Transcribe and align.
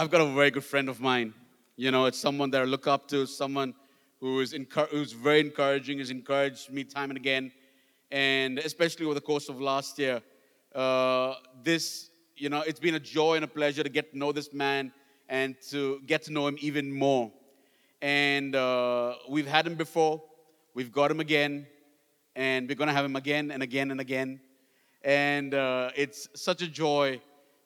I've 0.00 0.10
got 0.10 0.22
a 0.22 0.26
very 0.32 0.50
good 0.50 0.64
friend 0.64 0.88
of 0.88 0.98
mine. 0.98 1.34
You 1.76 1.90
know, 1.90 2.06
it's 2.06 2.18
someone 2.18 2.48
that 2.52 2.62
I 2.62 2.64
look 2.64 2.86
up 2.86 3.06
to, 3.08 3.26
someone 3.26 3.74
who 4.18 4.40
is 4.40 4.54
encour- 4.54 4.88
who's 4.88 5.12
very 5.12 5.40
encouraging, 5.40 5.98
has 5.98 6.08
encouraged 6.08 6.72
me 6.72 6.84
time 6.84 7.10
and 7.10 7.18
again, 7.18 7.52
and 8.10 8.58
especially 8.60 9.04
over 9.04 9.12
the 9.12 9.20
course 9.20 9.50
of 9.50 9.60
last 9.60 9.98
year. 9.98 10.22
Uh, 10.74 11.34
this, 11.62 12.08
you 12.34 12.48
know, 12.48 12.62
it's 12.62 12.80
been 12.80 12.94
a 12.94 12.98
joy 12.98 13.34
and 13.34 13.44
a 13.44 13.46
pleasure 13.46 13.82
to 13.82 13.90
get 13.90 14.10
to 14.12 14.16
know 14.16 14.32
this 14.32 14.54
man 14.54 14.90
and 15.28 15.54
to 15.68 16.00
get 16.06 16.22
to 16.22 16.32
know 16.32 16.46
him 16.46 16.56
even 16.62 16.90
more. 16.90 17.30
And 18.00 18.56
uh, 18.56 19.16
we've 19.28 19.46
had 19.46 19.66
him 19.66 19.74
before, 19.74 20.22
we've 20.72 20.90
got 20.90 21.10
him 21.10 21.20
again, 21.20 21.66
and 22.34 22.66
we're 22.66 22.74
going 22.74 22.88
to 22.88 22.94
have 22.94 23.04
him 23.04 23.16
again 23.16 23.50
and 23.50 23.62
again 23.62 23.90
and 23.90 24.00
again. 24.00 24.40
And 25.04 25.52
uh, 25.52 25.90
it's 25.94 26.26
such 26.36 26.62
a 26.62 26.68
joy 26.68 27.20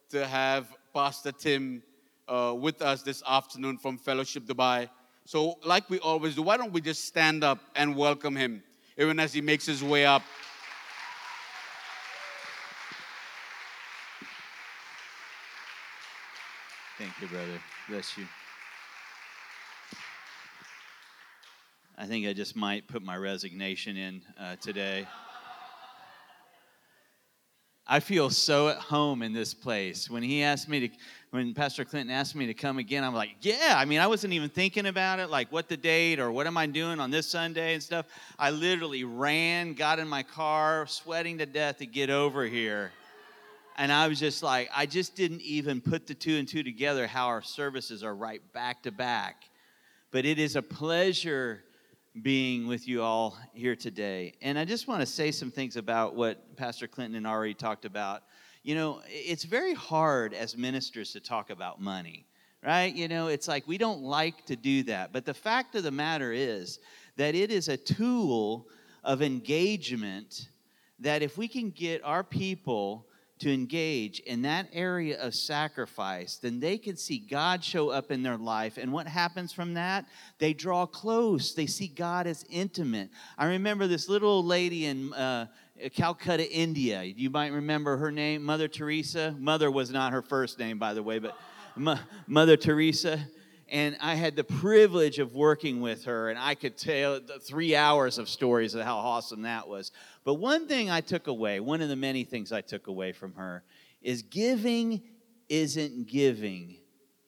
to 0.09 0.27
have 0.27 0.67
Pastor 0.93 1.31
Tim 1.31 1.85
uh, 2.29 2.55
with 2.57 2.83
us 2.83 3.03
this 3.03 3.23
afternoon 3.27 3.79
from 3.79 3.99
Fellowship 3.99 4.45
Dubai. 4.45 4.89
So, 5.27 5.59
like 5.65 5.89
we 5.89 5.99
always 6.01 6.35
do, 6.35 6.43
why 6.43 6.57
don't 6.57 6.73
we 6.73 6.81
just 6.81 7.05
stand 7.05 7.45
up 7.45 7.59
and 7.75 7.97
welcome 7.97 8.37
him, 8.37 8.63
even 8.99 9.19
as 9.19 9.33
he 9.33 9.41
makes 9.41 9.67
his 9.67 9.83
way 9.83 10.05
up? 10.05 10.23
Thank 16.99 17.13
you, 17.21 17.27
brother. 17.29 17.61
Bless 17.89 18.17
you. 18.17 18.27
I 21.97 22.07
think 22.07 22.27
I 22.27 22.33
just 22.33 22.57
might 22.57 22.87
put 22.89 23.03
my 23.03 23.17
resignation 23.17 23.97
in 23.97 24.23
uh, 24.39 24.57
today. 24.57 25.07
I 27.87 28.01
feel 28.01 28.31
so 28.31 28.69
at 28.69 28.79
home 28.79 29.23
in 29.23 29.33
this 29.33 29.53
place. 29.53 30.09
When 30.09 30.23
he 30.23 30.43
asked 30.43 30.69
me 30.69 30.89
to, 30.89 30.95
when 31.35 31.53
Pastor 31.53 31.85
Clinton 31.85 32.15
asked 32.15 32.37
me 32.37 32.47
to 32.47 32.55
come 32.55 32.79
again, 32.79 33.03
I'm 33.03 33.13
like, 33.13 33.31
yeah. 33.41 33.75
I 33.77 33.87
mean, 33.87 33.99
I 33.99 34.07
wasn't 34.07 34.35
even 34.35 34.49
thinking 34.49 34.87
about 34.87 35.19
it, 35.19 35.31
like 35.31 35.51
what 35.51 35.69
the 35.69 35.77
date 35.77 36.21
or 36.21 36.31
what 36.31 36.47
am 36.47 36.57
I 36.57 36.67
doing 36.67 37.01
on 37.01 37.11
this 37.11 37.27
Sunday 37.27 37.75
and 37.75 37.83
stuff. 37.83 38.07
I 38.39 38.51
literally 38.51 39.03
ran, 39.03 39.75
got 39.75 39.99
in 39.99 40.07
my 40.07 40.23
car, 40.23 40.87
sweating 40.87 41.39
to 41.39 41.47
death 41.47 41.79
to 41.79 41.87
get 41.87 42.09
over 42.09 42.45
here. 42.45 42.93
And 43.77 43.91
I 43.91 44.07
was 44.07 44.21
just 44.21 44.45
like, 44.45 44.71
I 44.73 44.87
just 44.87 45.17
didn't 45.17 45.41
even 45.41 45.81
put 45.81 46.07
the 46.07 46.15
two 46.15 46.37
and 46.37 46.47
two 46.47 46.63
together 46.63 47.09
how 47.09 47.27
our 47.27 47.43
services 47.43 48.05
are 48.05 48.15
right 48.15 48.41
back 48.53 48.85
to 48.85 48.93
back. 48.93 49.43
But 50.13 50.25
it 50.27 50.39
is 50.39 50.55
a 50.55 50.63
pleasure 50.63 51.65
being 52.23 52.69
with 52.69 52.87
you 52.87 53.03
all 53.03 53.37
here 53.55 53.75
today. 53.75 54.35
And 54.41 54.57
I 54.57 54.65
just 54.65 54.87
want 54.87 55.01
to 55.01 55.07
say 55.07 55.33
some 55.33 55.51
things 55.51 55.75
about 55.75 56.15
what 56.15 56.57
Pastor 56.57 56.87
Clinton 56.87 57.17
and 57.17 57.27
already 57.27 57.55
talked 57.55 57.87
about. 57.87 58.23
You 58.65 58.75
know, 58.75 59.03
it's 59.07 59.45
very 59.45 59.75
hard 59.75 60.33
as 60.33 60.57
ministers 60.57 61.13
to 61.13 61.21
talk 61.21 61.51
about 61.51 61.83
money, 61.83 62.27
right? 62.65 62.93
You 62.95 63.09
know, 63.09 63.29
it's 63.29 63.47
like 63.47 63.69
we 63.69 63.77
don't 63.77 64.01
like 64.01 64.47
to 64.47 64.57
do 64.57 64.83
that. 64.85 65.13
But 65.13 65.27
the 65.27 65.35
fact 65.35 65.75
of 65.75 65.83
the 65.83 65.91
matter 65.91 66.33
is 66.33 66.79
that 67.17 67.35
it 67.35 67.51
is 67.51 67.69
a 67.69 67.77
tool 67.77 68.67
of 69.05 69.21
engagement 69.21 70.49
that 70.99 71.23
if 71.23 71.37
we 71.37 71.47
can 71.47 71.71
get 71.71 72.03
our 72.05 72.25
people 72.25 73.07
to 73.41 73.53
engage 73.53 74.21
in 74.21 74.41
that 74.43 74.69
area 74.73 75.21
of 75.21 75.35
sacrifice, 75.35 76.37
then 76.37 76.59
they 76.59 76.79
can 76.79 76.97
see 76.97 77.19
God 77.19 77.63
show 77.63 77.91
up 77.91 78.11
in 78.11 78.23
their 78.23 78.39
life. 78.39 78.79
And 78.79 78.93
what 78.93 79.07
happens 79.07 79.53
from 79.53 79.75
that? 79.75 80.07
They 80.39 80.55
draw 80.55 80.87
close. 80.87 81.53
They 81.53 81.67
see 81.67 81.89
God 81.89 82.27
as 82.27 82.47
intimate. 82.49 83.11
I 83.37 83.47
remember 83.47 83.87
this 83.87 84.09
little 84.09 84.43
lady 84.43 84.87
in 84.87 85.13
uh, 85.13 85.49
Uh, 85.83 85.89
Calcutta, 85.89 86.51
India. 86.51 87.03
You 87.03 87.31
might 87.31 87.53
remember 87.53 87.97
her 87.97 88.13
name, 88.13 88.45
Mother 88.45 88.69
Teresa. 88.69 89.35
Mother 89.39 89.71
was 89.71 89.91
not 89.91 90.13
her 90.13 90.23
first 90.23 90.59
name, 90.59 90.79
by 90.79 90.95
the 90.95 91.03
way, 91.03 91.19
but 91.19 91.37
Mother 92.27 92.57
Teresa 92.57 93.27
and 93.69 93.97
I 94.01 94.15
had 94.15 94.37
the 94.37 94.45
privilege 94.45 95.19
of 95.19 95.35
working 95.35 95.81
with 95.81 96.05
her, 96.05 96.29
and 96.29 96.39
I 96.39 96.55
could 96.55 96.77
tell 96.77 97.21
three 97.41 97.75
hours 97.75 98.19
of 98.19 98.29
stories 98.29 98.75
of 98.75 98.85
how 98.85 98.97
awesome 98.97 99.43
that 99.43 99.67
was. 99.69 99.91
But 100.23 100.35
one 100.35 100.69
thing 100.69 100.91
I 100.91 101.01
took 101.01 101.27
away, 101.27 101.61
one 101.61 101.81
of 101.81 101.89
the 101.89 101.97
many 101.97 102.25
things 102.25 102.53
I 102.53 102.61
took 102.61 102.87
away 102.87 103.13
from 103.13 103.35
her, 103.35 103.65
is 104.03 104.23
giving 104.23 105.03
isn't 105.49 106.09
giving 106.09 106.77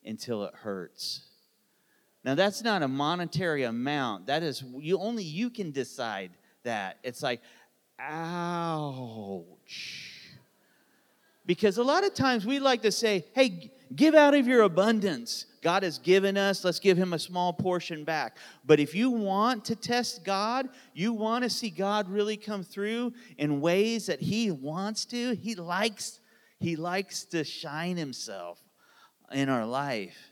until 0.05 0.43
it 0.43 0.53
hurts. 0.53 1.25
Now 2.23 2.35
that's 2.35 2.63
not 2.63 2.83
a 2.83 2.87
monetary 2.87 3.63
amount. 3.63 4.27
That 4.27 4.43
is 4.43 4.63
you 4.77 4.99
only 4.99 5.23
you 5.23 5.49
can 5.49 5.71
decide 5.71 6.31
that. 6.63 6.97
It's 7.03 7.23
like, 7.23 7.41
ouch. 7.99 9.57
Because 11.45 11.77
a 11.77 11.83
lot 11.83 12.03
of 12.03 12.13
times 12.13 12.45
we 12.45 12.59
like 12.59 12.81
to 12.81 12.91
say, 12.91 13.25
hey, 13.33 13.71
give 13.95 14.15
out 14.15 14.33
of 14.33 14.47
your 14.47 14.63
abundance. 14.63 15.45
God 15.61 15.83
has 15.83 15.97
given 15.97 16.37
us, 16.37 16.63
let's 16.63 16.79
give 16.79 16.97
him 16.97 17.13
a 17.13 17.19
small 17.19 17.53
portion 17.53 18.03
back. 18.03 18.37
But 18.65 18.79
if 18.79 18.93
you 18.93 19.09
want 19.09 19.65
to 19.65 19.75
test 19.75 20.23
God, 20.25 20.67
you 20.93 21.13
want 21.13 21.43
to 21.43 21.49
see 21.49 21.69
God 21.69 22.09
really 22.09 22.37
come 22.37 22.63
through 22.63 23.13
in 23.37 23.61
ways 23.61 24.07
that 24.07 24.21
he 24.21 24.51
wants 24.51 25.05
to, 25.05 25.35
he 25.35 25.55
likes 25.55 26.19
he 26.59 26.75
likes 26.75 27.23
to 27.25 27.43
shine 27.43 27.97
himself 27.97 28.59
in 29.31 29.49
our 29.49 29.65
life. 29.65 30.31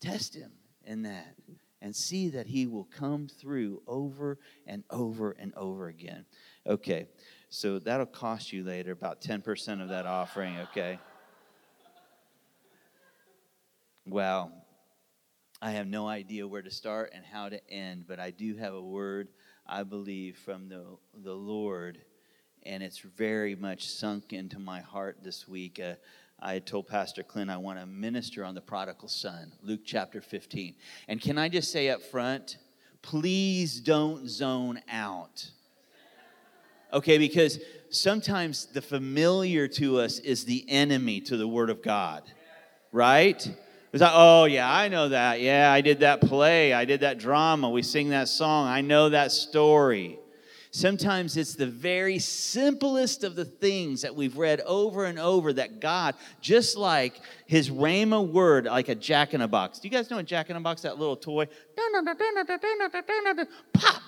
Test 0.00 0.34
him 0.34 0.52
in 0.84 1.02
that 1.02 1.36
and 1.80 1.94
see 1.94 2.30
that 2.30 2.46
he 2.46 2.66
will 2.66 2.88
come 2.96 3.28
through 3.28 3.82
over 3.86 4.38
and 4.66 4.82
over 4.90 5.32
and 5.32 5.54
over 5.54 5.88
again. 5.88 6.24
Okay. 6.66 7.06
So 7.50 7.78
that'll 7.78 8.06
cost 8.06 8.52
you 8.52 8.64
later 8.64 8.90
about 8.90 9.20
10% 9.20 9.80
of 9.80 9.90
that 9.90 10.06
offering, 10.06 10.58
okay? 10.58 10.98
Well, 14.06 14.50
I 15.62 15.70
have 15.70 15.86
no 15.86 16.08
idea 16.08 16.48
where 16.48 16.62
to 16.62 16.70
start 16.70 17.12
and 17.14 17.24
how 17.24 17.48
to 17.48 17.70
end, 17.70 18.06
but 18.08 18.18
I 18.18 18.32
do 18.32 18.56
have 18.56 18.74
a 18.74 18.82
word, 18.82 19.28
I 19.66 19.84
believe, 19.84 20.36
from 20.36 20.68
the, 20.68 20.84
the 21.22 21.32
Lord, 21.32 21.98
and 22.64 22.82
it's 22.82 22.98
very 22.98 23.54
much 23.54 23.88
sunk 23.88 24.32
into 24.32 24.58
my 24.58 24.80
heart 24.80 25.18
this 25.22 25.46
week. 25.46 25.78
Uh, 25.78 25.94
I 26.40 26.58
told 26.58 26.88
Pastor 26.88 27.22
Clint 27.22 27.50
I 27.50 27.56
want 27.56 27.78
to 27.78 27.86
minister 27.86 28.44
on 28.44 28.56
the 28.56 28.60
prodigal 28.60 29.08
son, 29.08 29.52
Luke 29.62 29.82
chapter 29.84 30.20
15. 30.20 30.74
And 31.06 31.20
can 31.20 31.38
I 31.38 31.48
just 31.48 31.70
say 31.70 31.88
up 31.88 32.02
front, 32.02 32.58
please 33.00 33.80
don't 33.80 34.28
zone 34.28 34.80
out. 34.90 35.50
Okay, 36.94 37.18
because 37.18 37.58
sometimes 37.90 38.66
the 38.66 38.80
familiar 38.80 39.66
to 39.66 39.98
us 39.98 40.20
is 40.20 40.44
the 40.44 40.64
enemy 40.68 41.20
to 41.22 41.36
the 41.36 41.48
Word 41.48 41.68
of 41.68 41.82
God, 41.82 42.22
right? 42.92 43.36
It's 43.92 44.00
like, 44.00 44.12
oh, 44.14 44.44
yeah, 44.44 44.72
I 44.72 44.86
know 44.88 45.08
that. 45.08 45.40
Yeah, 45.40 45.72
I 45.72 45.80
did 45.80 46.00
that 46.00 46.20
play. 46.20 46.72
I 46.72 46.84
did 46.84 47.00
that 47.00 47.18
drama. 47.18 47.68
We 47.68 47.82
sing 47.82 48.10
that 48.10 48.28
song. 48.28 48.68
I 48.68 48.80
know 48.80 49.08
that 49.08 49.32
story. 49.32 50.18
Sometimes 50.70 51.36
it's 51.36 51.54
the 51.54 51.66
very 51.66 52.18
simplest 52.18 53.22
of 53.22 53.36
the 53.36 53.44
things 53.44 54.02
that 54.02 54.14
we've 54.14 54.36
read 54.36 54.60
over 54.62 55.04
and 55.04 55.18
over 55.18 55.52
that 55.52 55.80
God, 55.80 56.16
just 56.40 56.76
like 56.76 57.20
his 57.46 57.70
Rhema 57.70 58.26
word, 58.26 58.66
like 58.66 58.88
a 58.88 58.96
jack 58.96 59.34
in 59.34 59.40
a 59.40 59.48
box. 59.48 59.78
Do 59.78 59.88
you 59.88 59.92
guys 59.92 60.10
know 60.10 60.18
a 60.18 60.22
jack 60.24 60.50
in 60.50 60.56
a 60.56 60.60
box, 60.60 60.82
that 60.82 60.98
little 60.98 61.16
toy? 61.16 61.46
Pop 63.72 64.02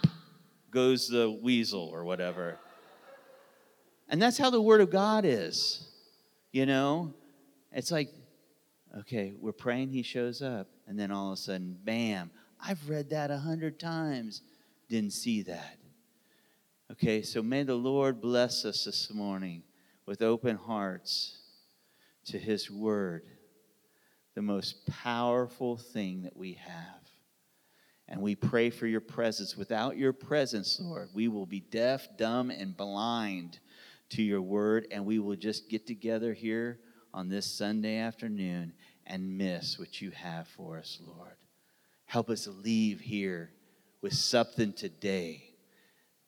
goes 0.72 1.08
the 1.08 1.30
weasel 1.30 1.88
or 1.92 2.04
whatever. 2.04 2.58
And 4.08 4.20
that's 4.20 4.38
how 4.38 4.50
the 4.50 4.62
word 4.62 4.80
of 4.80 4.90
God 4.90 5.24
is. 5.24 5.88
You 6.52 6.66
know? 6.66 7.14
It's 7.72 7.90
like 7.90 8.10
Okay, 9.00 9.34
we're 9.38 9.52
praying 9.52 9.90
he 9.90 10.02
shows 10.02 10.40
up, 10.40 10.68
and 10.86 10.98
then 10.98 11.10
all 11.10 11.28
of 11.28 11.34
a 11.34 11.36
sudden, 11.36 11.76
bam, 11.84 12.30
I've 12.58 12.88
read 12.88 13.10
that 13.10 13.30
a 13.30 13.36
hundred 13.36 13.78
times, 13.78 14.40
didn't 14.88 15.12
see 15.12 15.42
that. 15.42 15.76
Okay, 16.92 17.20
so 17.20 17.42
may 17.42 17.62
the 17.62 17.74
Lord 17.74 18.22
bless 18.22 18.64
us 18.64 18.84
this 18.84 19.12
morning 19.12 19.62
with 20.06 20.22
open 20.22 20.56
hearts 20.56 21.36
to 22.26 22.38
his 22.38 22.70
word, 22.70 23.24
the 24.34 24.42
most 24.42 24.86
powerful 24.86 25.76
thing 25.76 26.22
that 26.22 26.36
we 26.36 26.54
have. 26.54 27.00
And 28.08 28.22
we 28.22 28.34
pray 28.34 28.70
for 28.70 28.86
your 28.86 29.00
presence. 29.00 29.56
Without 29.56 29.98
your 29.98 30.12
presence, 30.12 30.78
Lord, 30.80 31.10
we 31.12 31.28
will 31.28 31.44
be 31.44 31.60
deaf, 31.60 32.08
dumb, 32.16 32.50
and 32.50 32.74
blind 32.74 33.58
to 34.10 34.22
your 34.22 34.42
word, 34.42 34.86
and 34.90 35.04
we 35.04 35.18
will 35.18 35.36
just 35.36 35.68
get 35.68 35.86
together 35.86 36.32
here 36.32 36.78
on 37.12 37.28
this 37.28 37.46
Sunday 37.46 37.96
afternoon 37.98 38.72
and 39.06 39.38
miss 39.38 39.78
what 39.78 40.00
you 40.00 40.10
have 40.10 40.48
for 40.48 40.78
us, 40.78 41.00
Lord. 41.06 41.36
Help 42.06 42.30
us 42.30 42.46
leave 42.46 43.00
here 43.00 43.50
with 44.02 44.14
something 44.14 44.72
today 44.72 45.50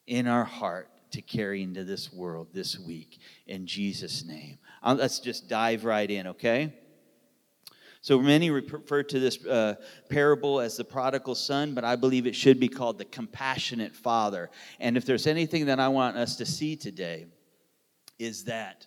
in 0.07 0.27
our 0.27 0.43
heart 0.43 0.89
to 1.11 1.21
carry 1.21 1.63
into 1.63 1.83
this 1.83 2.11
world 2.11 2.47
this 2.53 2.77
week. 2.77 3.19
In 3.47 3.65
Jesus' 3.65 4.25
name. 4.25 4.59
Um, 4.83 4.97
let's 4.97 5.19
just 5.19 5.47
dive 5.47 5.85
right 5.85 6.09
in, 6.09 6.27
okay? 6.27 6.73
So 8.01 8.19
many 8.19 8.49
refer 8.49 9.03
to 9.03 9.19
this 9.19 9.45
uh, 9.45 9.75
parable 10.09 10.61
as 10.61 10.77
the 10.77 10.85
prodigal 10.85 11.35
son, 11.35 11.73
but 11.73 11.83
I 11.83 11.95
believe 11.95 12.27
it 12.27 12.35
should 12.35 12.59
be 12.59 12.69
called 12.69 12.97
the 12.97 13.05
compassionate 13.05 13.95
father. 13.95 14.49
And 14.79 14.95
if 14.95 15.05
there's 15.05 15.27
anything 15.27 15.65
that 15.65 15.79
I 15.79 15.89
want 15.89 16.15
us 16.15 16.37
to 16.37 16.45
see 16.45 16.75
today, 16.75 17.25
is 18.19 18.43
that 18.45 18.85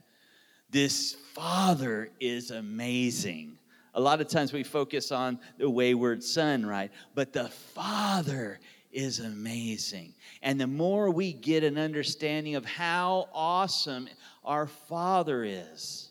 this 0.71 1.15
Father 1.35 2.11
is 2.21 2.51
amazing. 2.51 3.59
A 3.95 4.01
lot 4.01 4.21
of 4.21 4.29
times 4.29 4.53
we 4.53 4.63
focus 4.63 5.13
on 5.13 5.39
the 5.59 5.69
wayward 5.69 6.23
son, 6.23 6.65
right? 6.65 6.91
But 7.15 7.33
the 7.33 7.49
father 7.49 8.59
is 8.91 9.21
amazing. 9.21 10.15
And 10.43 10.61
the 10.61 10.67
more 10.67 11.11
we 11.11 11.33
get 11.33 11.63
an 11.65 11.77
understanding 11.77 12.55
of 12.55 12.65
how 12.65 13.29
awesome 13.35 14.09
our 14.45 14.67
father 14.67 15.45
is, 15.45 16.11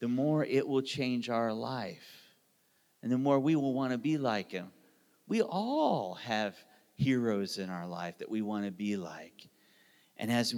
the 0.00 0.08
more 0.08 0.44
it 0.44 0.66
will 0.66 0.82
change 0.82 1.28
our 1.28 1.52
life. 1.52 2.22
And 3.02 3.10
the 3.10 3.18
more 3.18 3.38
we 3.38 3.56
will 3.56 3.74
want 3.74 3.92
to 3.92 3.98
be 3.98 4.16
like 4.16 4.50
him. 4.50 4.70
We 5.28 5.42
all 5.42 6.14
have 6.14 6.56
heroes 6.94 7.58
in 7.58 7.68
our 7.68 7.86
life 7.86 8.18
that 8.18 8.30
we 8.30 8.42
want 8.42 8.64
to 8.64 8.70
be 8.70 8.96
like. 8.96 9.48
And 10.16 10.30
as 10.30 10.54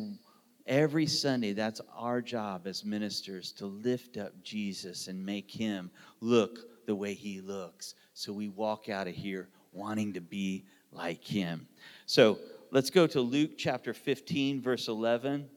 every 0.66 1.06
Sunday, 1.06 1.52
that's 1.52 1.80
our 1.96 2.20
job 2.20 2.66
as 2.66 2.84
ministers 2.84 3.52
to 3.52 3.66
lift 3.66 4.16
up 4.16 4.32
Jesus 4.42 5.08
and 5.08 5.24
make 5.24 5.50
him 5.50 5.90
look 6.20 6.86
the 6.86 6.94
way 6.94 7.14
he 7.14 7.40
looks. 7.40 7.94
So 8.14 8.32
we 8.32 8.48
walk 8.48 8.88
out 8.88 9.08
of 9.08 9.14
here 9.14 9.48
wanting 9.72 10.12
to 10.14 10.20
be 10.20 10.64
like 10.92 11.24
him. 11.24 11.66
So 12.06 12.38
let's 12.70 12.90
go 12.90 13.06
to 13.08 13.20
Luke 13.20 13.52
chapter 13.58 13.92
15, 13.92 14.62
verse 14.62 14.88
11. 14.88 15.48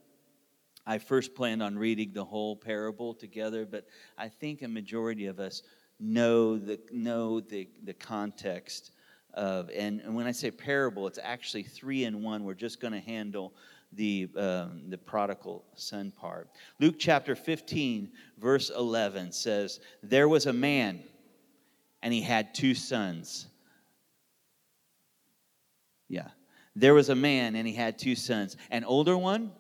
I 0.86 0.98
first 0.98 1.36
planned 1.36 1.62
on 1.62 1.78
reading 1.78 2.14
the 2.14 2.24
whole 2.24 2.56
parable 2.56 3.14
together, 3.14 3.66
but 3.66 3.86
I 4.18 4.30
think 4.30 4.62
a 4.62 4.68
majority 4.68 5.26
of 5.26 5.40
us 5.40 5.62
know 6.00 6.58
the, 6.58 6.80
know 6.92 7.42
the, 7.42 7.68
the 7.84 7.94
context 7.94 8.92
of, 9.34 9.70
and, 9.76 10.00
and 10.02 10.16
when 10.16 10.28
I 10.28 10.32
say 10.32 10.50
parable, 10.50 11.06
it's 11.08 11.20
actually 11.22 11.64
three 11.64 12.06
in 12.06 12.24
one. 12.24 12.44
We're 12.44 12.54
just 12.54 12.80
going 12.80 12.94
to 12.94 13.00
handle 13.00 13.54
the, 13.94 14.30
um, 14.36 14.84
the 14.90 14.98
prodigal 14.98 15.64
son 15.76 16.12
part. 16.12 16.50
Luke 16.80 16.96
chapter 16.98 17.36
15, 17.36 18.12
verse 18.38 18.70
11 18.70 19.32
says, 19.32 19.80
There 20.04 20.28
was 20.28 20.46
a 20.46 20.54
man, 20.54 21.04
and 22.02 22.14
he 22.14 22.22
had 22.22 22.54
two 22.54 22.76
sons. 22.76 23.48
Yeah. 26.10 26.30
There 26.76 26.94
was 26.94 27.10
a 27.10 27.16
man, 27.16 27.56
and 27.56 27.68
he 27.68 27.74
had 27.74 27.98
two 27.98 28.16
sons, 28.16 28.56
an 28.70 28.84
older 28.84 29.18
one 29.18 29.52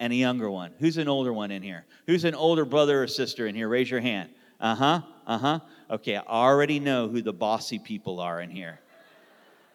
and 0.00 0.12
a 0.12 0.16
younger 0.16 0.50
one. 0.50 0.72
Who's 0.78 0.96
an 0.96 1.08
older 1.08 1.32
one 1.32 1.50
in 1.50 1.62
here? 1.62 1.86
Who's 2.06 2.24
an 2.24 2.34
older 2.34 2.64
brother 2.64 3.02
or 3.02 3.06
sister 3.06 3.46
in 3.46 3.54
here? 3.54 3.68
Raise 3.68 3.90
your 3.90 4.00
hand. 4.00 4.30
Uh 4.58 4.74
huh. 4.74 5.02
Uh 5.26 5.38
huh. 5.38 5.60
Okay, 5.90 6.16
I 6.16 6.22
already 6.26 6.80
know 6.80 7.08
who 7.08 7.22
the 7.22 7.32
bossy 7.32 7.78
people 7.78 8.20
are 8.20 8.40
in 8.40 8.50
here 8.50 8.80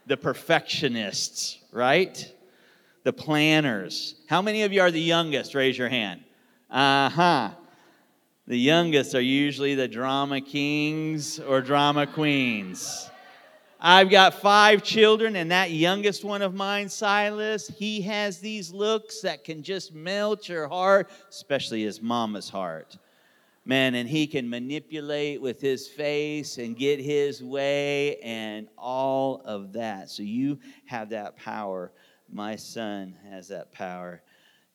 the 0.07 0.17
perfectionists, 0.17 1.59
right? 1.71 2.33
The 3.03 3.13
planners. 3.13 4.15
How 4.27 4.41
many 4.41 4.63
of 4.63 4.71
you 4.71 4.81
are 4.81 4.91
the 4.91 5.01
youngest? 5.01 5.55
Raise 5.55 5.77
your 5.77 5.89
hand. 5.89 6.23
Uh 6.69 7.09
huh. 7.09 7.51
The 8.47 8.57
youngest 8.57 9.15
are 9.15 9.21
usually 9.21 9.75
the 9.75 9.87
drama 9.87 10.41
kings 10.41 11.39
or 11.39 11.61
drama 11.61 12.05
queens. 12.07 13.09
I've 13.79 14.11
got 14.11 14.35
five 14.35 14.83
children, 14.83 15.35
and 15.35 15.49
that 15.49 15.71
youngest 15.71 16.23
one 16.23 16.43
of 16.43 16.53
mine, 16.53 16.89
Silas, 16.89 17.67
he 17.67 18.01
has 18.01 18.39
these 18.39 18.71
looks 18.71 19.21
that 19.21 19.43
can 19.43 19.63
just 19.63 19.93
melt 19.93 20.47
your 20.47 20.67
heart, 20.67 21.09
especially 21.29 21.83
his 21.83 22.01
mama's 22.01 22.49
heart 22.49 22.97
man, 23.65 23.95
and 23.95 24.09
he 24.09 24.27
can 24.27 24.49
manipulate 24.49 25.41
with 25.41 25.61
his 25.61 25.87
face 25.87 26.57
and 26.57 26.75
get 26.75 26.99
his 26.99 27.43
way 27.43 28.17
and 28.17 28.67
all 28.77 29.41
of 29.45 29.73
that. 29.73 30.09
So 30.09 30.23
you 30.23 30.59
have 30.85 31.09
that 31.09 31.37
power. 31.37 31.91
My 32.31 32.55
son 32.55 33.15
has 33.29 33.49
that 33.49 33.71
power, 33.71 34.21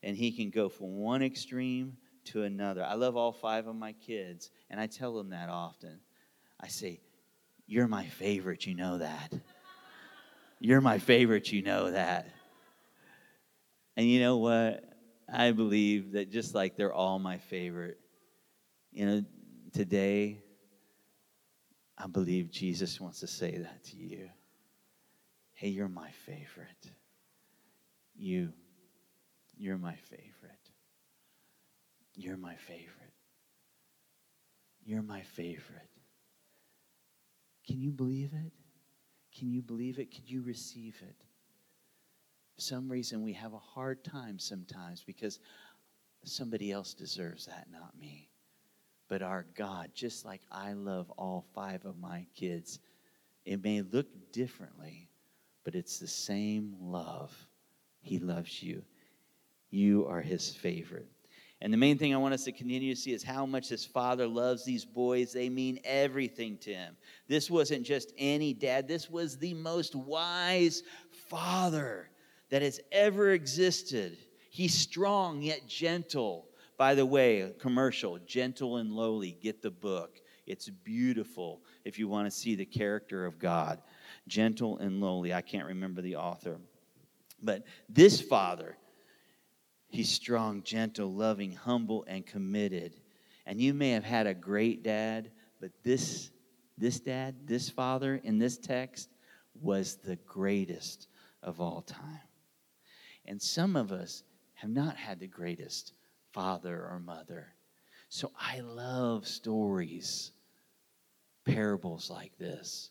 and 0.03 0.17
he 0.17 0.31
can 0.31 0.51
go 0.51 0.69
from 0.69 0.97
one 0.97 1.23
extreme 1.23 1.97
to 2.27 2.43
another. 2.43 2.85
I 2.85 2.95
love 2.95 3.17
all 3.17 3.33
five 3.33 3.67
of 3.67 3.75
my 3.75 3.93
kids, 3.93 4.51
and 4.69 4.79
I 4.79 4.87
tell 4.87 5.15
them 5.15 5.31
that 5.31 5.49
often. 5.49 6.01
I 6.61 6.69
say, 6.69 7.01
You're 7.67 7.89
my 7.89 8.05
favorite, 8.05 8.67
you 8.67 8.75
know 8.75 8.99
that. 8.99 9.33
You're 10.61 10.81
my 10.81 10.99
favorite, 10.99 11.53
you 11.53 11.63
know 11.63 11.91
that. 11.91 12.29
And 13.97 14.07
you 14.07 14.21
know 14.21 14.37
what? 14.39 14.85
I 15.33 15.53
believe 15.53 16.13
that 16.13 16.31
just 16.31 16.55
like 16.55 16.77
they're 16.77 16.93
all 16.93 17.19
my 17.19 17.39
favorite, 17.39 17.99
you 18.93 19.07
know, 19.07 19.25
today, 19.73 20.43
I 21.99 22.07
believe 22.07 22.51
Jesus 22.51 23.01
wants 23.01 23.21
to 23.21 23.27
say 23.27 23.57
that 23.59 23.85
to 23.85 23.97
you. 23.97 24.29
Hey, 25.55 25.69
you're 25.69 25.89
my 25.89 26.11
favorite. 26.11 26.91
You, 28.17 28.53
you're 29.57 29.79
my 29.79 29.95
favorite. 29.95 30.71
You're 32.15 32.37
my 32.37 32.55
favorite. 32.55 33.13
You're 34.85 35.03
my 35.03 35.23
favorite. 35.23 35.91
Can 37.67 37.81
you 37.81 37.91
believe 37.91 38.33
it? 38.33 38.53
Can 39.37 39.51
you 39.51 39.61
believe 39.61 39.99
it? 39.99 40.11
Can 40.11 40.23
you 40.27 40.43
receive 40.43 41.03
it? 41.03 41.17
Some 42.59 42.89
reason, 42.89 43.23
we 43.23 43.35
have 43.35 43.53
a 43.53 43.59
hard 43.59 44.03
time 44.03 44.39
sometimes 44.39 45.03
because 45.03 45.41
somebody 46.25 46.73
else 46.73 46.95
deserves 46.95 47.47
that, 47.47 47.67
not 47.71 47.99
me 47.99 48.31
but 49.09 49.23
our 49.23 49.47
God, 49.57 49.91
just 49.95 50.25
like 50.25 50.43
I 50.51 50.73
love 50.73 51.11
all 51.17 51.47
five 51.55 51.85
of 51.85 51.99
my 51.99 52.27
kids. 52.35 52.81
It 53.45 53.63
may 53.63 53.83
look 53.83 54.07
differently, 54.33 55.09
but 55.65 55.75
it's 55.75 55.99
the 55.99 56.09
same 56.09 56.75
love. 56.81 57.33
He 58.07 58.21
loves 58.21 58.63
you. 58.63 58.83
You 59.71 60.07
are 60.07 60.21
his 60.21 60.55
favorite. 60.55 61.09
And 61.61 61.73
the 61.73 61.79
main 61.79 61.99
thing 61.99 62.15
I 62.15 62.19
want 62.19 62.35
us 62.35 62.45
to 62.45 62.53
continue 62.53 62.95
to 62.95 63.01
see 63.01 63.13
is 63.13 63.25
how 63.25 63.47
much 63.47 63.69
his 63.69 63.85
father 63.85 64.29
loves 64.29 64.65
these 64.65 64.85
boys. 64.85 65.33
They 65.33 65.49
mean 65.49 65.81
everything 65.85 66.59
to 66.59 66.73
him. 66.73 66.97
This 67.27 67.51
wasn't 67.51 67.85
just 67.85 68.13
any 68.17 68.55
dad, 68.55 68.87
this 68.87 69.11
was 69.11 69.39
the 69.39 69.55
most 69.55 69.97
wise 69.97 70.85
father 71.29 72.11
that 72.51 72.63
has 72.63 72.81
ever 72.93 73.33
existed. 73.33 74.19
He's 74.51 74.75
strong 74.75 75.43
yet 75.43 75.67
gentle. 75.67 76.47
By 76.79 76.95
the 76.95 77.07
way, 77.07 77.55
commercial, 77.59 78.19
gentle 78.19 78.77
and 78.77 78.93
lowly, 78.93 79.37
get 79.43 79.63
the 79.63 79.71
book. 79.71 80.21
It's 80.47 80.69
beautiful 80.69 81.63
if 81.85 81.99
you 81.99 82.07
want 82.07 82.27
to 82.27 82.31
see 82.31 82.55
the 82.55 82.67
character 82.67 83.27
of 83.27 83.41
God. 83.41 83.83
Gentle 84.29 84.79
and 84.79 85.01
lowly. 85.01 85.35
I 85.35 85.43
can't 85.43 85.67
remember 85.67 86.03
the 86.03 86.17
author. 86.17 86.61
But 87.43 87.65
this 87.89 88.21
father, 88.21 88.77
he's 89.89 90.11
strong, 90.11 90.63
gentle, 90.63 91.13
loving, 91.13 91.53
humble, 91.53 92.05
and 92.09 92.25
committed. 92.25 92.97
And 93.45 93.61
you 93.61 93.75
may 93.75 93.91
have 93.91 94.05
had 94.05 94.27
a 94.27 94.35
great 94.35 94.83
dad, 94.83 95.31
but 95.61 95.71
this 95.83 96.31
this 96.79 97.01
dad, 97.01 97.47
this 97.47 97.71
father 97.71 98.21
in 98.23 98.39
this 98.39 98.59
text 98.59 99.09
was 99.55 99.97
the 99.97 100.17
greatest 100.17 101.09
of 101.43 101.61
all 101.61 101.83
time. 101.83 102.21
And 103.25 103.41
some 103.41 103.77
of 103.77 103.93
us 103.93 104.23
have 104.55 104.71
not 104.71 104.97
had 104.97 105.21
the 105.21 105.27
greatest 105.27 105.95
father 106.33 106.87
or 106.87 107.01
mother. 107.01 107.55
So 108.09 108.31
I 108.39 108.61
love 108.61 109.27
stories, 109.27 110.33
parables 111.45 112.11
like 112.11 112.37
this, 112.39 112.91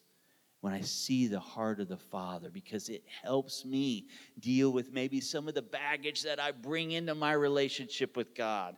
when 0.66 0.74
I 0.74 0.82
see 0.82 1.28
the 1.28 1.40
heart 1.40 1.80
of 1.80 1.90
the 1.90 1.96
Father, 1.96 2.50
because 2.50 2.90
it 2.90 3.04
helps 3.22 3.66
me 3.66 4.08
deal 4.40 4.74
with 4.74 4.92
maybe 4.92 5.22
some 5.22 5.48
of 5.48 5.54
the 5.54 5.62
baggage 5.62 6.24
that 6.24 6.40
I 6.40 6.54
bring 6.54 6.94
into 6.94 7.14
my 7.14 7.34
relationship 7.34 8.18
with 8.18 8.34
God. 8.34 8.76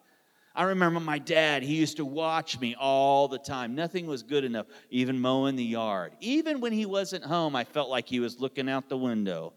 I 0.54 0.64
remember 0.64 1.00
my 1.00 1.18
dad, 1.18 1.64
he 1.64 1.76
used 1.76 1.96
to 1.96 2.04
watch 2.04 2.60
me 2.60 2.76
all 2.78 3.30
the 3.30 3.40
time. 3.40 3.74
Nothing 3.74 4.06
was 4.06 4.22
good 4.22 4.44
enough, 4.44 4.66
even 4.90 5.18
mowing 5.18 5.56
the 5.56 5.64
yard. 5.64 6.12
Even 6.20 6.60
when 6.60 6.74
he 6.74 6.86
wasn't 6.86 7.24
home, 7.24 7.56
I 7.56 7.64
felt 7.64 7.88
like 7.90 8.10
he 8.10 8.20
was 8.20 8.38
looking 8.38 8.68
out 8.68 8.90
the 8.90 8.98
window. 8.98 9.54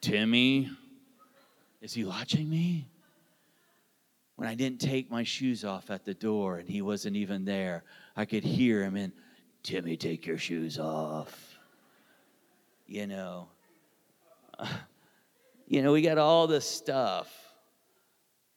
Timmy, 0.00 0.70
is 1.82 1.92
he 1.92 2.06
watching 2.06 2.48
me? 2.48 2.88
when 4.36 4.48
I 4.48 4.54
didn't 4.54 4.80
take 4.80 5.10
my 5.10 5.22
shoes 5.22 5.64
off 5.64 5.90
at 5.90 6.04
the 6.04 6.14
door 6.14 6.58
and 6.58 6.68
he 6.68 6.82
wasn't 6.82 7.16
even 7.16 7.44
there, 7.44 7.84
I 8.16 8.24
could 8.24 8.42
hear 8.42 8.82
him 8.82 8.96
and, 8.96 9.12
Timmy, 9.64 9.96
take 9.96 10.26
your 10.26 10.38
shoes 10.38 10.78
off. 10.78 11.58
You 12.86 13.06
know, 13.06 13.48
you 15.66 15.82
know, 15.82 15.92
we 15.92 16.02
got 16.02 16.18
all 16.18 16.46
this 16.46 16.68
stuff, 16.68 17.34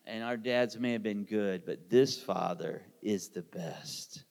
and 0.05 0.21
our 0.21 0.35
dads 0.35 0.77
may 0.77 0.91
have 0.91 1.03
been 1.03 1.23
good, 1.23 1.65
but 1.65 1.89
this 1.89 2.21
father 2.21 2.83
is 3.01 3.29
the 3.29 3.41
best. 3.41 4.25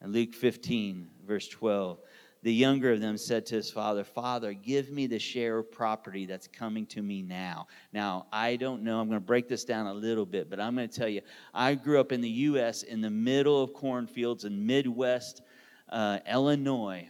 And 0.00 0.12
Luke 0.12 0.34
15, 0.34 1.08
verse 1.26 1.48
12 1.48 1.98
the 2.42 2.52
younger 2.52 2.92
of 2.92 3.00
them 3.00 3.18
said 3.18 3.46
to 3.46 3.56
his 3.56 3.70
father, 3.70 4.04
Father, 4.04 4.52
give 4.52 4.90
me 4.90 5.06
the 5.06 5.18
share 5.18 5.58
of 5.58 5.72
property 5.72 6.24
that's 6.24 6.46
coming 6.46 6.86
to 6.86 7.02
me 7.02 7.20
now. 7.20 7.66
Now, 7.92 8.26
I 8.32 8.56
don't 8.56 8.82
know, 8.82 9.00
I'm 9.00 9.08
going 9.08 9.20
to 9.20 9.26
break 9.26 9.48
this 9.48 9.64
down 9.64 9.86
a 9.86 9.94
little 9.94 10.26
bit, 10.26 10.48
but 10.48 10.60
I'm 10.60 10.76
going 10.76 10.88
to 10.88 10.96
tell 10.96 11.08
you, 11.08 11.22
I 11.52 11.74
grew 11.74 11.98
up 11.98 12.12
in 12.12 12.20
the 12.20 12.28
U.S. 12.28 12.84
in 12.84 13.00
the 13.00 13.10
middle 13.10 13.60
of 13.60 13.72
cornfields 13.72 14.44
in 14.44 14.64
Midwest 14.64 15.42
uh, 15.88 16.18
Illinois. 16.30 17.08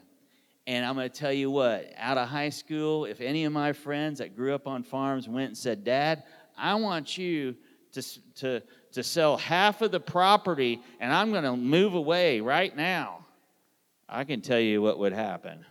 And 0.66 0.84
I'm 0.84 0.94
going 0.94 1.08
to 1.08 1.14
tell 1.18 1.32
you 1.32 1.50
what, 1.50 1.90
out 1.96 2.18
of 2.18 2.28
high 2.28 2.50
school, 2.50 3.06
if 3.06 3.20
any 3.20 3.44
of 3.44 3.52
my 3.52 3.72
friends 3.72 4.18
that 4.18 4.36
grew 4.36 4.54
up 4.54 4.66
on 4.66 4.82
farms 4.82 5.26
went 5.28 5.48
and 5.48 5.56
said, 5.56 5.82
Dad, 5.82 6.24
I 6.56 6.74
want 6.74 7.16
you 7.16 7.56
to, 7.92 8.02
to, 8.36 8.62
to 8.92 9.02
sell 9.02 9.38
half 9.38 9.80
of 9.80 9.90
the 9.90 10.00
property 10.00 10.82
and 11.00 11.12
I'm 11.12 11.30
going 11.30 11.44
to 11.44 11.56
move 11.56 11.94
away 11.94 12.40
right 12.40 12.76
now, 12.76 13.24
I 14.08 14.24
can 14.24 14.40
tell 14.40 14.60
you 14.60 14.82
what 14.82 14.98
would 14.98 15.12
happen. 15.12 15.64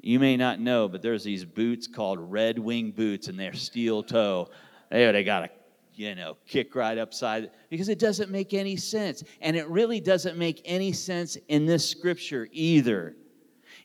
You 0.00 0.18
may 0.18 0.36
not 0.36 0.58
know, 0.58 0.88
but 0.88 1.02
there's 1.02 1.22
these 1.22 1.44
boots 1.44 1.86
called 1.86 2.18
Red 2.18 2.58
Wing 2.58 2.90
boots, 2.90 3.28
and 3.28 3.38
they're 3.38 3.54
steel 3.54 4.02
toe. 4.02 4.48
They, 4.90 5.10
they 5.12 5.22
got 5.22 5.44
a 5.44 5.50
you 5.94 6.14
know, 6.14 6.36
kick 6.46 6.74
right 6.74 6.98
upside 6.98 7.50
because 7.68 7.88
it 7.88 7.98
doesn't 7.98 8.30
make 8.30 8.54
any 8.54 8.76
sense. 8.76 9.22
And 9.40 9.56
it 9.56 9.68
really 9.68 10.00
doesn't 10.00 10.36
make 10.36 10.62
any 10.64 10.92
sense 10.92 11.36
in 11.48 11.66
this 11.66 11.88
scripture 11.88 12.48
either. 12.52 13.16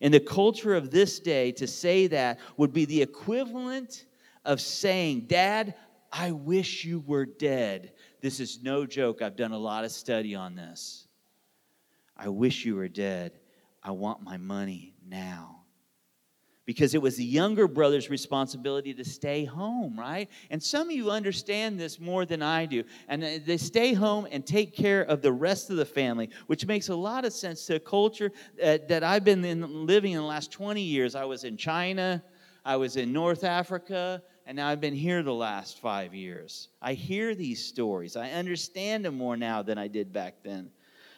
In 0.01 0.11
the 0.11 0.19
culture 0.19 0.75
of 0.75 0.91
this 0.91 1.19
day, 1.19 1.51
to 1.53 1.67
say 1.67 2.07
that 2.07 2.39
would 2.57 2.73
be 2.73 2.85
the 2.85 3.01
equivalent 3.01 4.05
of 4.45 4.61
saying, 4.61 5.21
Dad, 5.21 5.75
I 6.11 6.31
wish 6.31 6.85
you 6.85 7.03
were 7.05 7.25
dead. 7.25 7.93
This 8.21 8.39
is 8.39 8.61
no 8.61 8.85
joke. 8.85 9.21
I've 9.21 9.35
done 9.35 9.51
a 9.51 9.57
lot 9.57 9.85
of 9.85 9.91
study 9.91 10.35
on 10.35 10.55
this. 10.55 11.07
I 12.15 12.29
wish 12.29 12.65
you 12.65 12.75
were 12.75 12.87
dead. 12.87 13.33
I 13.83 13.91
want 13.91 14.21
my 14.21 14.37
money 14.37 14.93
now 15.07 15.56
because 16.67 16.93
it 16.93 17.01
was 17.01 17.15
the 17.15 17.23
younger 17.23 17.65
brother's 17.65 18.09
responsibility 18.09 18.93
to 18.93 19.05
stay 19.05 19.45
home, 19.45 19.97
right? 19.97 20.29
And 20.51 20.61
some 20.61 20.89
of 20.89 20.91
you 20.91 21.09
understand 21.09 21.79
this 21.79 21.97
more 21.97 22.25
than 22.25 22.41
I 22.41 22.65
do. 22.65 22.83
And 23.07 23.23
they 23.23 23.55
stay 23.55 23.93
home 23.93 24.27
and 24.29 24.45
take 24.45 24.75
care 24.75 25.01
of 25.03 25.21
the 25.21 25.31
rest 25.31 25.69
of 25.69 25.77
the 25.77 25.85
family, 25.85 26.29
which 26.47 26.67
makes 26.67 26.89
a 26.89 26.95
lot 26.95 27.23
of 27.23 27.31
sense 27.31 27.65
to 27.67 27.75
a 27.75 27.79
culture 27.79 28.33
uh, 28.61 28.79
that 28.89 29.01
I've 29.01 29.23
been 29.23 29.45
in, 29.45 29.87
living 29.87 30.11
in 30.11 30.17
the 30.17 30.25
last 30.25 30.51
20 30.51 30.81
years. 30.81 31.15
I 31.15 31.23
was 31.23 31.45
in 31.45 31.55
China, 31.55 32.21
I 32.65 32.75
was 32.75 32.97
in 32.97 33.13
North 33.13 33.45
Africa, 33.45 34.21
and 34.45 34.57
now 34.57 34.67
I've 34.67 34.81
been 34.81 34.93
here 34.93 35.23
the 35.23 35.33
last 35.33 35.79
five 35.79 36.13
years. 36.13 36.67
I 36.81 36.93
hear 36.93 37.33
these 37.33 37.63
stories, 37.63 38.17
I 38.17 38.31
understand 38.31 39.05
them 39.05 39.15
more 39.15 39.37
now 39.37 39.61
than 39.61 39.77
I 39.77 39.87
did 39.87 40.11
back 40.11 40.43
then 40.43 40.69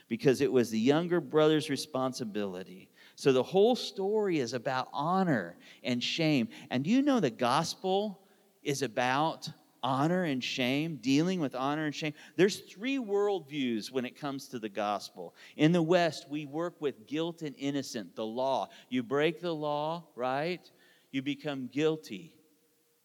because 0.10 0.42
it 0.42 0.52
was 0.52 0.70
the 0.70 0.80
younger 0.80 1.20
brother's 1.22 1.70
responsibility 1.70 2.90
so 3.20 3.34
the 3.34 3.44
whole 3.44 3.76
story 3.76 4.40
is 4.40 4.54
about 4.54 4.88
honor 4.94 5.58
and 5.84 6.02
shame. 6.02 6.48
And 6.70 6.86
do 6.86 6.90
you 6.90 7.02
know 7.02 7.20
the 7.20 7.30
gospel 7.30 8.22
is 8.64 8.82
about 8.82 9.50
honor 9.84 10.24
and 10.24 10.42
shame, 10.42 11.00
dealing 11.02 11.42
with 11.42 11.54
honor 11.54 11.84
and 11.84 11.94
shame? 11.94 12.14
There's 12.38 12.62
three 12.62 12.98
worldviews 12.98 13.92
when 13.92 14.06
it 14.06 14.18
comes 14.18 14.48
to 14.48 14.58
the 14.58 14.70
gospel. 14.70 15.36
In 15.58 15.74
the 15.74 15.82
West, 15.82 16.28
we 16.30 16.46
work 16.46 16.76
with 16.80 17.08
guilt 17.08 17.42
and 17.42 17.54
innocent, 17.58 18.16
the 18.16 18.26
law. 18.26 18.70
You 18.88 19.04
break 19.04 19.42
the 19.42 19.54
law, 19.54 20.06
right? 20.16 20.72
You 21.12 21.22
become 21.22 21.68
guilty. 21.74 22.34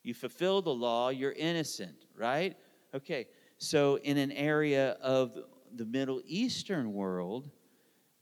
You 0.04 0.14
fulfill 0.14 0.62
the 0.62 0.72
law, 0.72 1.08
you're 1.08 1.32
innocent, 1.32 2.06
right? 2.16 2.56
Okay, 2.94 3.26
so 3.58 3.96
in 4.04 4.16
an 4.18 4.30
area 4.30 4.92
of 5.02 5.36
the 5.74 5.86
Middle 5.86 6.22
Eastern 6.24 6.92
world, 6.92 7.50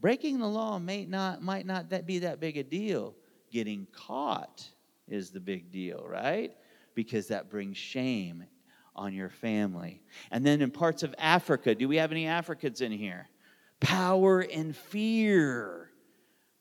Breaking 0.03 0.41
the 0.41 0.49
law 0.49 0.81
may 0.81 1.07
not, 1.07 1.43
might 1.43 1.65
not 1.65 1.91
that 1.91 2.07
be 2.07 2.19
that 2.19 2.41
big 2.41 2.57
a 2.57 2.65
deal. 2.65 3.15
Getting 3.53 3.87
caught 3.93 4.69
is 5.07 5.31
the 5.31 5.39
big 5.39 5.71
deal, 5.71 6.05
right? 6.09 6.53
Because 6.97 7.29
that 7.29 7.49
brings 7.49 7.77
shame 7.77 8.45
on 8.97 9.15
your 9.15 9.29
family. 9.29 10.03
And 10.33 10.45
then 10.45 10.61
in 10.61 10.73
parts 10.73 11.05
of 11.05 11.15
Africa, 11.19 11.77
do 11.77 11.87
we 11.87 11.97
have 11.97 12.11
any 12.11 12.27
Africans 12.27 12.81
in 12.81 12.91
here? 12.91 13.29
Power 13.79 14.41
and 14.41 14.75
fear. 14.77 15.91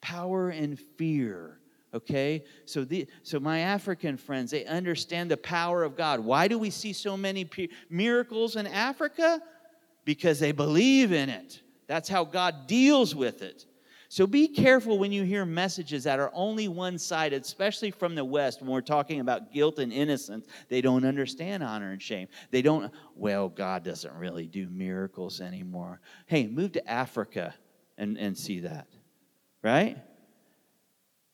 Power 0.02 0.50
and 0.50 0.80
fear. 0.80 1.58
Okay? 1.96 2.44
So 2.66 2.84
the 2.84 3.08
so 3.24 3.40
my 3.40 3.62
African 3.62 4.18
friends, 4.18 4.52
they 4.52 4.66
understand 4.66 5.32
the 5.32 5.38
power 5.38 5.84
of 5.84 5.98
God. 5.98 6.20
Why 6.20 6.48
do 6.48 6.60
we 6.60 6.70
see 6.70 6.94
so 6.94 7.18
many 7.18 7.50
miracles 7.90 8.56
in 8.56 8.68
Africa? 8.68 9.42
Because 10.06 10.40
they 10.40 10.52
believe 10.52 11.12
in 11.12 11.30
it. 11.30 11.62
That's 11.92 12.08
how 12.08 12.24
God 12.24 12.68
deals 12.68 13.14
with 13.14 13.42
it. 13.42 13.66
So 14.08 14.26
be 14.26 14.48
careful 14.48 14.98
when 14.98 15.12
you 15.12 15.24
hear 15.24 15.44
messages 15.44 16.06
that 16.06 16.20
are 16.20 16.32
only 16.34 16.70
one 16.70 16.98
sided, 16.98 17.42
especially 17.42 17.92
from 17.92 18.16
the 18.16 18.24
West, 18.24 18.62
when 18.62 18.72
we're 18.72 18.80
talking 18.80 19.20
about 19.20 19.52
guilt 19.52 19.78
and 19.78 19.92
innocence. 19.92 20.48
They 20.70 20.80
don't 20.80 21.04
understand 21.04 21.64
honor 21.64 21.92
and 21.92 22.02
shame. 22.02 22.30
They 22.50 22.62
don't, 22.62 22.94
well, 23.14 23.50
God 23.50 23.84
doesn't 23.84 24.14
really 24.14 24.48
do 24.48 24.70
miracles 24.70 25.42
anymore. 25.42 26.00
Hey, 26.28 26.48
move 26.48 26.72
to 26.74 26.90
Africa 26.90 27.54
and, 27.98 28.18
and 28.18 28.38
see 28.38 28.62
that, 28.62 28.88
right? 29.62 29.98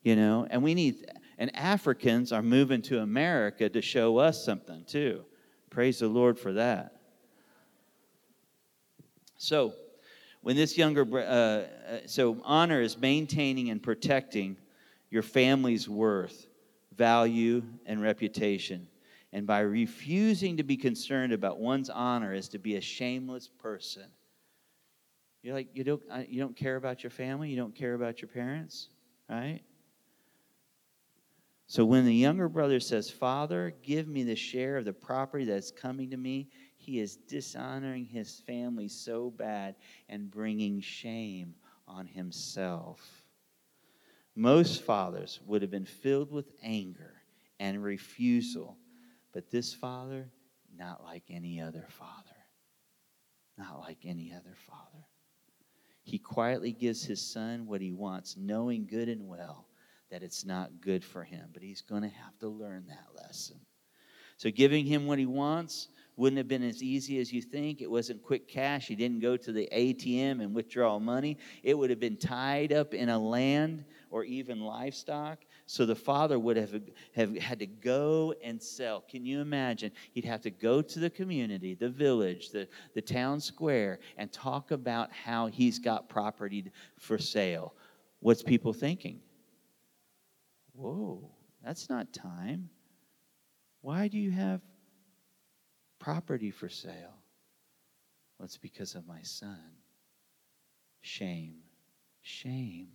You 0.01 0.15
know, 0.15 0.47
and 0.49 0.63
we 0.63 0.73
need, 0.73 1.05
and 1.37 1.55
Africans 1.55 2.31
are 2.31 2.41
moving 2.41 2.81
to 2.83 3.01
America 3.01 3.69
to 3.69 3.81
show 3.83 4.17
us 4.17 4.43
something 4.43 4.85
too. 4.85 5.23
Praise 5.69 5.99
the 5.99 6.07
Lord 6.07 6.39
for 6.39 6.53
that. 6.53 6.93
So, 9.37 9.75
when 10.47 10.55
this 10.55 10.77
younger, 10.77 11.05
uh, 11.13 11.17
uh, 11.19 11.99
so 12.05 12.37
honor 12.45 12.79
is 12.79 12.97
maintaining 12.97 13.69
and 13.69 13.83
protecting 13.83 14.55
your 15.09 15.21
family's 15.21 15.89
worth, 15.89 16.47
value, 16.95 17.61
and 17.85 18.01
reputation. 18.01 18.87
And 19.33 19.45
by 19.45 19.59
refusing 19.59 20.55
to 20.55 20.63
be 20.63 20.77
concerned 20.77 21.33
about 21.33 21.59
one's 21.59 21.89
honor 21.89 22.33
is 22.33 22.47
to 22.47 22.59
be 22.59 22.77
a 22.77 22.81
shameless 22.81 23.49
person. 23.49 24.05
You're 25.43 25.53
like, 25.53 25.67
you 25.73 25.83
don't, 25.83 26.01
uh, 26.09 26.23
you 26.25 26.39
don't 26.39 26.55
care 26.55 26.77
about 26.77 27.03
your 27.03 27.11
family, 27.11 27.49
you 27.49 27.57
don't 27.57 27.75
care 27.75 27.95
about 27.95 28.21
your 28.21 28.29
parents, 28.29 28.87
right? 29.29 29.59
So 31.65 31.83
when 31.83 32.05
the 32.05 32.15
younger 32.15 32.47
brother 32.47 32.79
says, 32.79 33.09
Father, 33.09 33.73
give 33.83 34.07
me 34.07 34.23
the 34.23 34.37
share 34.37 34.77
of 34.77 34.85
the 34.85 34.93
property 34.93 35.43
that's 35.43 35.71
coming 35.71 36.09
to 36.11 36.15
me, 36.15 36.47
he 36.87 37.01
is 37.01 37.17
dishonoring 37.17 38.05
his 38.05 38.39
family 38.47 38.87
so 38.87 39.29
bad 39.29 39.75
and 40.07 40.31
bringing 40.31 40.79
shame 40.79 41.53
on 41.85 42.07
himself. 42.07 43.25
Most 44.37 44.83
fathers 44.83 45.41
would 45.45 45.61
have 45.61 45.69
been 45.69 45.83
filled 45.83 46.31
with 46.31 46.49
anger 46.63 47.15
and 47.59 47.83
refusal, 47.83 48.77
but 49.33 49.51
this 49.51 49.73
father, 49.73 50.31
not 50.77 51.03
like 51.03 51.23
any 51.29 51.59
other 51.59 51.85
father. 51.89 52.37
Not 53.57 53.79
like 53.79 54.05
any 54.05 54.31
other 54.33 54.55
father. 54.55 55.05
He 56.03 56.17
quietly 56.17 56.71
gives 56.71 57.03
his 57.03 57.21
son 57.21 57.65
what 57.65 57.81
he 57.81 57.91
wants, 57.91 58.37
knowing 58.37 58.87
good 58.87 59.09
and 59.09 59.27
well 59.27 59.67
that 60.09 60.23
it's 60.23 60.45
not 60.45 60.79
good 60.79 61.03
for 61.03 61.25
him, 61.25 61.49
but 61.51 61.63
he's 61.63 61.81
going 61.81 62.03
to 62.03 62.07
have 62.07 62.39
to 62.39 62.47
learn 62.47 62.85
that 62.87 63.07
lesson. 63.13 63.59
So, 64.37 64.51
giving 64.51 64.85
him 64.85 65.05
what 65.05 65.19
he 65.19 65.25
wants 65.25 65.89
wouldn't 66.17 66.37
have 66.37 66.47
been 66.47 66.63
as 66.63 66.81
easy 66.81 67.19
as 67.19 67.31
you 67.31 67.43
think. 67.43 67.79
It 67.79 67.89
wasn't 67.89 68.23
quick 68.23 68.47
cash. 68.47 68.87
He 68.87 68.95
didn't 68.95 69.19
go 69.19 69.37
to 69.37 69.51
the 69.51 69.69
ATM 69.71 70.41
and 70.41 70.53
withdraw 70.53 70.97
money. 70.97 71.37
It 71.61 71.77
would 71.77 71.91
have 71.91 71.99
been 71.99 72.17
tied 72.17 72.73
up 72.73 72.95
in 72.95 73.09
a 73.09 73.19
land 73.19 73.85
or 74.09 74.23
even 74.23 74.59
livestock. 74.59 75.45
So 75.67 75.85
the 75.85 75.95
father 75.95 76.39
would 76.39 76.57
have, 76.57 76.81
have 77.13 77.37
had 77.37 77.59
to 77.59 77.67
go 77.67 78.33
and 78.43 78.61
sell. 78.61 79.01
Can 79.01 79.25
you 79.25 79.41
imagine? 79.41 79.91
He'd 80.11 80.25
have 80.25 80.41
to 80.41 80.49
go 80.49 80.81
to 80.81 80.99
the 80.99 81.09
community, 81.09 81.75
the 81.75 81.89
village, 81.89 82.49
the, 82.49 82.67
the 82.95 83.01
town 83.01 83.39
square, 83.39 83.99
and 84.17 84.33
talk 84.33 84.71
about 84.71 85.11
how 85.11 85.47
he's 85.47 85.77
got 85.77 86.09
property 86.09 86.71
for 86.97 87.19
sale. 87.19 87.75
What's 88.21 88.41
people 88.41 88.73
thinking? 88.73 89.19
Whoa, 90.73 91.29
that's 91.63 91.89
not 91.89 92.11
time. 92.11 92.69
Why 93.81 94.07
do 94.07 94.17
you 94.17 94.31
have 94.31 94.61
property 96.07 96.51
for 96.51 96.69
sale. 96.69 97.19
Well, 98.39 98.45
it's 98.45 98.55
because 98.55 98.95
of 98.95 99.05
my 99.05 99.21
son. 99.23 99.59
Shame. 101.01 101.55
Shame. 102.21 102.87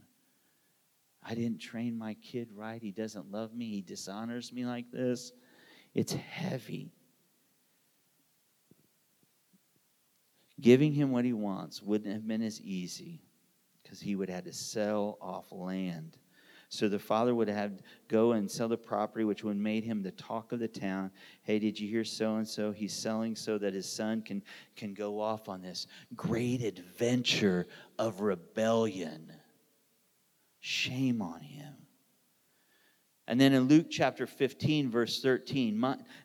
I 1.23 1.35
didn't 1.35 1.59
train 1.59 1.99
my 1.99 2.15
kid 2.15 2.49
right. 2.55 2.81
He 2.81 2.91
doesn't 2.91 3.31
love 3.31 3.55
me. 3.55 3.69
He 3.69 3.83
dishonors 3.83 4.51
me 4.51 4.65
like 4.65 4.91
this. 4.91 5.31
It's 5.93 6.15
heavy. 6.15 6.95
Giving 10.59 10.95
him 10.95 11.11
what 11.11 11.27
he 11.27 11.35
wants 11.35 11.83
wouldn't 11.83 12.15
have 12.15 12.27
been 12.27 12.41
as 12.41 12.63
easy 12.63 13.21
because 13.83 14.01
he 14.01 14.17
would 14.17 14.31
have 14.31 14.37
had 14.37 14.45
to 14.47 14.55
sell 14.55 15.19
off 15.21 15.53
land 15.53 16.17
so 16.73 16.89
the 16.89 16.99
father 16.99 17.35
would 17.35 17.49
have 17.49 17.83
go 18.09 18.33
and 18.33 18.51
sell 18.51 18.67
the 18.67 18.79
property, 18.79 19.27
which 19.27 19.45
would 19.45 19.59
made 19.59 19.85
him 19.85 20.03
the 20.03 20.13
talk 20.13 20.53
of 20.53 20.59
the 20.59 20.67
town. 20.67 21.11
Hey, 21.43 21.59
did 21.59 21.79
you 21.79 21.87
hear 21.87 22.03
so 22.03 22.37
and 22.37 22.49
so? 22.49 22.73
He's 22.73 22.95
selling 22.95 23.37
so 23.37 23.59
that 23.59 23.75
his 23.75 23.87
son 23.87 24.23
can, 24.23 24.43
can 24.75 24.95
go 24.95 25.21
off 25.21 25.51
on 25.51 25.61
this 25.61 25.87
great 26.17 26.63
adventure 26.63 27.67
of 27.99 28.23
rebellion. 28.23 29.31
Shame 30.61 31.21
on 31.21 31.43
him. 31.43 31.75
And 33.29 33.39
then 33.39 33.53
in 33.53 33.65
Luke 33.65 33.89
chapter 33.91 34.27
15, 34.27 34.89
verse 34.89 35.21
13, 35.21 35.79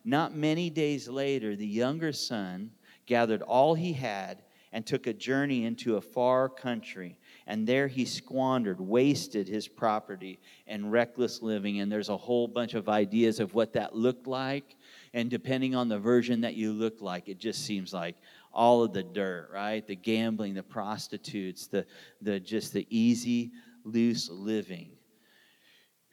not 0.06 0.34
many 0.34 0.70
days 0.70 1.08
later, 1.08 1.56
the 1.56 1.66
younger 1.66 2.10
son 2.10 2.70
gathered 3.04 3.42
all 3.42 3.74
he 3.74 3.92
had 3.92 4.44
and 4.72 4.86
took 4.86 5.06
a 5.06 5.12
journey 5.12 5.66
into 5.66 5.96
a 5.96 6.00
far 6.00 6.48
country 6.48 7.18
And 7.48 7.66
there 7.66 7.88
he 7.88 8.04
squandered, 8.04 8.78
wasted 8.78 9.48
his 9.48 9.66
property, 9.66 10.38
and 10.66 10.92
reckless 10.92 11.40
living. 11.40 11.80
And 11.80 11.90
there's 11.90 12.10
a 12.10 12.16
whole 12.16 12.46
bunch 12.46 12.74
of 12.74 12.90
ideas 12.90 13.40
of 13.40 13.54
what 13.54 13.72
that 13.72 13.96
looked 13.96 14.26
like. 14.26 14.76
And 15.14 15.30
depending 15.30 15.74
on 15.74 15.88
the 15.88 15.98
version 15.98 16.42
that 16.42 16.56
you 16.56 16.74
look 16.74 17.00
like, 17.00 17.26
it 17.26 17.38
just 17.38 17.64
seems 17.64 17.94
like 17.94 18.16
all 18.52 18.84
of 18.84 18.92
the 18.92 19.02
dirt, 19.02 19.48
right? 19.50 19.84
The 19.84 19.96
gambling, 19.96 20.52
the 20.52 20.62
prostitutes, 20.62 21.68
the, 21.68 21.86
the 22.20 22.38
just 22.38 22.74
the 22.74 22.86
easy, 22.90 23.52
loose 23.82 24.28
living. 24.28 24.90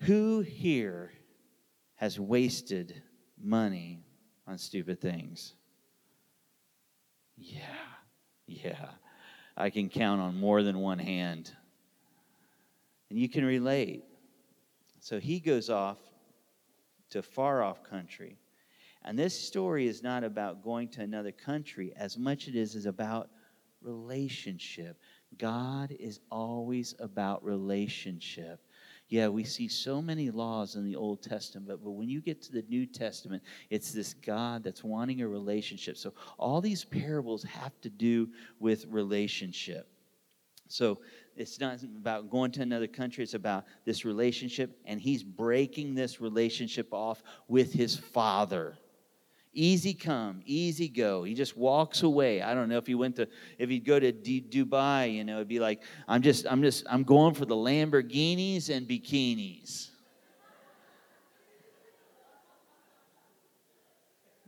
Who 0.03 0.39
here 0.39 1.11
has 1.95 2.17
wasted 2.17 3.03
money 3.37 4.05
on 4.47 4.57
stupid 4.57 5.01
things? 5.01 5.53
Yeah, 7.35 7.59
yeah. 8.47 8.87
I 9.57 9.69
can 9.69 9.89
count 9.89 10.21
on 10.21 10.39
more 10.39 10.63
than 10.63 10.79
one 10.79 10.99
hand. 10.99 11.51
And 13.09 13.19
you 13.19 13.29
can 13.29 13.45
relate. 13.45 14.03
So 14.99 15.19
he 15.19 15.39
goes 15.39 15.69
off 15.69 15.97
to 17.11 17.21
far 17.21 17.63
off 17.63 17.83
country. 17.83 18.37
And 19.03 19.17
this 19.17 19.39
story 19.39 19.87
is 19.87 20.01
not 20.01 20.23
about 20.23 20.63
going 20.63 20.89
to 20.89 21.01
another 21.01 21.31
country 21.31 21.93
as 21.95 22.17
much 22.17 22.47
it 22.47 22.55
is 22.55 22.75
is 22.75 22.87
about 22.87 23.29
relationship. 23.81 24.99
God 25.37 25.91
is 25.91 26.19
always 26.31 26.95
about 26.99 27.45
relationship. 27.45 28.59
Yeah, 29.07 29.27
we 29.27 29.43
see 29.43 29.67
so 29.67 30.01
many 30.01 30.31
laws 30.31 30.75
in 30.75 30.83
the 30.83 30.95
Old 30.95 31.21
Testament, 31.21 31.67
but 31.67 31.91
when 31.91 32.09
you 32.09 32.21
get 32.21 32.41
to 32.43 32.51
the 32.51 32.63
New 32.67 32.87
Testament, 32.87 33.43
it's 33.69 33.91
this 33.91 34.15
God 34.15 34.63
that's 34.63 34.83
wanting 34.83 35.21
a 35.21 35.27
relationship. 35.27 35.97
So 35.97 36.13
all 36.39 36.59
these 36.59 36.83
parables 36.83 37.43
have 37.43 37.79
to 37.81 37.89
do 37.89 38.29
with 38.59 38.85
relationship. 38.89 39.87
So 40.67 41.01
it's 41.35 41.59
not 41.59 41.83
about 41.83 42.31
going 42.31 42.51
to 42.53 42.63
another 42.63 42.87
country, 42.87 43.23
it's 43.23 43.35
about 43.35 43.65
this 43.85 44.05
relationship, 44.05 44.79
and 44.85 44.99
he's 44.99 45.21
breaking 45.21 45.93
this 45.93 46.19
relationship 46.19 46.87
off 46.91 47.21
with 47.47 47.73
his 47.73 47.95
father 47.95 48.77
easy 49.55 49.93
come, 49.93 50.41
easy 50.45 50.87
go. 50.87 51.23
He 51.23 51.33
just 51.33 51.57
walks 51.57 52.03
away. 52.03 52.41
I 52.41 52.53
don't 52.53 52.69
know 52.69 52.77
if 52.77 52.85
he 52.85 52.93
went 52.93 53.15
to, 53.15 53.27
if 53.57 53.69
he'd 53.69 53.85
go 53.85 53.99
to 53.99 54.11
D- 54.11 54.45
Dubai, 54.47 55.13
you 55.13 55.23
know, 55.23 55.37
it'd 55.37 55.47
be 55.47 55.59
like, 55.59 55.81
I'm 56.07 56.21
just, 56.21 56.45
I'm 56.47 56.61
just, 56.61 56.85
I'm 56.89 57.03
going 57.03 57.33
for 57.33 57.45
the 57.45 57.55
Lamborghinis 57.55 58.69
and 58.69 58.87
bikinis. 58.87 59.89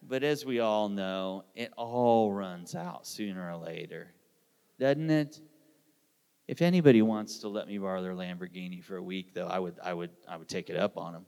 But 0.07 0.23
as 0.23 0.45
we 0.45 0.59
all 0.59 0.87
know, 0.87 1.43
it 1.55 1.73
all 1.75 2.31
runs 2.31 2.75
out 2.75 3.05
sooner 3.05 3.51
or 3.51 3.57
later, 3.57 4.13
doesn't 4.79 5.09
it? 5.09 5.41
If 6.47 6.61
anybody 6.61 7.01
wants 7.01 7.39
to 7.39 7.49
let 7.49 7.67
me 7.67 7.77
borrow 7.77 8.01
their 8.01 8.13
Lamborghini 8.13 8.81
for 8.81 8.95
a 8.95 9.03
week, 9.03 9.33
though, 9.33 9.47
I 9.47 9.59
would, 9.59 9.75
I 9.83 9.93
would, 9.93 10.11
I 10.27 10.37
would 10.37 10.47
take 10.47 10.69
it 10.69 10.77
up 10.77 10.97
on 10.97 11.11
them. 11.11 11.25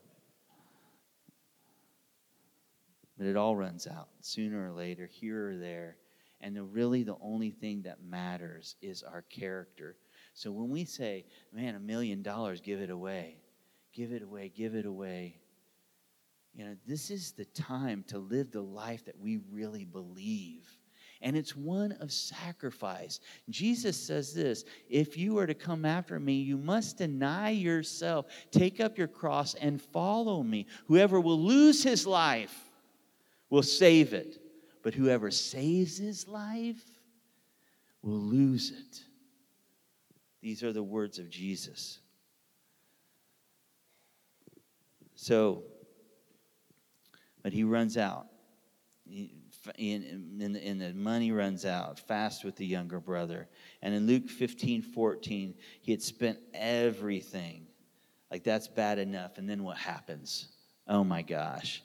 But 3.20 3.28
it 3.28 3.36
all 3.36 3.58
runs 3.58 3.86
out 3.86 4.08
sooner 4.22 4.66
or 4.66 4.72
later, 4.72 5.06
here 5.06 5.52
or 5.52 5.58
there. 5.58 5.98
And 6.40 6.56
the, 6.56 6.64
really, 6.64 7.04
the 7.04 7.18
only 7.22 7.52
thing 7.52 7.82
that 7.82 8.02
matters 8.02 8.78
is 8.82 9.04
our 9.04 9.24
character. 9.24 9.98
So 10.34 10.54
when 10.54 10.70
we 10.70 10.86
say, 10.86 11.26
man, 11.52 11.76
a 11.76 11.80
million 11.82 12.22
dollars, 12.22 12.62
give 12.62 12.80
it 12.80 12.90
away, 12.90 13.36
give 13.94 14.14
it 14.14 14.24
away, 14.24 14.54
give 14.56 14.74
it 14.74 14.86
away, 14.86 15.36
you 16.54 16.64
know, 16.66 16.78
this 16.88 17.12
is 17.12 17.34
the 17.34 17.44
time 17.46 18.06
to 18.08 18.20
live 18.20 18.52
the 18.52 18.62
life 18.62 19.04
that 19.06 19.20
we 19.20 19.40
really 19.52 19.84
believe. 19.84 20.66
And 21.22 21.36
it's 21.36 21.58
one 21.58 21.92
of 22.00 22.14
sacrifice. 22.14 23.20
Jesus 23.50 24.02
says 24.02 24.34
this 24.34 24.64
if 24.90 25.18
you 25.18 25.38
are 25.40 25.48
to 25.48 25.54
come 25.54 25.84
after 25.84 26.22
me, 26.22 26.36
you 26.36 26.58
must 26.58 26.98
deny 26.98 27.50
yourself, 27.50 28.28
take 28.52 28.80
up 28.80 28.98
your 28.98 29.10
cross, 29.10 29.56
and 29.56 29.82
follow 29.82 30.42
me. 30.42 30.68
Whoever 30.88 31.20
will 31.20 31.40
lose 31.40 31.84
his 31.84 32.08
life 32.08 32.69
will 33.50 33.64
save 33.64 34.14
it. 34.14 34.38
But 34.82 34.94
whoever 34.94 35.30
saves 35.32 35.98
his 35.98 36.28
life 36.28 36.82
will 38.02 38.20
lose 38.20 38.72
it. 38.72 39.04
These 40.42 40.64
are 40.64 40.72
the 40.72 40.84
words 40.84 41.20
of 41.20 41.30
Jesus. 41.30 42.00
So, 45.16 45.64
but 47.44 47.52
he 47.52 47.64
runs 47.64 47.98
out. 47.98 48.28
And, 49.78 50.06
and, 50.42 50.82
the 50.82 50.94
money 50.94 51.32
runs 51.32 51.66
out 51.66 52.00
fast 52.00 52.46
with 52.46 52.56
the 52.56 52.66
younger 52.66 53.00
brother. 53.00 53.50
And 53.82 53.94
in 53.94 54.08
Luke 54.08 54.30
15 54.30 54.82
14, 54.82 55.56
he 55.82 55.92
had 55.92 56.02
spent 56.02 56.38
everything. 56.54 57.68
Like 58.32 58.44
that's 58.44 58.68
bad 58.68 59.00
enough. 59.00 59.38
And 59.38 59.50
then 59.50 59.64
what 59.64 59.78
happens? 59.78 60.48
Oh 60.88 61.04
my 61.04 61.22
gosh. 61.22 61.82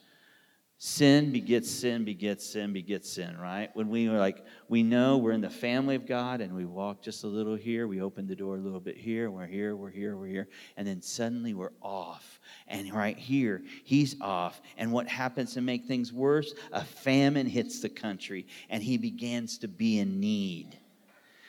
Sin 0.87 1.33
begets 1.33 1.71
sin, 1.71 2.05
begets 2.05 2.45
sin, 2.45 2.75
begets 2.75 3.11
sin, 3.11 3.39
right? 3.39 3.71
When 3.73 3.89
we 3.89 4.07
are 4.09 4.19
like, 4.19 4.45
we 4.69 4.83
know 4.83 5.17
we're 5.17 5.33
in 5.33 5.41
the 5.41 5.49
family 5.49 5.95
of 5.95 6.05
God 6.05 6.43
and 6.43 6.55
we 6.55 6.67
walk 6.67 7.01
just 7.01 7.25
a 7.25 7.27
little 7.27 7.55
here, 7.55 7.89
we 7.89 8.03
open 8.03 8.27
the 8.27 8.37
door 8.37 8.57
a 8.57 8.61
little 8.61 8.81
bit 8.81 8.99
here, 8.99 9.31
we're 9.31 9.47
here, 9.47 9.75
we're 9.77 9.89
here, 9.89 10.15
we're 10.15 10.27
here, 10.27 10.47
and 10.77 10.87
then 10.87 11.01
suddenly 11.01 11.55
we're 11.55 11.73
off. 11.81 12.39
And 12.69 12.93
right 12.93 13.17
here, 13.17 13.63
he's 13.85 14.21
off. 14.21 14.61
And 14.77 14.93
what 14.93 15.09
happens 15.09 15.55
to 15.55 15.63
make 15.63 15.87
things 15.87 16.13
worse? 16.13 16.53
A 16.71 16.85
famine 16.85 17.47
hits 17.47 17.81
the 17.81 17.89
country 17.89 18.47
and 18.69 18.83
he 18.83 18.99
begins 18.99 19.57
to 19.61 19.69
be 19.69 20.01
in 20.01 20.21
need. 20.21 20.77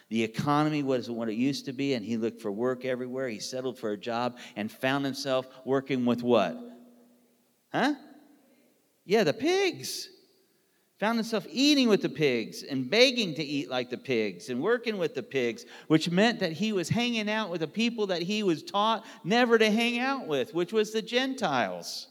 The 0.07 0.23
economy 0.23 0.81
wasn't 0.81 1.17
what 1.17 1.27
it 1.27 1.35
used 1.35 1.65
to 1.65 1.73
be, 1.73 1.95
and 1.95 2.05
he 2.05 2.15
looked 2.15 2.41
for 2.41 2.53
work 2.53 2.85
everywhere. 2.85 3.27
He 3.27 3.39
settled 3.39 3.77
for 3.77 3.91
a 3.91 3.97
job 3.97 4.37
and 4.55 4.71
found 4.71 5.03
himself 5.03 5.45
working 5.65 6.05
with 6.05 6.23
what? 6.23 6.57
Huh? 7.73 7.95
Yeah, 9.05 9.23
the 9.23 9.33
pigs. 9.33 10.09
Found 10.99 11.17
himself 11.17 11.45
eating 11.49 11.89
with 11.89 12.01
the 12.01 12.09
pigs 12.09 12.63
and 12.63 12.89
begging 12.89 13.35
to 13.35 13.43
eat 13.43 13.69
like 13.69 13.89
the 13.89 13.97
pigs 13.97 14.49
and 14.49 14.61
working 14.61 14.97
with 14.97 15.13
the 15.13 15.23
pigs, 15.23 15.65
which 15.87 16.09
meant 16.09 16.39
that 16.39 16.53
he 16.53 16.71
was 16.71 16.87
hanging 16.87 17.29
out 17.29 17.49
with 17.49 17.59
the 17.59 17.67
people 17.67 18.07
that 18.07 18.21
he 18.21 18.43
was 18.43 18.63
taught 18.63 19.05
never 19.25 19.57
to 19.57 19.69
hang 19.69 19.99
out 19.99 20.25
with, 20.25 20.53
which 20.53 20.71
was 20.71 20.93
the 20.93 21.01
Gentiles. 21.01 22.07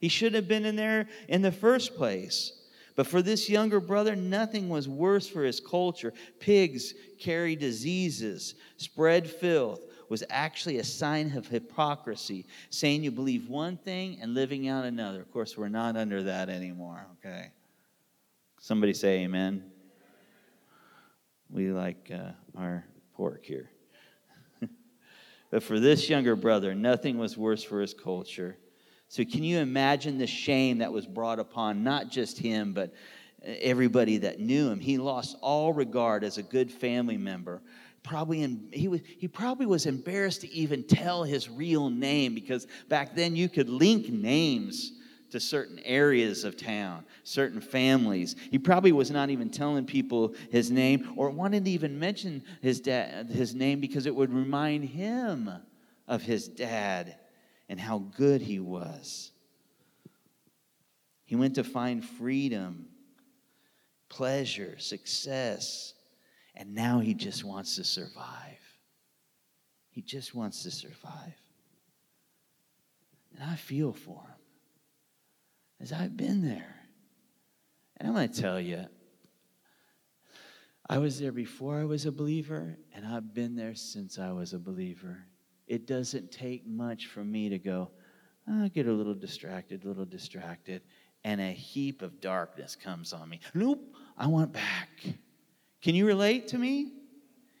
He 0.00 0.08
should 0.08 0.34
have 0.34 0.46
been 0.46 0.66
in 0.66 0.76
there 0.76 1.08
in 1.28 1.40
the 1.40 1.50
first 1.50 1.96
place. 1.96 2.52
But 2.94 3.06
for 3.06 3.22
this 3.22 3.48
younger 3.48 3.80
brother, 3.80 4.14
nothing 4.14 4.68
was 4.68 4.86
worse 4.86 5.26
for 5.26 5.42
his 5.42 5.60
culture. 5.60 6.12
Pigs 6.38 6.92
carry 7.18 7.56
diseases, 7.56 8.54
spread 8.76 9.28
filth, 9.28 9.80
was 10.08 10.22
actually 10.30 10.78
a 10.78 10.84
sign 10.84 11.36
of 11.36 11.46
hypocrisy, 11.48 12.46
saying 12.70 13.02
you 13.02 13.10
believe 13.10 13.48
one 13.48 13.76
thing 13.76 14.18
and 14.20 14.34
living 14.34 14.68
out 14.68 14.84
another. 14.84 15.20
Of 15.20 15.32
course, 15.32 15.56
we're 15.56 15.68
not 15.68 15.96
under 15.96 16.22
that 16.24 16.48
anymore, 16.48 17.06
okay? 17.18 17.50
Somebody 18.60 18.94
say 18.94 19.24
amen. 19.24 19.64
We 21.50 21.70
like 21.70 22.10
uh, 22.12 22.32
our 22.58 22.84
pork 23.14 23.44
here. 23.44 23.70
but 25.50 25.62
for 25.62 25.78
this 25.78 26.08
younger 26.08 26.36
brother, 26.36 26.74
nothing 26.74 27.18
was 27.18 27.36
worse 27.36 27.62
for 27.62 27.80
his 27.80 27.94
culture. 27.94 28.56
So, 29.08 29.24
can 29.24 29.44
you 29.44 29.58
imagine 29.58 30.18
the 30.18 30.26
shame 30.26 30.78
that 30.78 30.92
was 30.92 31.06
brought 31.06 31.38
upon 31.38 31.84
not 31.84 32.10
just 32.10 32.38
him, 32.38 32.72
but 32.72 32.92
everybody 33.44 34.18
that 34.18 34.40
knew 34.40 34.68
him? 34.68 34.80
He 34.80 34.98
lost 34.98 35.36
all 35.40 35.72
regard 35.72 36.24
as 36.24 36.38
a 36.38 36.42
good 36.42 36.72
family 36.72 37.16
member 37.16 37.62
probably 38.06 38.42
in, 38.42 38.68
he 38.72 38.88
was 38.88 39.00
he 39.18 39.28
probably 39.28 39.66
was 39.66 39.86
embarrassed 39.86 40.42
to 40.42 40.52
even 40.52 40.84
tell 40.84 41.24
his 41.24 41.50
real 41.50 41.90
name 41.90 42.34
because 42.34 42.66
back 42.88 43.14
then 43.14 43.36
you 43.36 43.48
could 43.48 43.68
link 43.68 44.08
names 44.08 44.92
to 45.30 45.40
certain 45.40 45.80
areas 45.80 46.44
of 46.44 46.56
town, 46.56 47.04
certain 47.24 47.60
families. 47.60 48.36
He 48.50 48.58
probably 48.58 48.92
was 48.92 49.10
not 49.10 49.30
even 49.30 49.50
telling 49.50 49.84
people 49.84 50.34
his 50.50 50.70
name 50.70 51.12
or 51.16 51.30
wanted 51.30 51.64
to 51.64 51.70
even 51.70 51.98
mention 51.98 52.44
his 52.62 52.80
dad 52.80 53.28
his 53.28 53.54
name 53.54 53.80
because 53.80 54.06
it 54.06 54.14
would 54.14 54.32
remind 54.32 54.84
him 54.84 55.50
of 56.06 56.22
his 56.22 56.48
dad 56.48 57.16
and 57.68 57.80
how 57.80 57.98
good 58.16 58.40
he 58.40 58.60
was. 58.60 59.32
He 61.24 61.34
went 61.34 61.56
to 61.56 61.64
find 61.64 62.04
freedom, 62.04 62.86
pleasure, 64.08 64.78
success, 64.78 65.94
and 66.56 66.74
now 66.74 67.00
he 67.00 67.14
just 67.14 67.44
wants 67.44 67.76
to 67.76 67.84
survive. 67.84 68.58
He 69.90 70.02
just 70.02 70.34
wants 70.34 70.62
to 70.62 70.70
survive. 70.70 71.34
And 73.34 73.50
I 73.50 73.56
feel 73.56 73.92
for 73.92 74.22
him 74.22 74.36
as 75.80 75.92
I've 75.92 76.16
been 76.16 76.42
there. 76.42 76.74
And 77.98 78.08
I'm 78.08 78.14
going 78.14 78.28
to 78.28 78.40
tell 78.40 78.60
you, 78.60 78.86
I 80.88 80.98
was 80.98 81.18
there 81.18 81.32
before 81.32 81.80
I 81.80 81.84
was 81.84 82.06
a 82.06 82.12
believer, 82.12 82.78
and 82.94 83.06
I've 83.06 83.34
been 83.34 83.56
there 83.56 83.74
since 83.74 84.18
I 84.18 84.30
was 84.32 84.52
a 84.52 84.58
believer. 84.58 85.24
It 85.66 85.86
doesn't 85.86 86.30
take 86.30 86.66
much 86.66 87.06
for 87.06 87.24
me 87.24 87.48
to 87.48 87.58
go, 87.58 87.90
oh, 88.48 88.68
get 88.68 88.86
a 88.86 88.92
little 88.92 89.14
distracted, 89.14 89.84
a 89.84 89.88
little 89.88 90.04
distracted, 90.04 90.82
and 91.24 91.40
a 91.40 91.50
heap 91.50 92.02
of 92.02 92.20
darkness 92.20 92.76
comes 92.76 93.12
on 93.12 93.28
me. 93.28 93.40
Nope, 93.52 93.96
I 94.16 94.28
want 94.28 94.52
back. 94.52 94.90
Can 95.82 95.94
you 95.94 96.06
relate 96.06 96.48
to 96.48 96.58
me? 96.58 96.92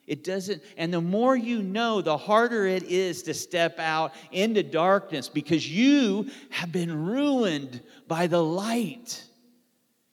It 0.06 0.22
doesn't, 0.22 0.62
and 0.76 0.94
the 0.94 1.00
more 1.00 1.36
you 1.36 1.62
know, 1.62 2.00
the 2.00 2.16
harder 2.16 2.64
it 2.66 2.84
is 2.84 3.24
to 3.24 3.34
step 3.34 3.80
out 3.80 4.14
into 4.30 4.62
darkness 4.62 5.28
because 5.28 5.68
you 5.68 6.30
have 6.50 6.70
been 6.70 7.06
ruined 7.06 7.82
by 8.06 8.28
the 8.28 8.42
light. 8.42 9.24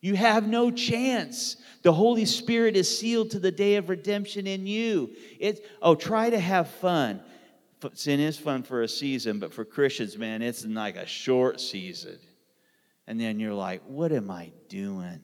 You 0.02 0.16
have 0.16 0.48
no 0.48 0.72
chance. 0.72 1.58
The 1.84 1.94
Holy 1.94 2.26
Spirit 2.26 2.76
is 2.76 3.00
sealed 3.00 3.32
to 3.32 3.39
the 3.39 3.52
day 3.52 3.76
of 3.76 3.89
redemption 3.89 4.48
in 4.48 4.66
you. 4.66 5.12
It, 5.39 5.66
oh, 5.82 5.96
try 5.96 6.30
to 6.30 6.39
have 6.39 6.70
fun. 6.70 7.22
Sin 7.94 8.20
is 8.20 8.38
fun 8.38 8.63
for 8.63 8.82
a 8.82 8.88
season, 8.88 9.39
but 9.39 9.54
for 9.54 9.63
Christians, 9.63 10.18
man, 10.18 10.42
it's 10.42 10.66
like 10.66 10.96
a 10.96 11.06
short 11.06 11.60
season. 11.60 12.18
And 13.06 13.20
then 13.20 13.39
you're 13.39 13.54
like, 13.54 13.84
what 13.86 14.12
am 14.12 14.32
I 14.32 14.52
doing? 14.70 15.22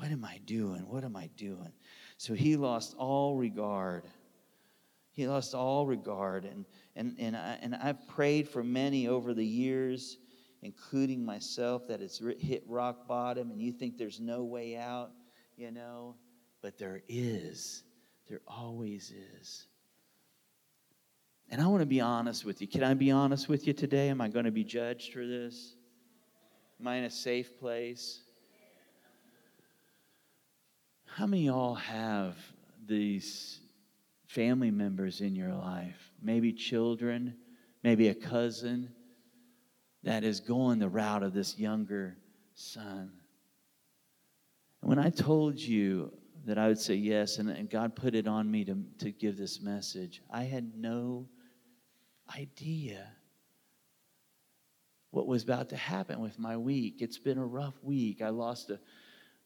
What 0.00 0.10
am 0.10 0.24
I 0.24 0.40
doing? 0.46 0.88
What 0.88 1.04
am 1.04 1.14
I 1.14 1.28
doing? 1.36 1.72
So 2.16 2.32
he 2.32 2.56
lost 2.56 2.94
all 2.96 3.36
regard. 3.36 4.04
He 5.12 5.26
lost 5.26 5.54
all 5.54 5.86
regard. 5.86 6.46
And, 6.46 6.64
and, 6.96 7.16
and, 7.18 7.36
I, 7.36 7.58
and 7.60 7.74
I've 7.74 8.08
prayed 8.08 8.48
for 8.48 8.64
many 8.64 9.08
over 9.08 9.34
the 9.34 9.44
years 9.44 10.16
including 10.62 11.24
myself, 11.24 11.88
that 11.88 12.00
it's 12.00 12.20
hit 12.38 12.62
rock 12.66 13.08
bottom 13.08 13.50
and 13.50 13.60
you 13.60 13.72
think 13.72 13.96
there's 13.96 14.20
no 14.20 14.44
way 14.44 14.76
out, 14.76 15.10
you 15.56 15.70
know, 15.70 16.14
but 16.62 16.78
there 16.78 17.02
is. 17.08 17.82
There 18.28 18.40
always 18.46 19.12
is. 19.40 19.66
And 21.50 21.60
I 21.60 21.66
want 21.66 21.80
to 21.80 21.86
be 21.86 22.00
honest 22.00 22.44
with 22.44 22.60
you. 22.60 22.68
Can 22.68 22.84
I 22.84 22.94
be 22.94 23.10
honest 23.10 23.48
with 23.48 23.66
you 23.66 23.72
today? 23.72 24.08
Am 24.08 24.20
I 24.20 24.28
going 24.28 24.44
to 24.44 24.52
be 24.52 24.62
judged 24.62 25.12
for 25.12 25.26
this? 25.26 25.74
Am 26.78 26.86
I 26.86 26.96
in 26.96 27.04
a 27.04 27.10
safe 27.10 27.58
place? 27.58 28.20
How 31.16 31.26
many 31.26 31.46
y'all 31.46 31.74
have 31.74 32.36
these 32.86 33.60
family 34.26 34.70
members 34.70 35.20
in 35.20 35.34
your 35.34 35.52
life? 35.52 36.12
Maybe 36.22 36.52
children, 36.52 37.36
maybe 37.82 38.08
a 38.08 38.14
cousin, 38.14 38.94
that 40.04 40.24
is 40.24 40.40
going 40.40 40.78
the 40.78 40.88
route 40.88 41.22
of 41.22 41.34
this 41.34 41.58
younger 41.58 42.16
son. 42.54 43.10
And 44.80 44.88
when 44.88 44.98
I 44.98 45.10
told 45.10 45.58
you 45.58 46.12
that 46.46 46.58
I 46.58 46.68
would 46.68 46.78
say 46.78 46.94
yes, 46.94 47.38
and, 47.38 47.50
and 47.50 47.68
God 47.68 47.96
put 47.96 48.14
it 48.14 48.26
on 48.26 48.50
me 48.50 48.64
to, 48.64 48.78
to 48.98 49.10
give 49.10 49.36
this 49.36 49.60
message, 49.60 50.22
I 50.30 50.44
had 50.44 50.76
no 50.76 51.26
idea 52.38 53.06
what 55.10 55.26
was 55.26 55.42
about 55.42 55.68
to 55.70 55.76
happen 55.76 56.20
with 56.20 56.38
my 56.38 56.56
week. 56.56 57.02
It's 57.02 57.18
been 57.18 57.36
a 57.36 57.44
rough 57.44 57.74
week. 57.82 58.22
I 58.22 58.28
lost 58.28 58.70
a, 58.70 58.78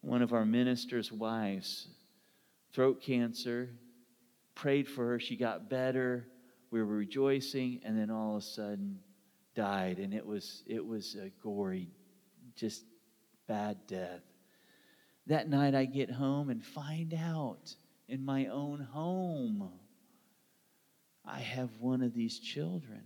one 0.05 0.23
of 0.23 0.33
our 0.33 0.45
minister's 0.45 1.11
wives, 1.11 1.89
throat 2.73 3.03
cancer, 3.03 3.71
prayed 4.55 4.89
for 4.89 5.07
her. 5.09 5.21
She 5.21 5.37
got 5.37 5.71
better. 5.71 6.27
We 6.71 6.81
were 6.81 6.97
rejoicing, 6.97 7.81
and 7.85 7.99
then 7.99 8.11
all 8.11 8.37
of 8.37 8.43
a 8.43 8.47
sudden, 8.47 8.99
died, 9.55 9.99
and 9.99 10.13
it 10.13 10.27
was 10.27 10.63
it 10.67 10.85
was 10.85 11.15
a 11.15 11.31
gory, 11.43 11.89
just 12.57 12.85
bad 13.47 13.79
death. 13.87 14.23
That 15.27 15.49
night 15.49 15.75
I 15.75 15.87
get 15.87 16.11
home 16.11 16.51
and 16.51 16.63
find 16.63 17.15
out 17.15 17.75
in 18.09 18.25
my 18.25 18.47
own 18.47 18.81
home 18.81 19.71
I 21.25 21.39
have 21.39 21.71
one 21.81 22.03
of 22.03 22.13
these 22.13 22.39
children 22.39 23.03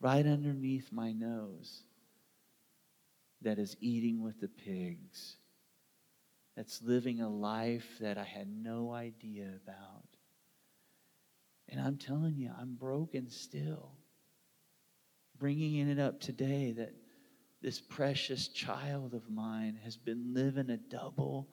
right 0.00 0.26
underneath 0.26 0.92
my 0.92 1.12
nose 1.12 1.84
that 3.42 3.58
is 3.58 3.76
eating 3.80 4.22
with 4.22 4.40
the 4.40 4.48
pigs, 4.48 5.36
that's 6.56 6.82
living 6.82 7.20
a 7.20 7.28
life 7.28 7.98
that 8.00 8.18
I 8.18 8.24
had 8.24 8.48
no 8.48 8.92
idea 8.92 9.48
about. 9.62 10.04
And 11.68 11.80
I'm 11.80 11.96
telling 11.96 12.36
you, 12.36 12.50
I'm 12.58 12.74
broken 12.74 13.30
still. 13.30 13.92
Bringing 15.38 15.88
it 15.88 15.98
up 15.98 16.20
today 16.20 16.72
that 16.72 16.92
this 17.62 17.80
precious 17.80 18.48
child 18.48 19.14
of 19.14 19.30
mine 19.30 19.78
has 19.84 19.96
been 19.96 20.34
living 20.34 20.70
a 20.70 20.76
double 20.76 21.48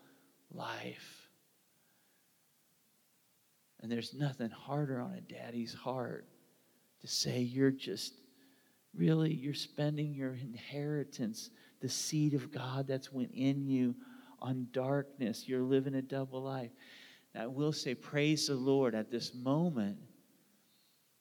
life. 0.52 1.30
And 3.82 3.92
there's 3.92 4.14
nothing 4.14 4.50
harder 4.50 5.00
on 5.00 5.14
a 5.14 5.22
daddy's 5.22 5.74
heart 5.74 6.28
to 7.02 7.08
say, 7.08 7.40
You're 7.40 7.72
just 7.72 8.14
really, 8.96 9.34
you're 9.34 9.54
spending 9.54 10.14
your 10.14 10.34
inheritance, 10.34 11.52
the 11.80 11.90
seed 11.90 12.34
of 12.34 12.52
God 12.52 12.88
that's 12.88 13.12
within 13.12 13.68
you, 13.68 13.96
on 14.40 14.68
darkness. 14.72 15.48
You're 15.48 15.62
living 15.62 15.96
a 15.96 16.02
double 16.02 16.42
life. 16.42 16.72
I 17.36 17.48
will 17.48 17.74
say, 17.74 17.94
praise 17.94 18.48
the 18.48 18.56
Lord 18.56 18.96
at 18.96 19.12
this 19.12 19.34
moment. 19.34 19.98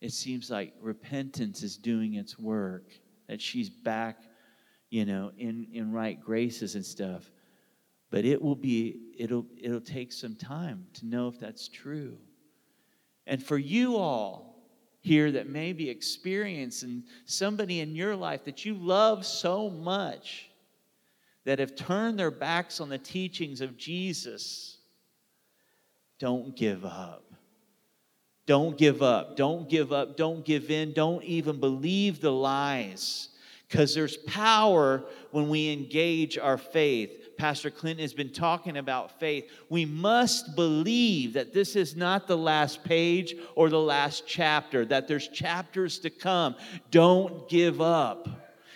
It 0.01 0.12
seems 0.12 0.51
like 0.51 0.75
repentance 0.81 1.62
is 1.62 1.77
doing 1.77 2.14
its 2.14 2.38
work, 2.38 2.85
that 3.29 3.40
she's 3.40 3.71
back, 3.71 4.19
you 4.90 5.05
know, 5.05 5.33
in, 5.37 5.66
in 5.73 5.92
right 5.92 6.21
graces 6.21 6.75
and 6.75 6.85
stuff. 6.85 7.31
But 8.11 8.25
it 8.25 8.40
will 8.40 8.57
be, 8.57 9.01
it'll, 9.19 9.47
it'll 9.61 9.81
take 9.81 10.12
some 10.12 10.37
time 10.37 10.87
to 10.95 11.07
know 11.07 11.29
if 11.29 11.38
that's 11.38 11.69
true. 11.69 12.19
And 13.27 13.42
for 13.42 13.59
you 13.59 13.97
all 13.97 14.56
here 15.07 15.31
that 15.33 15.49
may 15.49 15.73
be 15.73 15.88
experiencing 15.88 17.05
somebody 17.25 17.81
in 17.81 17.95
your 17.95 18.14
life 18.14 18.45
that 18.45 18.64
you 18.64 18.75
love 18.75 19.25
so 19.25 19.71
much 19.71 20.51
that 21.45 21.59
have 21.59 21.77
turned 21.77 22.19
their 22.19 22.31
backs 22.31 22.81
on 22.81 22.88
the 22.88 22.99
teachings 22.99 23.61
of 23.61 23.77
Jesus 23.77 24.77
don't 26.19 26.57
give 26.57 26.85
up. 26.85 27.25
Don't 28.47 28.79
give 28.79 29.03
up. 29.03 29.37
Don't 29.37 29.69
give 29.69 29.92
up. 29.92 30.16
Don't 30.16 30.45
give 30.45 30.71
in. 30.71 30.92
Don't 30.92 31.23
even 31.25 31.59
believe 31.61 32.21
the 32.21 32.33
lies. 32.33 33.29
Because 33.69 33.95
there's 33.95 34.16
power 34.16 35.05
when 35.33 35.49
we 35.49 35.73
engage 35.73 36.38
our 36.38 36.57
faith. 36.57 37.26
Pastor 37.37 37.70
Clinton 37.70 38.03
has 38.03 38.14
been 38.14 38.33
talking 38.33 38.77
about 38.77 39.18
faith. 39.18 39.51
We 39.68 39.85
must 39.85 40.57
believe 40.57 41.35
that 41.35 41.53
this 41.53 41.77
is 41.77 41.96
not 41.96 42.27
the 42.27 42.37
last 42.37 42.85
page 42.85 43.35
or 43.55 43.68
the 43.68 43.81
last 43.81 44.25
chapter, 44.27 44.85
that 44.87 45.09
there's 45.09 45.29
chapters 45.29 45.99
to 46.01 46.11
come. 46.11 46.57
Don't 46.90 47.49
give 47.49 47.81
up. 47.81 48.29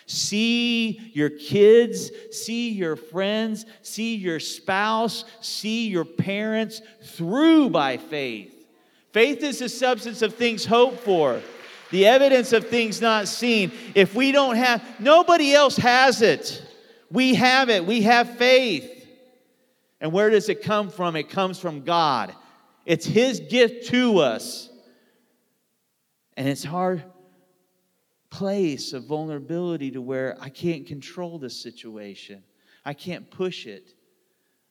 See 0.05 1.11
your 1.13 1.29
kids, 1.29 2.11
see 2.31 2.69
your 2.69 2.95
friends, 2.95 3.65
see 3.81 4.15
your 4.15 4.39
spouse, 4.39 5.23
see 5.39 5.87
your 5.87 6.05
parents 6.05 6.81
through 7.03 7.69
by 7.69 7.97
faith. 7.97 8.53
Faith 9.13 9.41
is 9.43 9.59
the 9.59 9.69
substance 9.69 10.21
of 10.21 10.35
things 10.35 10.65
hoped 10.65 10.99
for, 10.99 11.41
the 11.91 12.07
evidence 12.07 12.53
of 12.53 12.67
things 12.67 13.01
not 13.01 13.27
seen. 13.27 13.71
If 13.95 14.15
we 14.15 14.31
don't 14.31 14.55
have, 14.55 14.83
nobody 14.99 15.53
else 15.53 15.77
has 15.77 16.21
it. 16.21 16.61
We 17.11 17.35
have 17.35 17.69
it. 17.69 17.85
We 17.85 18.03
have 18.03 18.37
faith. 18.37 18.89
And 19.99 20.11
where 20.11 20.29
does 20.29 20.49
it 20.49 20.63
come 20.63 20.89
from? 20.89 21.15
It 21.15 21.29
comes 21.29 21.59
from 21.59 21.83
God. 21.83 22.33
It's 22.85 23.05
His 23.05 23.39
gift 23.39 23.89
to 23.89 24.19
us. 24.19 24.69
And 26.37 26.47
it's 26.47 26.65
our 26.65 27.03
place 28.29 28.93
of 28.93 29.05
vulnerability 29.05 29.91
to 29.91 30.01
where 30.01 30.37
I 30.39 30.49
can't 30.49 30.87
control 30.87 31.37
this 31.37 31.61
situation. 31.61 32.43
I 32.85 32.93
can't 32.93 33.29
push 33.29 33.67
it. 33.67 33.93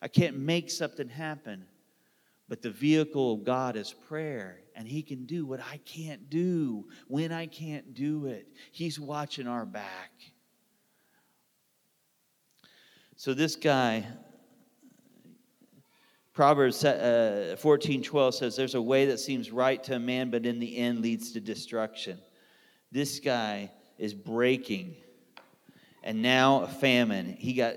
I 0.02 0.08
can't 0.08 0.38
make 0.38 0.70
something 0.70 1.08
happen. 1.08 1.66
But 2.48 2.62
the 2.62 2.70
vehicle 2.70 3.34
of 3.34 3.44
God 3.44 3.76
is 3.76 3.94
prayer, 4.08 4.58
and 4.74 4.88
He 4.88 5.02
can 5.02 5.26
do 5.26 5.46
what 5.46 5.60
I 5.60 5.76
can't 5.84 6.28
do 6.28 6.86
when 7.06 7.30
I 7.30 7.46
can't 7.46 7.94
do 7.94 8.26
it. 8.26 8.48
He's 8.72 8.98
watching 8.98 9.46
our 9.46 9.64
back. 9.64 10.10
So, 13.20 13.34
this 13.34 13.54
guy, 13.54 14.06
Proverbs 16.32 16.82
uh, 16.82 17.54
14 17.58 18.02
12 18.02 18.34
says, 18.34 18.56
There's 18.56 18.74
a 18.74 18.80
way 18.80 19.04
that 19.04 19.20
seems 19.20 19.50
right 19.50 19.84
to 19.84 19.96
a 19.96 19.98
man, 19.98 20.30
but 20.30 20.46
in 20.46 20.58
the 20.58 20.78
end 20.78 21.02
leads 21.02 21.32
to 21.32 21.40
destruction. 21.40 22.18
This 22.90 23.20
guy 23.20 23.72
is 23.98 24.14
breaking. 24.14 24.96
And 26.02 26.22
now 26.22 26.62
a 26.62 26.66
famine. 26.66 27.36
He 27.38 27.52
got 27.52 27.74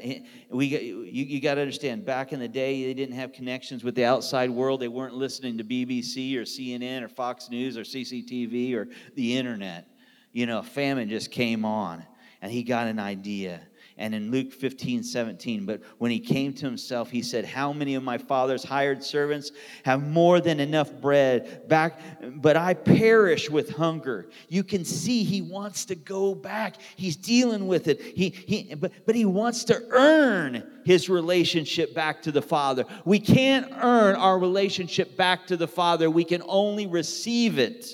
we 0.49 0.69
got 0.69 0.81
you, 0.81 1.03
you 1.03 1.41
got 1.41 1.55
to 1.55 1.61
understand. 1.61 2.05
Back 2.05 2.31
in 2.31 2.39
the 2.39 2.47
day, 2.47 2.85
they 2.85 2.93
didn't 2.93 3.15
have 3.15 3.33
connections 3.33 3.83
with 3.83 3.95
the 3.95 4.05
outside 4.05 4.49
world. 4.49 4.79
They 4.79 4.87
weren't 4.87 5.15
listening 5.15 5.57
to 5.57 5.65
BBC 5.65 6.37
or 6.37 6.43
CNN 6.43 7.01
or 7.01 7.09
Fox 7.09 7.49
News 7.49 7.77
or 7.77 7.81
CCTV 7.81 8.75
or 8.75 8.87
the 9.15 9.35
internet. 9.35 9.89
You 10.31 10.45
know, 10.45 10.61
famine 10.61 11.09
just 11.09 11.31
came 11.31 11.65
on, 11.65 12.01
and 12.41 12.49
he 12.49 12.63
got 12.63 12.87
an 12.87 12.97
idea. 12.97 13.59
And 13.97 14.15
in 14.15 14.31
Luke 14.31 14.51
15, 14.51 15.03
17, 15.03 15.65
but 15.65 15.81
when 15.99 16.09
he 16.09 16.19
came 16.19 16.53
to 16.53 16.65
himself, 16.65 17.11
he 17.11 17.21
said, 17.21 17.45
How 17.45 17.71
many 17.71 17.93
of 17.93 18.03
my 18.03 18.17
father's 18.17 18.63
hired 18.63 19.03
servants 19.03 19.51
have 19.85 20.07
more 20.07 20.41
than 20.41 20.59
enough 20.59 20.91
bread 20.99 21.67
back, 21.67 21.99
but 22.35 22.57
I 22.57 22.73
perish 22.73 23.51
with 23.51 23.69
hunger? 23.69 24.29
You 24.49 24.63
can 24.63 24.83
see 24.83 25.23
he 25.23 25.43
wants 25.43 25.85
to 25.85 25.95
go 25.95 26.33
back. 26.33 26.77
He's 26.95 27.15
dealing 27.15 27.67
with 27.67 27.87
it. 27.87 28.01
He, 28.01 28.29
he, 28.29 28.73
but, 28.75 28.91
but 29.05 29.15
he 29.15 29.25
wants 29.25 29.63
to 29.65 29.79
earn 29.91 30.63
his 30.85 31.07
relationship 31.07 31.93
back 31.93 32.23
to 32.23 32.31
the 32.31 32.41
Father. 32.41 32.85
We 33.05 33.19
can't 33.19 33.71
earn 33.81 34.15
our 34.15 34.39
relationship 34.39 35.15
back 35.15 35.47
to 35.47 35.57
the 35.57 35.67
Father, 35.67 36.09
we 36.09 36.23
can 36.23 36.41
only 36.47 36.87
receive 36.87 37.59
it. 37.59 37.85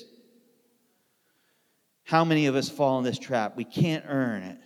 How 2.03 2.25
many 2.25 2.47
of 2.47 2.55
us 2.55 2.69
fall 2.69 2.97
in 2.97 3.03
this 3.03 3.19
trap? 3.19 3.55
We 3.55 3.65
can't 3.65 4.03
earn 4.07 4.41
it. 4.41 4.57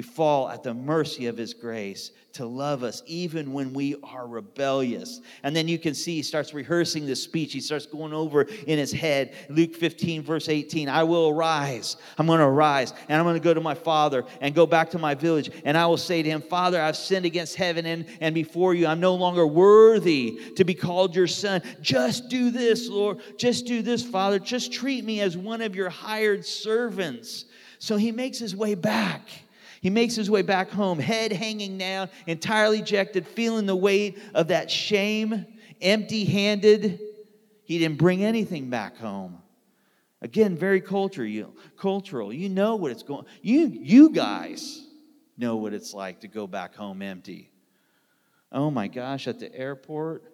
We 0.00 0.04
fall 0.04 0.48
at 0.48 0.62
the 0.62 0.72
mercy 0.72 1.26
of 1.26 1.36
His 1.36 1.52
grace 1.52 2.10
to 2.32 2.46
love 2.46 2.82
us 2.82 3.02
even 3.04 3.52
when 3.52 3.74
we 3.74 3.96
are 4.02 4.26
rebellious. 4.26 5.20
And 5.42 5.54
then 5.54 5.68
you 5.68 5.78
can 5.78 5.92
see 5.92 6.14
he 6.14 6.22
starts 6.22 6.54
rehearsing 6.54 7.04
this 7.04 7.22
speech. 7.22 7.52
He 7.52 7.60
starts 7.60 7.84
going 7.84 8.14
over 8.14 8.44
in 8.66 8.78
his 8.78 8.92
head. 8.92 9.34
Luke 9.50 9.74
15, 9.74 10.22
verse 10.22 10.48
18 10.48 10.88
I 10.88 11.02
will 11.02 11.28
arise. 11.28 11.98
I'm 12.16 12.26
going 12.26 12.38
to 12.38 12.46
arise 12.46 12.94
and 13.10 13.18
I'm 13.18 13.26
going 13.26 13.34
to 13.34 13.44
go 13.44 13.52
to 13.52 13.60
my 13.60 13.74
father 13.74 14.24
and 14.40 14.54
go 14.54 14.64
back 14.64 14.88
to 14.92 14.98
my 14.98 15.14
village. 15.14 15.50
And 15.66 15.76
I 15.76 15.86
will 15.86 15.98
say 15.98 16.22
to 16.22 16.30
him, 16.30 16.40
Father, 16.40 16.80
I've 16.80 16.96
sinned 16.96 17.26
against 17.26 17.56
heaven 17.56 17.84
and, 17.84 18.06
and 18.22 18.34
before 18.34 18.74
you. 18.74 18.86
I'm 18.86 19.00
no 19.00 19.16
longer 19.16 19.46
worthy 19.46 20.40
to 20.56 20.64
be 20.64 20.72
called 20.72 21.14
your 21.14 21.26
son. 21.26 21.60
Just 21.82 22.30
do 22.30 22.50
this, 22.50 22.88
Lord. 22.88 23.20
Just 23.36 23.66
do 23.66 23.82
this, 23.82 24.02
Father. 24.02 24.38
Just 24.38 24.72
treat 24.72 25.04
me 25.04 25.20
as 25.20 25.36
one 25.36 25.60
of 25.60 25.76
your 25.76 25.90
hired 25.90 26.46
servants. 26.46 27.44
So 27.78 27.96
he 27.96 28.12
makes 28.12 28.38
his 28.38 28.54
way 28.54 28.74
back. 28.74 29.28
He 29.80 29.90
makes 29.90 30.14
his 30.14 30.30
way 30.30 30.42
back 30.42 30.70
home, 30.70 30.98
head 30.98 31.32
hanging 31.32 31.78
down, 31.78 32.10
entirely 32.26 32.80
ejected, 32.80 33.26
feeling 33.26 33.66
the 33.66 33.76
weight 33.76 34.18
of 34.34 34.48
that 34.48 34.70
shame, 34.70 35.46
empty 35.80 36.24
handed. 36.24 37.00
He 37.64 37.78
didn't 37.78 37.98
bring 37.98 38.22
anything 38.22 38.68
back 38.68 38.98
home. 38.98 39.38
Again, 40.22 40.56
very 40.56 40.82
cultural. 40.82 41.54
Cultural. 41.78 42.32
You 42.32 42.50
know 42.50 42.76
what 42.76 42.90
it's 42.90 43.02
going. 43.02 43.24
You 43.40 43.68
you 43.68 44.10
guys 44.10 44.86
know 45.38 45.56
what 45.56 45.72
it's 45.72 45.94
like 45.94 46.20
to 46.20 46.28
go 46.28 46.46
back 46.46 46.74
home 46.74 47.00
empty. 47.00 47.50
Oh 48.52 48.70
my 48.70 48.88
gosh, 48.88 49.26
at 49.28 49.38
the 49.38 49.54
airport, 49.54 50.24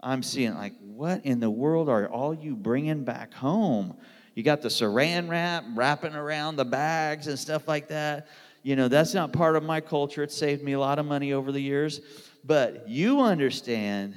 I'm 0.00 0.22
seeing 0.22 0.54
like, 0.54 0.74
what 0.80 1.24
in 1.24 1.40
the 1.40 1.50
world 1.50 1.88
are 1.88 2.06
all 2.06 2.32
you 2.32 2.54
bringing 2.54 3.04
back 3.04 3.34
home? 3.34 3.96
You 4.38 4.44
got 4.44 4.62
the 4.62 4.68
saran 4.68 5.28
wrap 5.28 5.64
wrapping 5.74 6.14
around 6.14 6.54
the 6.54 6.64
bags 6.64 7.26
and 7.26 7.36
stuff 7.36 7.66
like 7.66 7.88
that. 7.88 8.28
You 8.62 8.76
know, 8.76 8.86
that's 8.86 9.12
not 9.12 9.32
part 9.32 9.56
of 9.56 9.64
my 9.64 9.80
culture. 9.80 10.22
It 10.22 10.30
saved 10.30 10.62
me 10.62 10.74
a 10.74 10.78
lot 10.78 11.00
of 11.00 11.06
money 11.06 11.32
over 11.32 11.50
the 11.50 11.58
years. 11.58 12.00
But 12.44 12.88
you 12.88 13.20
understand, 13.20 14.14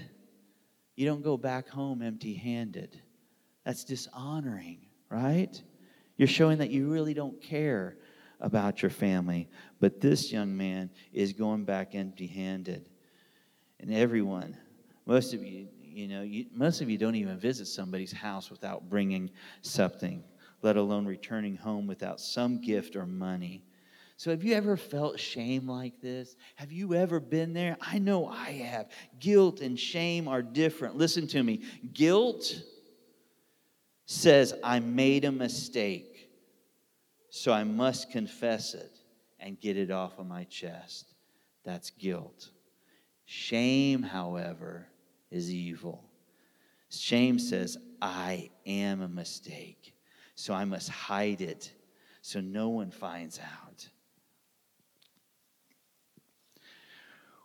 you 0.96 1.08
don't 1.08 1.24
go 1.24 1.38
back 1.38 1.68
home 1.68 2.04
empty 2.04 2.36
handed. 2.36 3.02
That's 3.66 3.84
dishonoring, 3.84 4.86
right? 5.10 5.60
You're 6.18 6.28
showing 6.28 6.60
that 6.60 6.70
you 6.70 6.92
really 6.92 7.16
don't 7.16 7.42
care 7.42 7.98
about 8.40 8.84
your 8.84 8.92
family. 8.92 9.50
But 9.80 10.02
this 10.02 10.32
young 10.32 10.56
man 10.56 10.92
is 11.12 11.34
going 11.34 11.66
back 11.66 11.96
empty 11.96 12.28
handed. 12.28 12.90
And 13.80 13.92
everyone, 13.92 14.56
most 15.08 15.34
of 15.34 15.44
you, 15.44 15.68
you 15.92 16.08
know, 16.08 16.22
you, 16.22 16.46
most 16.54 16.82
of 16.82 16.90
you 16.90 16.98
don't 16.98 17.16
even 17.16 17.38
visit 17.38 17.68
somebody's 17.68 18.12
house 18.12 18.50
without 18.50 18.90
bringing 18.90 19.30
something, 19.62 20.24
let 20.62 20.78
alone 20.78 21.06
returning 21.06 21.56
home 21.56 21.88
without 21.88 22.20
some 22.20 22.62
gift 22.62 22.96
or 22.96 23.06
money. 23.06 23.64
So, 24.18 24.30
have 24.30 24.44
you 24.44 24.54
ever 24.54 24.78
felt 24.78 25.20
shame 25.20 25.68
like 25.68 26.00
this? 26.00 26.36
Have 26.56 26.72
you 26.72 26.94
ever 26.94 27.20
been 27.20 27.54
there? 27.54 27.76
I 27.82 27.98
know 27.98 28.28
I 28.28 28.52
have. 28.52 28.90
Guilt 29.20 29.62
and 29.62 29.80
shame 29.80 30.28
are 30.28 30.44
different. 30.44 30.96
Listen 30.96 31.26
to 31.28 31.42
me. 31.42 31.64
Guilt 31.94 32.62
says, 34.06 34.54
I 34.64 34.80
made 34.80 35.26
a 35.26 35.32
mistake, 35.32 36.30
so 37.30 37.52
I 37.52 37.64
must 37.64 38.12
confess 38.12 38.76
it 38.76 38.92
and 39.40 39.60
get 39.60 39.78
it 39.78 39.90
off 39.90 40.20
of 40.20 40.28
my 40.28 40.44
chest. 40.44 41.06
That's 41.64 41.90
guilt. 41.90 42.50
Shame, 43.26 44.04
however, 44.04 44.88
is 45.32 45.52
evil. 45.52 46.04
Shame 46.90 47.40
says, 47.40 47.78
I 48.02 48.50
am 48.66 49.02
a 49.02 49.08
mistake, 49.08 49.94
so 50.36 50.54
I 50.54 50.66
must 50.66 50.90
hide 50.90 51.42
it 51.42 51.72
so 52.22 52.40
no 52.40 52.70
one 52.70 52.92
finds 52.92 53.40
out. 53.40 53.71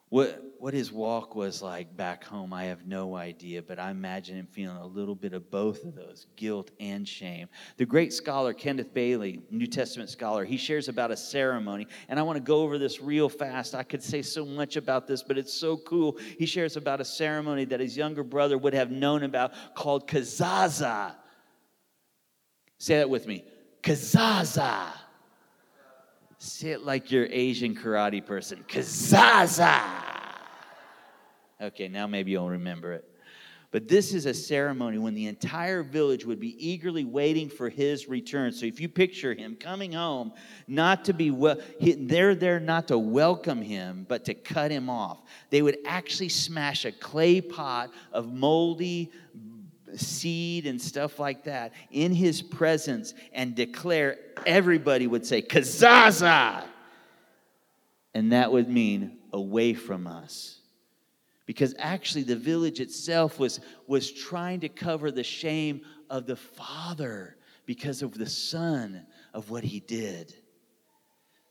What, 0.08 0.40
what 0.60 0.72
his 0.72 0.92
walk 0.92 1.34
was 1.34 1.60
like 1.62 1.96
back 1.96 2.22
home, 2.22 2.52
I 2.52 2.66
have 2.66 2.86
no 2.86 3.16
idea, 3.16 3.60
but 3.60 3.80
I 3.80 3.90
imagine 3.90 4.36
him 4.36 4.46
feeling 4.46 4.76
a 4.76 4.86
little 4.86 5.16
bit 5.16 5.32
of 5.32 5.50
both 5.50 5.82
of 5.84 5.96
those 5.96 6.26
guilt 6.36 6.70
and 6.78 7.06
shame. 7.08 7.48
The 7.76 7.86
great 7.86 8.12
scholar 8.12 8.54
Kenneth 8.54 8.94
Bailey, 8.94 9.40
New 9.50 9.66
Testament 9.66 10.08
scholar, 10.08 10.44
he 10.44 10.56
shares 10.56 10.88
about 10.88 11.10
a 11.10 11.16
ceremony, 11.16 11.88
and 12.08 12.20
I 12.20 12.22
want 12.22 12.36
to 12.36 12.42
go 12.42 12.60
over 12.62 12.78
this 12.78 13.00
real 13.00 13.28
fast. 13.28 13.74
I 13.74 13.82
could 13.82 14.02
say 14.02 14.22
so 14.22 14.44
much 14.44 14.76
about 14.76 15.08
this, 15.08 15.24
but 15.24 15.38
it's 15.38 15.52
so 15.52 15.76
cool. 15.76 16.18
He 16.38 16.46
shares 16.46 16.76
about 16.76 17.00
a 17.00 17.04
ceremony 17.04 17.64
that 17.64 17.80
his 17.80 17.96
younger 17.96 18.22
brother 18.22 18.56
would 18.56 18.74
have 18.74 18.92
known 18.92 19.24
about 19.24 19.54
called 19.74 20.06
kazaza. 20.06 21.16
Say 22.78 22.98
that 22.98 23.10
with 23.10 23.26
me 23.26 23.44
kazaza. 23.82 24.92
Say 26.38 26.70
it 26.70 26.82
like 26.82 27.10
your 27.10 27.26
Asian 27.30 27.74
karate 27.74 28.24
person. 28.24 28.64
Kazaza. 28.68 29.80
Okay, 31.60 31.88
now 31.88 32.06
maybe 32.06 32.32
you'll 32.32 32.50
remember 32.50 32.92
it. 32.92 33.04
But 33.72 33.88
this 33.88 34.14
is 34.14 34.26
a 34.26 34.32
ceremony 34.32 34.98
when 34.98 35.14
the 35.14 35.26
entire 35.26 35.82
village 35.82 36.24
would 36.24 36.38
be 36.38 36.56
eagerly 36.66 37.04
waiting 37.04 37.48
for 37.48 37.68
his 37.68 38.08
return. 38.08 38.52
So 38.52 38.64
if 38.64 38.80
you 38.80 38.88
picture 38.88 39.34
him 39.34 39.56
coming 39.56 39.92
home, 39.92 40.32
not 40.66 41.04
to 41.06 41.12
be 41.12 41.30
well, 41.30 41.58
they're 41.80 42.34
there 42.34 42.60
not 42.60 42.88
to 42.88 42.98
welcome 42.98 43.60
him, 43.60 44.06
but 44.08 44.24
to 44.26 44.34
cut 44.34 44.70
him 44.70 44.88
off. 44.88 45.22
They 45.50 45.62
would 45.62 45.78
actually 45.84 46.28
smash 46.28 46.84
a 46.84 46.92
clay 46.92 47.40
pot 47.40 47.90
of 48.12 48.32
moldy 48.32 49.10
seed 49.98 50.66
and 50.66 50.80
stuff 50.80 51.18
like 51.18 51.44
that 51.44 51.72
in 51.90 52.12
his 52.12 52.42
presence 52.42 53.14
and 53.32 53.54
declare, 53.54 54.16
everybody 54.44 55.06
would 55.06 55.26
say, 55.26 55.42
Kazaza! 55.42 56.64
And 58.14 58.32
that 58.32 58.50
would 58.50 58.68
mean 58.68 59.18
away 59.32 59.74
from 59.74 60.06
us. 60.06 60.60
Because 61.44 61.74
actually, 61.78 62.24
the 62.24 62.36
village 62.36 62.80
itself 62.80 63.38
was, 63.38 63.60
was 63.86 64.10
trying 64.10 64.60
to 64.60 64.68
cover 64.68 65.10
the 65.10 65.22
shame 65.22 65.82
of 66.10 66.26
the 66.26 66.36
father 66.36 67.36
because 67.66 68.02
of 68.02 68.16
the 68.16 68.28
son 68.28 69.06
of 69.32 69.50
what 69.50 69.62
he 69.62 69.80
did. 69.80 70.34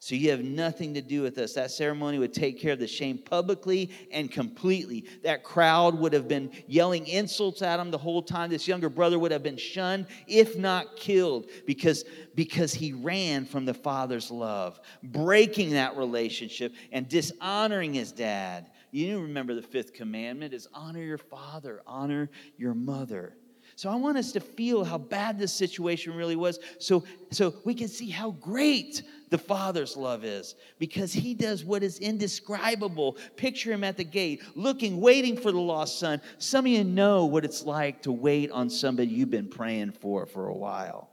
So 0.05 0.13
you 0.13 0.29
have 0.29 0.43
nothing 0.43 0.93
to 0.93 1.01
do 1.01 1.23
with 1.23 1.35
us. 1.39 1.53
That 1.53 1.71
ceremony 1.71 2.19
would 2.19 2.31
take 2.31 2.59
care 2.59 2.73
of 2.73 2.77
the 2.77 2.85
shame 2.85 3.17
publicly 3.17 3.89
and 4.11 4.31
completely. 4.31 5.05
That 5.23 5.43
crowd 5.43 5.97
would 5.97 6.13
have 6.13 6.27
been 6.27 6.51
yelling 6.67 7.07
insults 7.07 7.63
at 7.63 7.79
him 7.79 7.89
the 7.89 7.97
whole 7.97 8.21
time. 8.21 8.51
This 8.51 8.67
younger 8.67 8.87
brother 8.87 9.17
would 9.17 9.31
have 9.31 9.41
been 9.41 9.57
shunned, 9.57 10.05
if 10.27 10.59
not 10.59 10.95
killed, 10.95 11.49
because, 11.65 12.05
because 12.35 12.71
he 12.71 12.93
ran 12.93 13.45
from 13.45 13.65
the 13.65 13.73
father's 13.73 14.29
love, 14.29 14.79
breaking 15.01 15.71
that 15.71 15.97
relationship 15.97 16.75
and 16.91 17.09
dishonoring 17.09 17.95
his 17.95 18.11
dad. 18.11 18.69
You 18.91 19.21
remember 19.21 19.55
the 19.55 19.63
fifth 19.63 19.93
commandment 19.93 20.53
is 20.53 20.67
honor 20.71 21.01
your 21.01 21.17
father, 21.17 21.81
honor 21.87 22.29
your 22.57 22.75
mother. 22.75 23.35
So 23.77 23.89
I 23.89 23.95
want 23.95 24.17
us 24.17 24.31
to 24.31 24.39
feel 24.39 24.85
how 24.85 24.97
bad 24.97 25.37
this 25.37 25.51
situation 25.51 26.15
really 26.15 26.37
was 26.37 26.59
so, 26.79 27.03
so 27.31 27.53
we 27.65 27.73
can 27.73 27.89
see 27.89 28.09
how 28.09 28.31
great 28.31 29.03
the 29.29 29.37
Father's 29.37 29.97
love 29.97 30.23
is 30.23 30.55
because 30.79 31.11
He 31.11 31.33
does 31.33 31.65
what 31.65 31.83
is 31.83 31.99
indescribable. 31.99 33.17
Picture 33.35 33.73
Him 33.73 33.83
at 33.83 33.97
the 33.97 34.05
gate, 34.05 34.41
looking, 34.55 35.01
waiting 35.01 35.35
for 35.35 35.51
the 35.51 35.59
lost 35.59 35.99
son. 35.99 36.21
Some 36.37 36.65
of 36.65 36.71
you 36.71 36.85
know 36.85 37.25
what 37.25 37.43
it's 37.43 37.63
like 37.63 38.01
to 38.03 38.13
wait 38.13 38.49
on 38.49 38.69
somebody 38.69 39.09
you've 39.09 39.29
been 39.29 39.49
praying 39.49 39.91
for 39.91 40.25
for 40.25 40.47
a 40.47 40.55
while. 40.55 41.09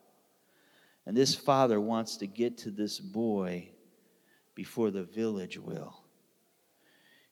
And 1.04 1.16
this 1.16 1.34
Father 1.34 1.80
wants 1.80 2.16
to 2.18 2.28
get 2.28 2.58
to 2.58 2.70
this 2.70 3.00
boy 3.00 3.70
before 4.54 4.92
the 4.92 5.02
village 5.02 5.58
will. 5.58 5.98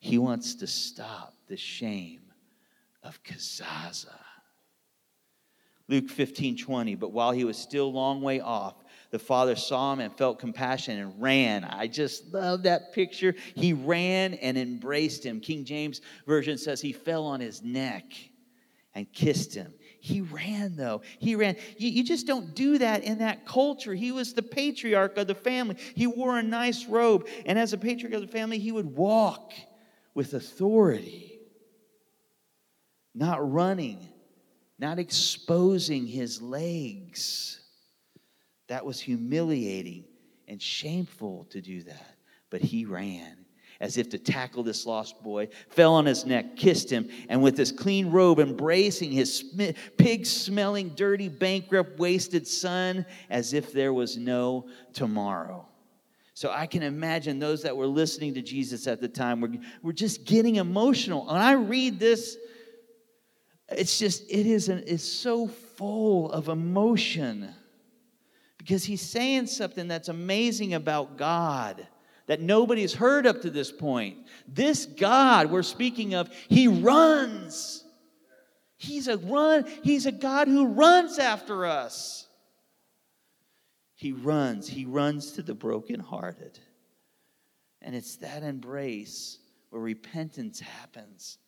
He 0.00 0.18
wants 0.18 0.56
to 0.56 0.66
stop 0.66 1.36
the 1.46 1.56
shame 1.56 2.22
of 3.04 3.22
Kazaza. 3.22 4.08
Luke 5.90 6.08
15, 6.08 6.56
20. 6.56 6.94
But 6.94 7.10
while 7.10 7.32
he 7.32 7.44
was 7.44 7.58
still 7.58 7.86
a 7.86 7.88
long 7.88 8.22
way 8.22 8.40
off, 8.40 8.76
the 9.10 9.18
father 9.18 9.56
saw 9.56 9.92
him 9.92 9.98
and 9.98 10.16
felt 10.16 10.38
compassion 10.38 10.98
and 10.98 11.20
ran. 11.20 11.64
I 11.64 11.88
just 11.88 12.32
love 12.32 12.62
that 12.62 12.92
picture. 12.94 13.34
He 13.56 13.72
ran 13.72 14.34
and 14.34 14.56
embraced 14.56 15.26
him. 15.26 15.40
King 15.40 15.64
James 15.64 16.00
Version 16.26 16.58
says 16.58 16.80
he 16.80 16.92
fell 16.92 17.26
on 17.26 17.40
his 17.40 17.62
neck 17.64 18.04
and 18.94 19.12
kissed 19.12 19.52
him. 19.52 19.74
He 19.98 20.20
ran, 20.20 20.76
though. 20.76 21.02
He 21.18 21.34
ran. 21.34 21.56
You, 21.76 21.90
you, 21.90 22.04
just 22.04 22.26
don't 22.26 22.54
do 22.54 22.78
that 22.78 23.02
in 23.02 23.18
that 23.18 23.44
culture. 23.44 23.92
He 23.92 24.12
was 24.12 24.32
the 24.32 24.42
patriarch 24.42 25.18
of 25.18 25.26
the 25.26 25.34
family. 25.34 25.76
He 25.94 26.06
wore 26.06 26.38
a 26.38 26.42
nice 26.42 26.86
robe. 26.86 27.26
And 27.46 27.58
as 27.58 27.72
a 27.72 27.78
patriarch 27.78 28.14
of 28.14 28.22
the 28.22 28.28
family, 28.28 28.58
he 28.58 28.72
would 28.72 28.96
walk 28.96 29.52
with 30.14 30.34
authority, 30.34 31.38
not 33.14 33.52
running, 33.52 34.09
not 34.80 34.98
exposing 34.98 36.06
his 36.06 36.40
legs. 36.40 37.60
That 38.68 38.84
was 38.84 39.00
humiliating 39.00 40.04
and 40.48 40.60
shameful 40.60 41.46
to 41.50 41.60
do 41.60 41.82
that. 41.82 42.16
But 42.50 42.62
he 42.62 42.84
ran 42.84 43.36
as 43.80 43.96
if 43.96 44.10
to 44.10 44.18
tackle 44.18 44.62
this 44.62 44.84
lost 44.84 45.22
boy, 45.22 45.48
fell 45.70 45.94
on 45.94 46.04
his 46.04 46.26
neck, 46.26 46.56
kissed 46.56 46.90
him, 46.90 47.08
and 47.28 47.42
with 47.42 47.56
his 47.56 47.72
clean 47.72 48.10
robe 48.10 48.38
embracing 48.38 49.10
his 49.10 49.42
pig 49.96 50.26
smelling, 50.26 50.90
dirty, 50.90 51.28
bankrupt, 51.28 51.98
wasted 51.98 52.46
son, 52.46 53.06
as 53.30 53.54
if 53.54 53.72
there 53.72 53.94
was 53.94 54.18
no 54.18 54.66
tomorrow. 54.92 55.66
So 56.34 56.50
I 56.50 56.66
can 56.66 56.82
imagine 56.82 57.38
those 57.38 57.62
that 57.62 57.76
were 57.76 57.86
listening 57.86 58.34
to 58.34 58.42
Jesus 58.42 58.86
at 58.86 59.00
the 59.00 59.08
time 59.08 59.40
were, 59.40 59.50
were 59.82 59.92
just 59.92 60.24
getting 60.24 60.56
emotional. 60.56 61.28
And 61.28 61.38
I 61.38 61.52
read 61.52 61.98
this, 61.98 62.36
it's 63.70 63.98
just, 63.98 64.30
it 64.30 64.46
is 64.46 64.68
an, 64.68 64.84
it's 64.86 65.04
so 65.04 65.46
full 65.46 66.30
of 66.32 66.48
emotion 66.48 67.54
because 68.58 68.84
he's 68.84 69.00
saying 69.00 69.46
something 69.46 69.88
that's 69.88 70.08
amazing 70.08 70.74
about 70.74 71.16
God 71.16 71.86
that 72.26 72.40
nobody's 72.40 72.94
heard 72.94 73.26
up 73.26 73.42
to 73.42 73.50
this 73.50 73.72
point. 73.72 74.18
This 74.46 74.86
God 74.86 75.50
we're 75.50 75.62
speaking 75.62 76.14
of, 76.14 76.30
he 76.48 76.68
runs. 76.68 77.84
He's 78.76 79.08
a 79.08 79.18
run, 79.18 79.66
he's 79.82 80.06
a 80.06 80.12
God 80.12 80.48
who 80.48 80.66
runs 80.66 81.18
after 81.18 81.66
us. 81.66 82.26
He 83.94 84.12
runs, 84.12 84.66
he 84.66 84.86
runs 84.86 85.32
to 85.32 85.42
the 85.42 85.54
brokenhearted. 85.54 86.58
And 87.82 87.94
it's 87.94 88.16
that 88.16 88.42
embrace 88.42 89.38
where 89.68 89.82
repentance 89.82 90.60
happens 90.60 91.38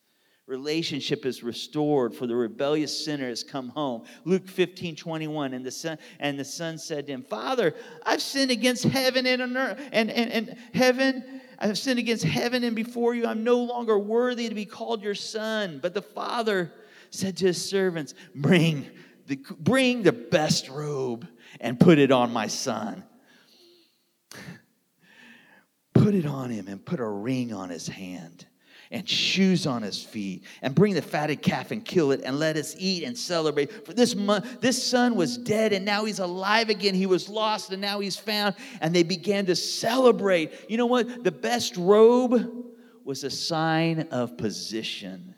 relationship 0.46 1.24
is 1.24 1.42
restored 1.42 2.14
for 2.14 2.26
the 2.26 2.34
rebellious 2.34 3.04
sinner 3.04 3.28
has 3.28 3.44
come 3.44 3.68
home. 3.68 4.04
Luke 4.24 4.48
15 4.48 4.96
21 4.96 5.54
and 5.54 5.64
the 5.64 5.70
son 5.70 5.98
and 6.18 6.38
the 6.38 6.44
son 6.44 6.78
said 6.78 7.06
to 7.06 7.12
him 7.12 7.22
father 7.22 7.74
i've 8.04 8.20
sinned 8.20 8.50
against 8.50 8.84
heaven 8.84 9.24
and, 9.26 9.40
and, 9.40 10.10
and, 10.10 10.10
and 10.10 10.56
heaven 10.74 11.40
i've 11.58 11.78
sinned 11.78 11.98
against 11.98 12.24
heaven 12.24 12.64
and 12.64 12.74
before 12.74 13.14
you. 13.14 13.26
I'm 13.26 13.44
no 13.44 13.58
longer 13.58 13.98
worthy 13.98 14.48
to 14.48 14.54
be 14.54 14.66
called 14.66 15.02
your 15.02 15.14
son. 15.14 15.78
But 15.80 15.94
the 15.94 16.02
father 16.02 16.72
said 17.10 17.36
to 17.38 17.46
his 17.46 17.64
servants 17.64 18.14
bring 18.34 18.90
the, 19.26 19.36
bring 19.58 20.02
the 20.02 20.12
best 20.12 20.68
robe 20.68 21.26
and 21.60 21.78
put 21.78 21.98
it 21.98 22.10
on 22.10 22.32
my 22.32 22.48
son. 22.48 23.04
Put 25.94 26.14
it 26.14 26.26
on 26.26 26.50
him 26.50 26.66
and 26.68 26.84
put 26.84 26.98
a 26.98 27.08
ring 27.08 27.52
on 27.52 27.70
his 27.70 27.86
hand 27.86 28.46
and 28.92 29.08
shoes 29.08 29.66
on 29.66 29.82
his 29.82 30.02
feet 30.02 30.44
and 30.60 30.74
bring 30.74 30.94
the 30.94 31.02
fatted 31.02 31.42
calf 31.42 31.70
and 31.70 31.84
kill 31.84 32.12
it 32.12 32.20
and 32.24 32.38
let 32.38 32.56
us 32.56 32.76
eat 32.78 33.02
and 33.02 33.16
celebrate. 33.16 33.86
For 33.86 33.94
this 33.94 34.14
month 34.14 34.60
this 34.60 34.80
son 34.82 35.16
was 35.16 35.38
dead 35.38 35.72
and 35.72 35.84
now 35.84 36.04
he's 36.04 36.18
alive 36.18 36.68
again. 36.68 36.94
He 36.94 37.06
was 37.06 37.28
lost 37.28 37.72
and 37.72 37.80
now 37.80 38.00
he's 38.00 38.16
found. 38.16 38.54
And 38.80 38.94
they 38.94 39.02
began 39.02 39.46
to 39.46 39.56
celebrate. 39.56 40.52
You 40.68 40.76
know 40.76 40.86
what? 40.86 41.24
The 41.24 41.32
best 41.32 41.76
robe 41.76 42.50
was 43.04 43.24
a 43.24 43.30
sign 43.30 44.08
of 44.10 44.36
position. 44.36 45.34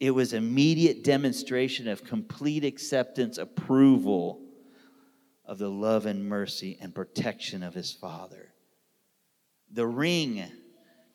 It 0.00 0.12
was 0.12 0.32
immediate 0.32 1.04
demonstration 1.04 1.86
of 1.86 2.04
complete 2.04 2.64
acceptance 2.64 3.36
approval 3.36 4.40
of 5.44 5.58
the 5.58 5.68
love 5.68 6.06
and 6.06 6.28
mercy 6.28 6.78
and 6.80 6.94
protection 6.94 7.62
of 7.62 7.74
his 7.74 7.92
father. 7.92 8.52
The 9.70 9.86
ring 9.86 10.44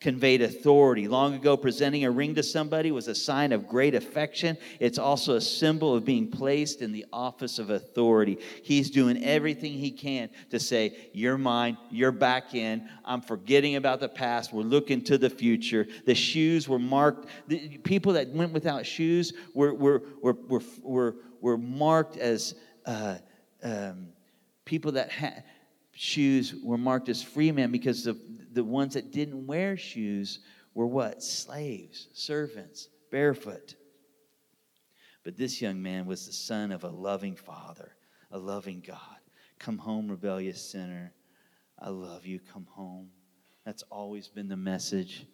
conveyed 0.04 0.42
authority. 0.42 1.08
Long 1.08 1.32
ago, 1.32 1.56
presenting 1.56 2.04
a 2.04 2.10
ring 2.10 2.34
to 2.34 2.42
somebody 2.42 2.92
was 2.92 3.08
a 3.08 3.14
sign 3.14 3.52
of 3.52 3.66
great 3.66 3.94
affection. 3.94 4.58
It's 4.78 4.98
also 4.98 5.36
a 5.36 5.40
symbol 5.40 5.94
of 5.94 6.04
being 6.04 6.30
placed 6.30 6.82
in 6.82 6.92
the 6.92 7.06
office 7.10 7.58
of 7.58 7.70
authority. 7.70 8.38
He's 8.62 8.90
doing 8.90 9.24
everything 9.24 9.72
he 9.72 9.90
can 9.90 10.28
to 10.50 10.60
say, 10.60 11.08
You're 11.14 11.38
mine, 11.38 11.78
you're 11.90 12.12
back 12.12 12.54
in. 12.54 12.86
I'm 13.02 13.22
forgetting 13.22 13.76
about 13.76 13.98
the 13.98 14.10
past. 14.10 14.52
We're 14.52 14.64
looking 14.64 15.00
to 15.04 15.16
the 15.16 15.30
future. 15.30 15.86
The 16.04 16.14
shoes 16.14 16.68
were 16.68 16.78
marked, 16.78 17.26
the 17.48 17.78
people 17.78 18.12
that 18.12 18.28
went 18.28 18.52
without 18.52 18.84
shoes 18.84 19.32
were, 19.54 19.72
were, 19.72 20.02
were, 20.20 20.34
were, 20.34 20.62
were, 20.82 21.16
were 21.40 21.56
marked 21.56 22.18
as 22.18 22.56
uh, 22.84 23.16
um, 23.62 24.08
people 24.66 24.92
that 24.92 25.10
had 25.10 25.44
shoes 25.94 26.54
were 26.62 26.78
marked 26.78 27.08
as 27.08 27.22
free 27.22 27.52
men 27.52 27.70
because 27.70 28.06
of 28.06 28.18
the 28.52 28.64
ones 28.64 28.94
that 28.94 29.12
didn't 29.12 29.46
wear 29.46 29.76
shoes 29.76 30.40
were 30.74 30.86
what? 30.86 31.22
Slaves, 31.22 32.08
servants, 32.12 32.88
barefoot. 33.10 33.76
But 35.22 35.36
this 35.36 35.62
young 35.62 35.82
man 35.82 36.04
was 36.06 36.26
the 36.26 36.32
son 36.32 36.70
of 36.72 36.84
a 36.84 36.88
loving 36.88 37.36
father, 37.36 37.96
a 38.30 38.38
loving 38.38 38.82
God. 38.86 38.98
Come 39.58 39.78
home, 39.78 40.10
rebellious 40.10 40.60
sinner. 40.60 41.12
I 41.78 41.88
love 41.88 42.26
you. 42.26 42.40
Come 42.52 42.66
home. 42.70 43.08
That's 43.64 43.82
always 43.84 44.28
been 44.28 44.48
the 44.48 44.56
message. 44.56 45.26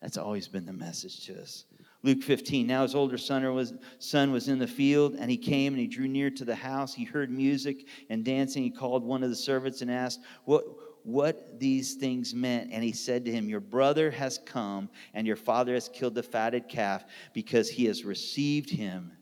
That's 0.00 0.16
always 0.16 0.48
been 0.48 0.66
the 0.66 0.72
message 0.72 1.26
to 1.26 1.40
us. 1.40 1.64
Luke 2.04 2.22
15. 2.22 2.66
Now 2.66 2.82
his 2.82 2.94
older 2.94 3.16
son 3.16 3.54
was, 3.54 3.74
son 3.98 4.32
was 4.32 4.48
in 4.48 4.58
the 4.58 4.66
field, 4.66 5.14
and 5.18 5.30
he 5.30 5.36
came 5.36 5.72
and 5.72 5.80
he 5.80 5.86
drew 5.86 6.08
near 6.08 6.30
to 6.30 6.44
the 6.44 6.54
house. 6.54 6.92
He 6.92 7.04
heard 7.04 7.30
music 7.30 7.86
and 8.10 8.24
dancing. 8.24 8.62
He 8.62 8.70
called 8.70 9.04
one 9.04 9.22
of 9.22 9.30
the 9.30 9.36
servants 9.36 9.82
and 9.82 9.90
asked, 9.90 10.20
What, 10.44 10.64
what 11.04 11.60
these 11.60 11.94
things 11.94 12.34
meant. 12.34 12.70
And 12.72 12.82
he 12.82 12.92
said 12.92 13.24
to 13.24 13.32
him, 13.32 13.48
Your 13.48 13.60
brother 13.60 14.10
has 14.10 14.38
come, 14.44 14.88
and 15.14 15.26
your 15.26 15.36
father 15.36 15.74
has 15.74 15.88
killed 15.88 16.14
the 16.14 16.22
fatted 16.22 16.68
calf 16.68 17.04
because 17.32 17.70
he 17.70 17.84
has 17.84 18.04
received 18.04 18.70
him 18.70 19.12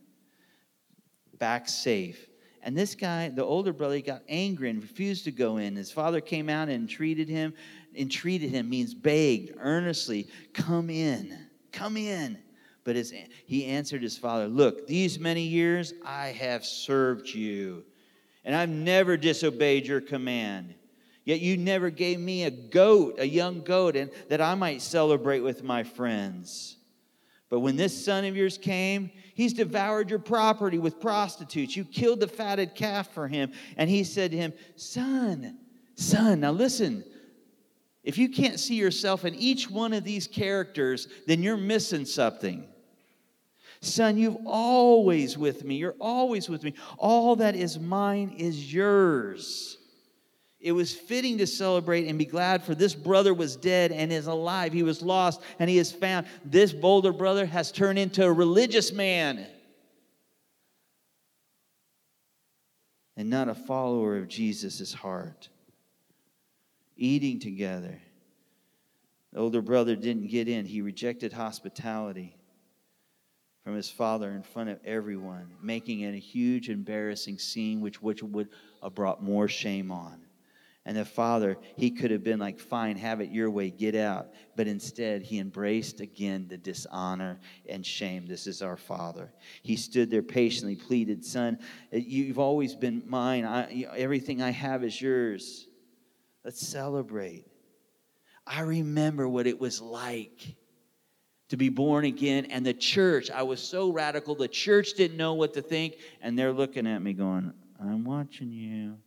back 1.37 1.69
safe. 1.69 2.27
And 2.63 2.77
this 2.77 2.93
guy, 2.93 3.29
the 3.29 3.43
older 3.43 3.73
brother, 3.73 3.95
he 3.95 4.01
got 4.01 4.21
angry 4.29 4.69
and 4.69 4.81
refused 4.81 5.23
to 5.25 5.31
go 5.31 5.57
in. 5.57 5.75
His 5.75 5.91
father 5.91 6.21
came 6.21 6.49
out 6.49 6.69
and 6.69 6.73
entreated 6.73 7.27
him. 7.27 7.53
Entreated 7.95 8.51
him 8.51 8.69
means 8.69 8.93
begged 8.93 9.51
earnestly, 9.57 10.27
Come 10.53 10.89
in, 10.89 11.37
come 11.71 11.97
in. 11.97 12.37
But 12.83 12.95
his, 12.95 13.13
he 13.45 13.65
answered 13.65 14.01
his 14.01 14.17
father, 14.17 14.47
Look, 14.47 14.87
these 14.87 15.19
many 15.19 15.43
years 15.43 15.93
I 16.03 16.27
have 16.27 16.65
served 16.65 17.29
you, 17.29 17.83
and 18.43 18.55
I've 18.55 18.69
never 18.69 19.17
disobeyed 19.17 19.85
your 19.85 20.01
command. 20.01 20.73
Yet 21.23 21.41
you 21.41 21.57
never 21.57 21.91
gave 21.91 22.19
me 22.19 22.43
a 22.43 22.51
goat, 22.51 23.15
a 23.19 23.27
young 23.27 23.61
goat, 23.61 23.95
and 23.95 24.09
that 24.29 24.41
I 24.41 24.55
might 24.55 24.81
celebrate 24.81 25.41
with 25.41 25.63
my 25.63 25.83
friends. 25.83 26.77
But 27.51 27.59
when 27.59 27.75
this 27.75 28.05
son 28.05 28.25
of 28.25 28.35
yours 28.35 28.57
came, 28.57 29.11
he's 29.35 29.53
devoured 29.53 30.09
your 30.09 30.19
property 30.19 30.79
with 30.79 31.01
prostitutes. 31.01 31.75
You 31.75 31.83
killed 31.83 32.21
the 32.21 32.27
fatted 32.27 32.75
calf 32.75 33.13
for 33.13 33.27
him. 33.27 33.51
And 33.75 33.89
he 33.89 34.05
said 34.05 34.31
to 34.31 34.37
him, 34.37 34.53
Son, 34.77 35.59
son, 35.95 36.39
now 36.39 36.51
listen. 36.51 37.03
If 38.03 38.17
you 38.17 38.29
can't 38.29 38.59
see 38.59 38.75
yourself 38.75 39.25
in 39.25 39.35
each 39.35 39.69
one 39.69 39.93
of 39.93 40.03
these 40.03 40.27
characters, 40.27 41.07
then 41.27 41.43
you're 41.43 41.57
missing 41.57 42.05
something. 42.05 42.67
Son, 43.81 44.17
you've 44.17 44.37
always 44.45 45.37
with 45.37 45.63
me. 45.63 45.75
You're 45.75 45.95
always 45.99 46.49
with 46.49 46.63
me. 46.63 46.73
All 46.97 47.35
that 47.37 47.55
is 47.55 47.79
mine 47.79 48.35
is 48.37 48.73
yours. 48.73 49.77
It 50.59 50.73
was 50.73 50.93
fitting 50.93 51.39
to 51.39 51.47
celebrate 51.47 52.07
and 52.07 52.19
be 52.19 52.25
glad, 52.25 52.61
for 52.61 52.75
this 52.75 52.93
brother 52.93 53.33
was 53.33 53.55
dead 53.55 53.91
and 53.91 54.13
is 54.13 54.27
alive. 54.27 54.71
He 54.73 54.83
was 54.83 55.01
lost 55.01 55.41
and 55.57 55.67
he 55.67 55.79
is 55.79 55.91
found. 55.91 56.27
This 56.45 56.71
bolder 56.71 57.11
brother 57.11 57.47
has 57.47 57.71
turned 57.71 57.97
into 57.97 58.23
a 58.23 58.31
religious 58.31 58.91
man 58.91 59.47
and 63.17 63.29
not 63.29 63.49
a 63.49 63.55
follower 63.55 64.17
of 64.17 64.27
Jesus' 64.27 64.93
heart. 64.93 65.49
Eating 67.01 67.39
together. 67.39 67.99
The 69.33 69.39
older 69.39 69.63
brother 69.63 69.95
didn't 69.95 70.27
get 70.27 70.47
in, 70.47 70.67
he 70.67 70.83
rejected 70.83 71.33
hospitality 71.33 72.35
from 73.63 73.75
his 73.75 73.89
father 73.89 74.29
in 74.29 74.43
front 74.43 74.69
of 74.69 74.77
everyone, 74.85 75.49
making 75.63 76.01
it 76.01 76.13
a 76.13 76.19
huge, 76.19 76.69
embarrassing 76.69 77.39
scene, 77.39 77.81
which, 77.81 78.03
which 78.03 78.21
would 78.21 78.49
have 78.83 78.93
brought 78.93 79.23
more 79.23 79.47
shame 79.47 79.91
on. 79.91 80.21
And 80.85 80.95
the 80.95 81.03
father, 81.03 81.57
he 81.75 81.89
could 81.89 82.11
have 82.11 82.23
been 82.23 82.37
like, 82.37 82.59
fine, 82.59 82.97
have 82.97 83.19
it 83.19 83.31
your 83.31 83.49
way, 83.49 83.71
get 83.71 83.95
out. 83.95 84.27
But 84.55 84.67
instead, 84.67 85.23
he 85.23 85.39
embraced 85.39 86.01
again 86.01 86.45
the 86.49 86.57
dishonor 86.57 87.39
and 87.67 87.83
shame. 87.83 88.27
This 88.27 88.45
is 88.45 88.61
our 88.61 88.77
father. 88.77 89.33
He 89.63 89.75
stood 89.75 90.11
there 90.11 90.21
patiently, 90.21 90.75
pleaded, 90.75 91.25
Son, 91.25 91.57
you've 91.91 92.37
always 92.37 92.75
been 92.75 93.01
mine. 93.07 93.43
I, 93.43 93.87
everything 93.97 94.43
I 94.43 94.51
have 94.51 94.83
is 94.83 95.01
yours. 95.01 95.65
Let's 96.43 96.65
celebrate. 96.65 97.45
I 98.45 98.61
remember 98.61 99.27
what 99.27 99.47
it 99.47 99.59
was 99.59 99.81
like 99.81 100.55
to 101.49 101.57
be 101.57 101.69
born 101.69 102.05
again. 102.05 102.45
And 102.45 102.65
the 102.65 102.73
church, 102.73 103.29
I 103.29 103.43
was 103.43 103.61
so 103.61 103.91
radical, 103.91 104.35
the 104.35 104.47
church 104.47 104.93
didn't 104.93 105.17
know 105.17 105.33
what 105.33 105.53
to 105.53 105.61
think. 105.61 105.95
And 106.21 106.37
they're 106.37 106.53
looking 106.53 106.87
at 106.87 107.01
me 107.01 107.13
going, 107.13 107.53
I'm 107.79 108.03
watching 108.03 108.51
you. 108.51 108.97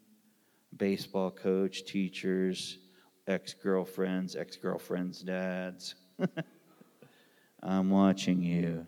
Baseball 0.77 1.31
coach, 1.31 1.85
teachers, 1.85 2.79
ex 3.27 3.55
girlfriends, 3.55 4.37
ex 4.37 4.57
girlfriends' 4.57 5.23
dads. 5.23 5.95
I'm 7.63 7.91
watching 7.91 8.43
you. 8.43 8.87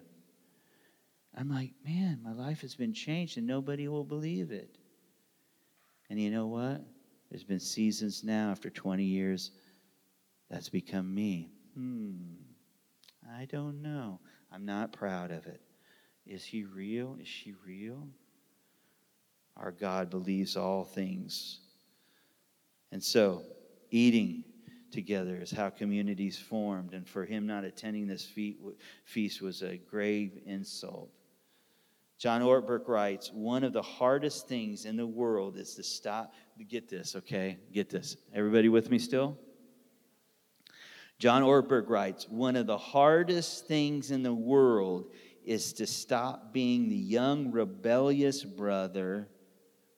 I'm 1.34 1.50
like, 1.50 1.72
man, 1.84 2.20
my 2.22 2.32
life 2.32 2.62
has 2.62 2.74
been 2.74 2.92
changed 2.92 3.36
and 3.36 3.46
nobody 3.46 3.88
will 3.88 4.04
believe 4.04 4.52
it. 4.52 4.76
And 6.08 6.20
you 6.20 6.30
know 6.30 6.46
what? 6.46 6.82
There's 7.30 7.44
been 7.44 7.60
seasons 7.60 8.22
now 8.24 8.50
after 8.50 8.70
20 8.70 9.04
years 9.04 9.50
that's 10.50 10.68
become 10.68 11.14
me. 11.14 11.50
Hmm. 11.74 12.14
I 13.36 13.46
don't 13.46 13.82
know. 13.82 14.20
I'm 14.52 14.64
not 14.64 14.92
proud 14.92 15.30
of 15.30 15.46
it. 15.46 15.60
Is 16.24 16.44
he 16.44 16.64
real? 16.64 17.16
Is 17.20 17.28
she 17.28 17.54
real? 17.64 18.08
Our 19.56 19.72
God 19.72 20.10
believes 20.10 20.56
all 20.56 20.84
things. 20.84 21.60
And 22.92 23.02
so, 23.02 23.42
eating 23.90 24.44
together 24.90 25.36
is 25.36 25.50
how 25.50 25.70
communities 25.70 26.38
formed. 26.38 26.94
And 26.94 27.06
for 27.06 27.24
him 27.24 27.46
not 27.46 27.64
attending 27.64 28.06
this 28.06 28.30
feast 29.04 29.42
was 29.42 29.62
a 29.62 29.76
grave 29.76 30.38
insult. 30.46 31.10
John 32.18 32.40
Ortberg 32.40 32.88
writes, 32.88 33.30
one 33.32 33.62
of 33.62 33.72
the 33.72 33.82
hardest 33.82 34.48
things 34.48 34.86
in 34.86 34.96
the 34.96 35.06
world 35.06 35.56
is 35.56 35.74
to 35.74 35.82
stop. 35.82 36.32
Get 36.64 36.88
this, 36.88 37.14
okay? 37.16 37.58
Get 37.72 37.90
this. 37.90 38.16
Everybody 38.34 38.68
with 38.68 38.90
me 38.90 38.98
still? 38.98 39.38
John 41.18 41.42
Ortberg 41.42 41.88
writes, 41.88 42.28
one 42.28 42.56
of 42.56 42.66
the 42.66 42.78
hardest 42.78 43.66
things 43.66 44.10
in 44.10 44.22
the 44.22 44.34
world 44.34 45.10
is 45.44 45.72
to 45.74 45.86
stop 45.86 46.52
being 46.52 46.88
the 46.88 46.96
young, 46.96 47.52
rebellious 47.52 48.42
brother 48.42 49.28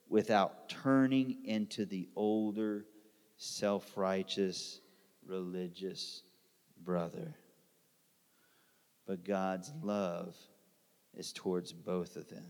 without 0.08 0.68
turning 0.68 1.44
into 1.44 1.86
the 1.86 2.08
older, 2.14 2.84
self 3.36 3.96
righteous, 3.96 4.80
religious 5.26 6.22
brother. 6.84 7.34
But 9.06 9.24
God's 9.24 9.72
love 9.82 10.36
is 11.14 11.32
towards 11.32 11.72
both 11.72 12.16
of 12.16 12.28
them. 12.28 12.44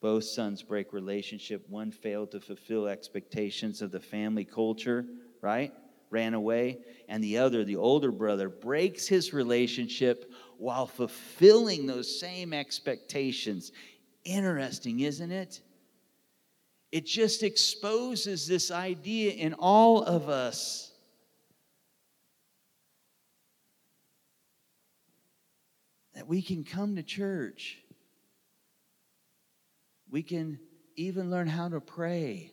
Both 0.00 0.24
sons 0.24 0.62
break 0.62 0.92
relationship. 0.92 1.68
One 1.68 1.90
failed 1.90 2.30
to 2.32 2.40
fulfill 2.40 2.88
expectations 2.88 3.82
of 3.82 3.90
the 3.90 4.00
family 4.00 4.44
culture, 4.44 5.04
right? 5.42 5.72
Ran 6.08 6.34
away. 6.34 6.78
And 7.08 7.22
the 7.22 7.38
other, 7.38 7.64
the 7.64 7.76
older 7.76 8.10
brother, 8.10 8.48
breaks 8.48 9.06
his 9.06 9.34
relationship 9.34 10.32
while 10.56 10.86
fulfilling 10.86 11.86
those 11.86 12.18
same 12.18 12.52
expectations. 12.52 13.72
Interesting, 14.24 15.00
isn't 15.00 15.30
it? 15.30 15.60
It 16.92 17.06
just 17.06 17.42
exposes 17.42 18.46
this 18.46 18.70
idea 18.70 19.32
in 19.32 19.54
all 19.54 20.02
of 20.02 20.28
us 20.28 20.92
that 26.14 26.26
we 26.26 26.42
can 26.42 26.64
come 26.64 26.96
to 26.96 27.02
church. 27.02 27.78
We 30.10 30.22
can 30.22 30.58
even 30.96 31.30
learn 31.30 31.46
how 31.46 31.68
to 31.68 31.80
pray. 31.80 32.52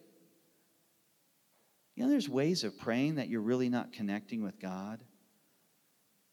You 1.95 2.03
know, 2.03 2.09
there's 2.09 2.29
ways 2.29 2.63
of 2.63 2.77
praying 2.77 3.15
that 3.15 3.27
you're 3.27 3.41
really 3.41 3.69
not 3.69 3.91
connecting 3.91 4.43
with 4.43 4.59
God. 4.59 5.03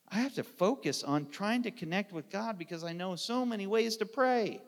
I 0.08 0.16
have 0.16 0.34
to 0.34 0.44
focus 0.44 1.02
on 1.02 1.30
trying 1.30 1.62
to 1.62 1.70
connect 1.70 2.12
with 2.12 2.28
God 2.30 2.58
because 2.58 2.84
I 2.84 2.92
know 2.92 3.16
so 3.16 3.46
many 3.46 3.66
ways 3.66 3.96
to 3.96 4.06
pray. 4.06 4.60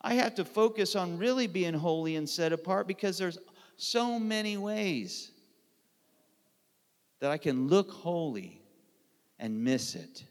I 0.00 0.14
have 0.14 0.36
to 0.36 0.44
focus 0.44 0.94
on 0.94 1.18
really 1.18 1.48
being 1.48 1.74
holy 1.74 2.16
and 2.16 2.28
set 2.28 2.52
apart 2.52 2.86
because 2.86 3.18
there's 3.18 3.38
so 3.76 4.18
many 4.18 4.56
ways 4.56 5.32
that 7.20 7.30
I 7.30 7.38
can 7.38 7.66
look 7.66 7.90
holy 7.90 8.62
and 9.38 9.64
miss 9.64 9.94
it. 9.94 10.24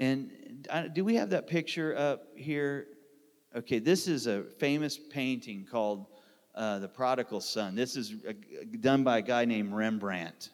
And 0.00 0.66
uh, 0.70 0.88
do 0.88 1.04
we 1.04 1.16
have 1.16 1.28
that 1.30 1.46
picture 1.46 1.94
up 1.94 2.22
here? 2.34 2.86
Okay, 3.54 3.78
this 3.78 4.08
is 4.08 4.26
a 4.26 4.44
famous 4.58 4.96
painting 4.96 5.66
called 5.70 6.06
uh, 6.54 6.78
The 6.78 6.88
Prodigal 6.88 7.42
Son. 7.42 7.74
This 7.74 7.96
is 7.96 8.14
a, 8.26 8.32
done 8.78 9.04
by 9.04 9.18
a 9.18 9.22
guy 9.22 9.44
named 9.44 9.74
Rembrandt. 9.74 10.48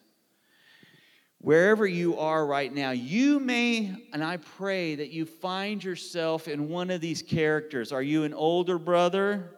Wherever 1.39 1.87
you 1.87 2.19
are 2.19 2.45
right 2.45 2.73
now, 2.73 2.91
you 2.91 3.39
may, 3.39 3.95
and 4.11 4.21
I 4.21 4.35
pray 4.35 4.95
that 4.95 5.11
you 5.11 5.25
find 5.25 5.81
yourself 5.81 6.49
in 6.49 6.67
one 6.67 6.89
of 6.89 6.99
these 6.99 7.21
characters. 7.21 7.93
Are 7.93 8.03
you 8.03 8.25
an 8.25 8.33
older 8.33 8.77
brother? 8.77 9.55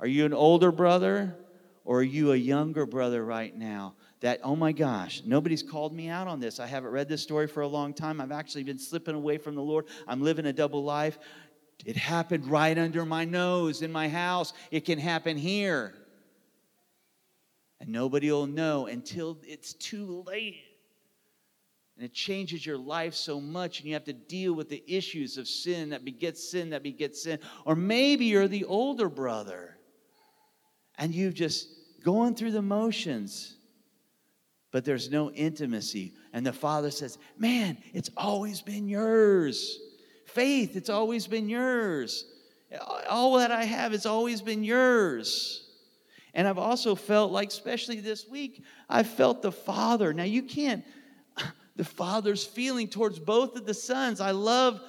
Are 0.00 0.06
you 0.06 0.24
an 0.24 0.32
older 0.32 0.72
brother? 0.72 1.36
Or 1.84 1.98
are 1.98 2.02
you 2.02 2.32
a 2.32 2.36
younger 2.36 2.86
brother 2.86 3.22
right 3.22 3.54
now? 3.54 3.94
That, 4.20 4.40
oh 4.42 4.56
my 4.56 4.72
gosh, 4.72 5.22
nobody's 5.24 5.62
called 5.62 5.94
me 5.94 6.08
out 6.08 6.26
on 6.26 6.40
this. 6.40 6.58
I 6.58 6.66
haven't 6.66 6.90
read 6.90 7.08
this 7.08 7.22
story 7.22 7.46
for 7.46 7.60
a 7.60 7.68
long 7.68 7.94
time. 7.94 8.20
I've 8.20 8.32
actually 8.32 8.64
been 8.64 8.78
slipping 8.78 9.14
away 9.14 9.38
from 9.38 9.54
the 9.54 9.62
Lord. 9.62 9.86
I'm 10.06 10.20
living 10.20 10.46
a 10.46 10.52
double 10.52 10.82
life. 10.82 11.18
It 11.86 11.96
happened 11.96 12.46
right 12.46 12.76
under 12.76 13.04
my 13.04 13.24
nose 13.24 13.82
in 13.82 13.92
my 13.92 14.08
house. 14.08 14.52
It 14.70 14.84
can 14.84 14.98
happen 14.98 15.36
here. 15.36 15.94
And 17.80 17.90
nobody 17.90 18.30
will 18.32 18.48
know 18.48 18.86
until 18.86 19.38
it's 19.46 19.74
too 19.74 20.24
late. 20.26 20.56
And 21.96 22.04
it 22.04 22.12
changes 22.12 22.64
your 22.64 22.78
life 22.78 23.14
so 23.14 23.40
much, 23.40 23.78
and 23.78 23.88
you 23.88 23.94
have 23.94 24.04
to 24.04 24.12
deal 24.12 24.52
with 24.52 24.68
the 24.68 24.82
issues 24.86 25.36
of 25.36 25.48
sin 25.48 25.90
that 25.90 26.04
begets 26.04 26.48
sin, 26.48 26.70
that 26.70 26.82
begets 26.82 27.22
sin. 27.22 27.40
Or 27.64 27.74
maybe 27.74 28.26
you're 28.26 28.46
the 28.48 28.64
older 28.64 29.08
brother, 29.08 29.76
and 30.96 31.12
you've 31.12 31.34
just 31.34 31.68
going 32.04 32.36
through 32.36 32.52
the 32.52 32.62
motions 32.62 33.57
but 34.70 34.84
there's 34.84 35.10
no 35.10 35.30
intimacy. 35.30 36.12
And 36.32 36.44
the 36.44 36.52
father 36.52 36.90
says, 36.90 37.18
Man, 37.38 37.78
it's 37.94 38.10
always 38.16 38.60
been 38.60 38.88
yours. 38.88 39.78
Faith, 40.26 40.76
it's 40.76 40.90
always 40.90 41.26
been 41.26 41.48
yours. 41.48 42.26
All 43.08 43.38
that 43.38 43.50
I 43.50 43.64
have 43.64 43.92
has 43.92 44.04
always 44.04 44.42
been 44.42 44.62
yours. 44.62 45.64
And 46.34 46.46
I've 46.46 46.58
also 46.58 46.94
felt 46.94 47.32
like, 47.32 47.48
especially 47.48 48.00
this 48.00 48.28
week, 48.28 48.62
I 48.88 49.02
felt 49.02 49.40
the 49.40 49.52
father. 49.52 50.12
Now, 50.12 50.24
you 50.24 50.42
can't, 50.42 50.84
the 51.76 51.84
father's 51.84 52.44
feeling 52.44 52.88
towards 52.88 53.18
both 53.18 53.56
of 53.56 53.64
the 53.64 53.74
sons. 53.74 54.20
I 54.20 54.32
love 54.32 54.80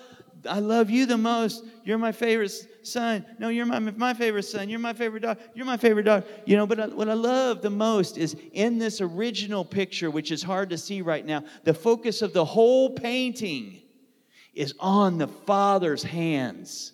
I 0.48 0.60
love 0.60 0.90
you 0.90 1.06
the 1.06 1.18
most. 1.18 1.66
You're 1.84 1.98
my 1.98 2.12
favorite 2.12 2.52
son. 2.84 3.26
No, 3.40 3.50
you're 3.50 3.66
my, 3.66 3.80
my 3.80 4.14
favorite 4.14 4.44
son. 4.44 4.70
You're 4.70 4.80
my 4.80 4.94
favorite 4.94 5.22
daughter. 5.22 5.40
You're 5.54 5.66
my 5.66 5.78
favorite 5.78 6.04
daughter. 6.04 6.26
You 6.46 6.58
know, 6.58 6.68
but 6.68 6.80
I, 6.80 6.88
what 6.88 7.10
I 7.10 7.14
love 7.14 7.62
the 7.62 7.70
most 7.70 8.18
is 8.18 8.36
in 8.54 8.78
this 8.78 9.02
original 9.02 9.66
picture, 9.66 10.12
which 10.12 10.32
is 10.32 10.44
hard 10.44 10.70
to 10.70 10.78
see 10.78 11.02
right 11.02 11.26
now, 11.26 11.44
the 11.64 11.74
focus 11.74 12.22
of 12.22 12.34
the 12.34 12.46
whole 12.46 12.92
painting 12.92 13.82
is 14.54 14.74
on 14.80 15.18
the 15.18 15.28
father's 15.28 16.04
hands. 16.04 16.94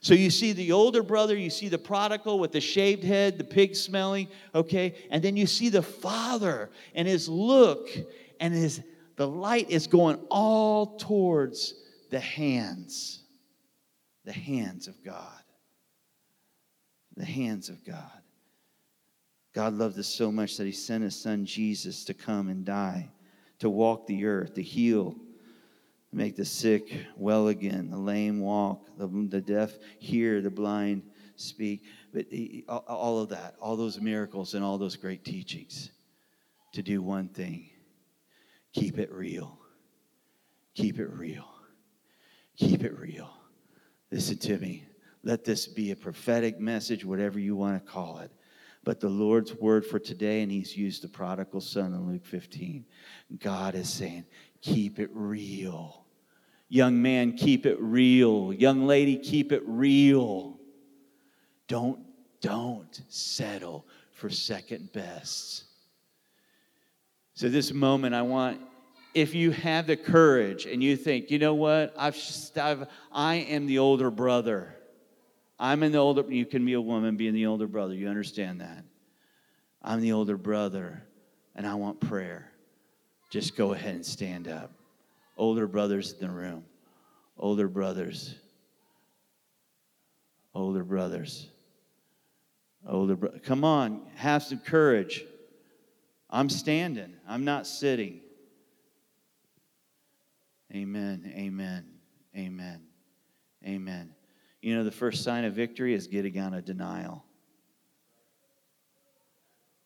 So 0.00 0.12
you 0.12 0.30
see 0.30 0.52
the 0.52 0.72
older 0.72 1.02
brother, 1.02 1.34
you 1.34 1.48
see 1.48 1.68
the 1.68 1.78
prodigal 1.78 2.38
with 2.38 2.52
the 2.52 2.60
shaved 2.60 3.02
head, 3.02 3.38
the 3.38 3.44
pig 3.44 3.74
smelling, 3.74 4.28
okay? 4.54 4.94
And 5.10 5.22
then 5.22 5.36
you 5.36 5.46
see 5.46 5.70
the 5.70 5.82
father 5.82 6.70
and 6.94 7.08
his 7.08 7.28
look 7.28 7.88
and 8.38 8.52
his 8.52 8.82
the 9.16 9.26
light 9.28 9.70
is 9.70 9.86
going 9.86 10.18
all 10.28 10.96
towards 10.96 11.74
the 12.14 12.20
hands, 12.20 13.24
the 14.24 14.32
hands 14.32 14.86
of 14.86 15.02
God. 15.04 15.42
The 17.16 17.24
hands 17.24 17.68
of 17.68 17.84
God. 17.84 18.22
God 19.52 19.74
loved 19.74 19.98
us 19.98 20.06
so 20.06 20.30
much 20.30 20.56
that 20.56 20.64
he 20.64 20.70
sent 20.70 21.02
his 21.02 21.20
son 21.20 21.44
Jesus 21.44 22.04
to 22.04 22.14
come 22.14 22.50
and 22.50 22.64
die, 22.64 23.10
to 23.58 23.68
walk 23.68 24.06
the 24.06 24.26
earth, 24.26 24.54
to 24.54 24.62
heal, 24.62 25.16
make 26.12 26.36
the 26.36 26.44
sick 26.44 26.96
well 27.16 27.48
again, 27.48 27.90
the 27.90 27.98
lame 27.98 28.38
walk, 28.38 28.96
the, 28.96 29.08
the 29.08 29.40
deaf 29.40 29.72
hear, 29.98 30.40
the 30.40 30.50
blind 30.50 31.02
speak. 31.34 31.82
But 32.12 32.26
he, 32.30 32.64
all 32.68 33.18
of 33.18 33.30
that, 33.30 33.56
all 33.60 33.76
those 33.76 34.00
miracles 34.00 34.54
and 34.54 34.64
all 34.64 34.78
those 34.78 34.94
great 34.94 35.24
teachings 35.24 35.90
to 36.74 36.82
do 36.82 37.02
one 37.02 37.26
thing 37.26 37.70
keep 38.72 39.00
it 39.00 39.10
real. 39.10 39.58
Keep 40.76 41.00
it 41.00 41.10
real. 41.10 41.53
Keep 42.56 42.84
it 42.84 42.98
real. 42.98 43.30
Listen 44.10 44.38
to 44.38 44.58
me. 44.58 44.84
Let 45.22 45.44
this 45.44 45.66
be 45.66 45.90
a 45.90 45.96
prophetic 45.96 46.60
message, 46.60 47.04
whatever 47.04 47.38
you 47.38 47.56
want 47.56 47.84
to 47.84 47.90
call 47.90 48.18
it. 48.18 48.30
But 48.84 49.00
the 49.00 49.08
Lord's 49.08 49.54
word 49.54 49.86
for 49.86 49.98
today, 49.98 50.42
and 50.42 50.52
He's 50.52 50.76
used 50.76 51.02
the 51.02 51.08
prodigal 51.08 51.62
son 51.62 51.94
in 51.94 52.06
Luke 52.06 52.26
15. 52.26 52.84
God 53.38 53.74
is 53.74 53.88
saying, 53.88 54.24
keep 54.60 54.98
it 54.98 55.10
real. 55.12 56.04
Young 56.68 57.00
man, 57.00 57.32
keep 57.32 57.66
it 57.66 57.80
real. 57.80 58.52
Young 58.52 58.86
lady, 58.86 59.16
keep 59.16 59.52
it 59.52 59.62
real. 59.64 60.58
Don't, 61.66 61.98
don't 62.40 63.00
settle 63.08 63.86
for 64.12 64.28
second 64.28 64.92
best. 64.92 65.64
So, 67.34 67.48
this 67.48 67.72
moment, 67.72 68.14
I 68.14 68.22
want 68.22 68.60
if 69.14 69.34
you 69.34 69.52
have 69.52 69.86
the 69.86 69.96
courage 69.96 70.66
and 70.66 70.82
you 70.82 70.96
think, 70.96 71.30
you 71.30 71.38
know 71.38 71.54
what, 71.54 71.94
I've, 71.96 72.18
I've 72.56 72.88
I 73.12 73.36
am 73.36 73.66
the 73.66 73.78
older 73.78 74.10
brother. 74.10 74.74
I'm 75.58 75.80
the 75.80 75.98
older. 75.98 76.24
You 76.28 76.44
can 76.44 76.66
be 76.66 76.72
a 76.72 76.80
woman 76.80 77.16
being 77.16 77.32
the 77.32 77.46
older 77.46 77.68
brother. 77.68 77.94
You 77.94 78.08
understand 78.08 78.60
that? 78.60 78.84
I'm 79.80 80.00
the 80.00 80.12
older 80.12 80.36
brother, 80.36 81.04
and 81.54 81.66
I 81.66 81.74
want 81.74 82.00
prayer. 82.00 82.50
Just 83.30 83.56
go 83.56 83.72
ahead 83.72 83.94
and 83.94 84.04
stand 84.04 84.48
up. 84.48 84.72
Older 85.36 85.66
brothers 85.66 86.12
in 86.12 86.26
the 86.26 86.32
room. 86.32 86.64
Older 87.38 87.68
brothers. 87.68 88.34
Older 90.54 90.84
brothers. 90.84 91.48
Older 92.86 93.16
bro- 93.16 93.38
Come 93.44 93.64
on, 93.64 94.02
have 94.16 94.42
some 94.42 94.58
courage. 94.58 95.24
I'm 96.30 96.48
standing. 96.48 97.14
I'm 97.28 97.44
not 97.44 97.66
sitting. 97.66 98.20
Amen. 100.74 101.32
Amen. 101.36 101.86
Amen. 102.36 102.80
Amen. 103.64 104.10
You 104.60 104.74
know, 104.74 104.84
the 104.84 104.90
first 104.90 105.22
sign 105.22 105.44
of 105.44 105.54
victory 105.54 105.94
is 105.94 106.06
getting 106.06 106.38
out 106.38 106.54
of 106.54 106.64
denial. 106.64 107.24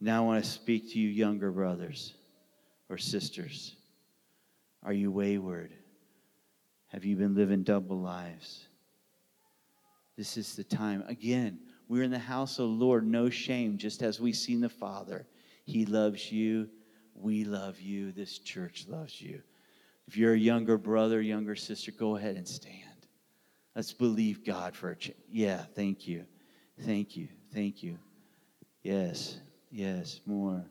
Now 0.01 0.23
I 0.23 0.27
want 0.27 0.45
to 0.45 0.49
speak 0.49 0.93
to 0.93 0.99
you, 0.99 1.09
younger 1.09 1.51
brothers 1.51 2.15
or 2.89 2.97
sisters. 2.97 3.77
Are 4.85 4.93
you 4.93 5.11
wayward? 5.11 5.73
Have 6.89 7.05
you 7.05 7.17
been 7.17 7.35
living 7.35 7.65
double 7.65 7.99
lives? 7.99 8.69
This 10.17 10.37
is 10.37 10.57
the 10.57 10.65
time. 10.65 11.05
Again, 11.07 11.59
we're 11.89 12.03
in 12.03 12.11
the 12.11 12.19
house 12.19 12.59
of 12.59 12.69
the 12.69 12.85
Lord, 12.85 13.07
no 13.07 13.29
shame, 13.29 13.77
just 13.77 14.03
as 14.03 14.21
we've 14.21 14.37
seen 14.37 14.61
the 14.61 14.69
Father. 14.69 15.27
He 15.65 15.85
loves 15.85 16.33
you. 16.33 16.69
We 17.15 17.45
love 17.45 17.81
you. 17.81 18.13
This 18.13 18.39
church 18.39 18.87
loves 18.89 19.21
you. 19.21 19.43
If 20.09 20.17
you're 20.17 20.33
a 20.33 20.39
younger 20.39 20.79
brother, 20.79 21.21
younger 21.21 21.55
sister, 21.55 21.93
go 21.93 22.17
ahead 22.17 22.37
and 22.37 22.49
stand. 22.49 23.07
Let's 23.77 23.93
believe 23.93 24.43
God 24.43 24.75
for 24.75 24.91
a 24.91 24.97
change. 24.97 25.19
Yeah, 25.31 25.63
thank 25.75 26.09
you. 26.09 26.25
Thank 26.81 27.15
you. 27.15 27.29
Thank 27.53 27.83
you. 27.83 27.99
Yes, 28.83 29.39
yes, 29.71 30.23
more. 30.25 30.65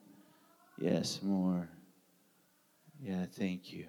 Yes, 0.80 1.20
more. 1.22 1.70
Yeah, 3.00 3.28
thank 3.32 3.72
you. 3.72 3.86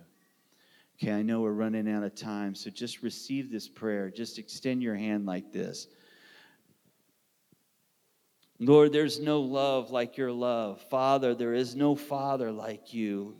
Okay, 1.01 1.13
I 1.13 1.23
know 1.23 1.41
we're 1.41 1.53
running 1.53 1.91
out 1.91 2.03
of 2.03 2.15
time, 2.15 2.55
so 2.55 2.69
just 2.69 3.03
receive 3.03 3.51
this 3.51 3.69
prayer. 3.69 4.11
Just 4.11 4.39
extend 4.39 4.83
your 4.83 4.97
hand 4.97 5.25
like 5.25 5.51
this. 5.51 5.89
Lord, 8.61 8.93
there's 8.93 9.19
no 9.19 9.41
love 9.41 9.91
like 9.91 10.19
your 10.19 10.31
love. 10.31 10.83
Father, 10.91 11.35
there 11.35 11.55
is 11.55 11.75
no 11.75 11.95
Father 11.95 12.53
like 12.53 12.93
you. 12.93 13.35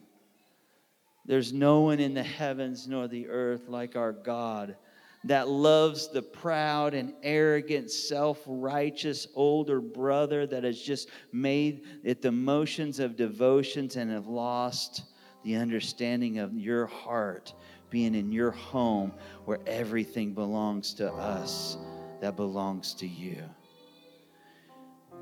There's 1.29 1.53
no 1.53 1.81
one 1.81 2.01
in 2.01 2.15
the 2.15 2.23
heavens 2.23 2.89
nor 2.89 3.07
the 3.07 3.29
earth 3.29 3.69
like 3.69 3.97
our 3.97 4.13
God 4.13 4.77
that 5.25 5.47
loves 5.47 6.09
the 6.09 6.23
proud 6.23 6.95
and 6.95 7.13
arrogant, 7.23 7.91
self 7.91 8.41
righteous 8.47 9.27
older 9.35 9.79
brother 9.79 10.47
that 10.47 10.65
has 10.65 10.81
just 10.81 11.11
made 11.31 11.83
it 12.03 12.23
the 12.23 12.33
motions 12.33 12.99
of 12.99 13.15
devotions 13.15 13.97
and 13.97 14.11
have 14.11 14.27
lost 14.27 15.03
the 15.45 15.55
understanding 15.55 16.39
of 16.39 16.55
your 16.55 16.87
heart 16.87 17.53
being 17.91 18.15
in 18.15 18.33
your 18.33 18.51
home 18.51 19.13
where 19.45 19.59
everything 19.67 20.33
belongs 20.33 20.95
to 20.95 21.13
us 21.13 21.77
that 22.23 22.37
belongs 22.37 22.95
to 22.95 23.07
you. 23.07 23.43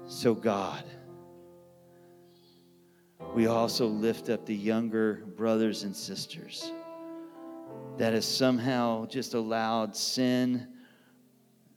So, 0.07 0.35
God, 0.35 0.85
we 3.35 3.47
also 3.47 3.87
lift 3.87 4.29
up 4.29 4.47
the 4.47 4.55
younger 4.55 5.25
brothers 5.37 5.83
and 5.83 5.95
sisters 5.95 6.73
that 7.97 8.13
has 8.13 8.27
somehow 8.27 9.07
just 9.07 9.35
allowed 9.35 9.97
sin 9.97 10.69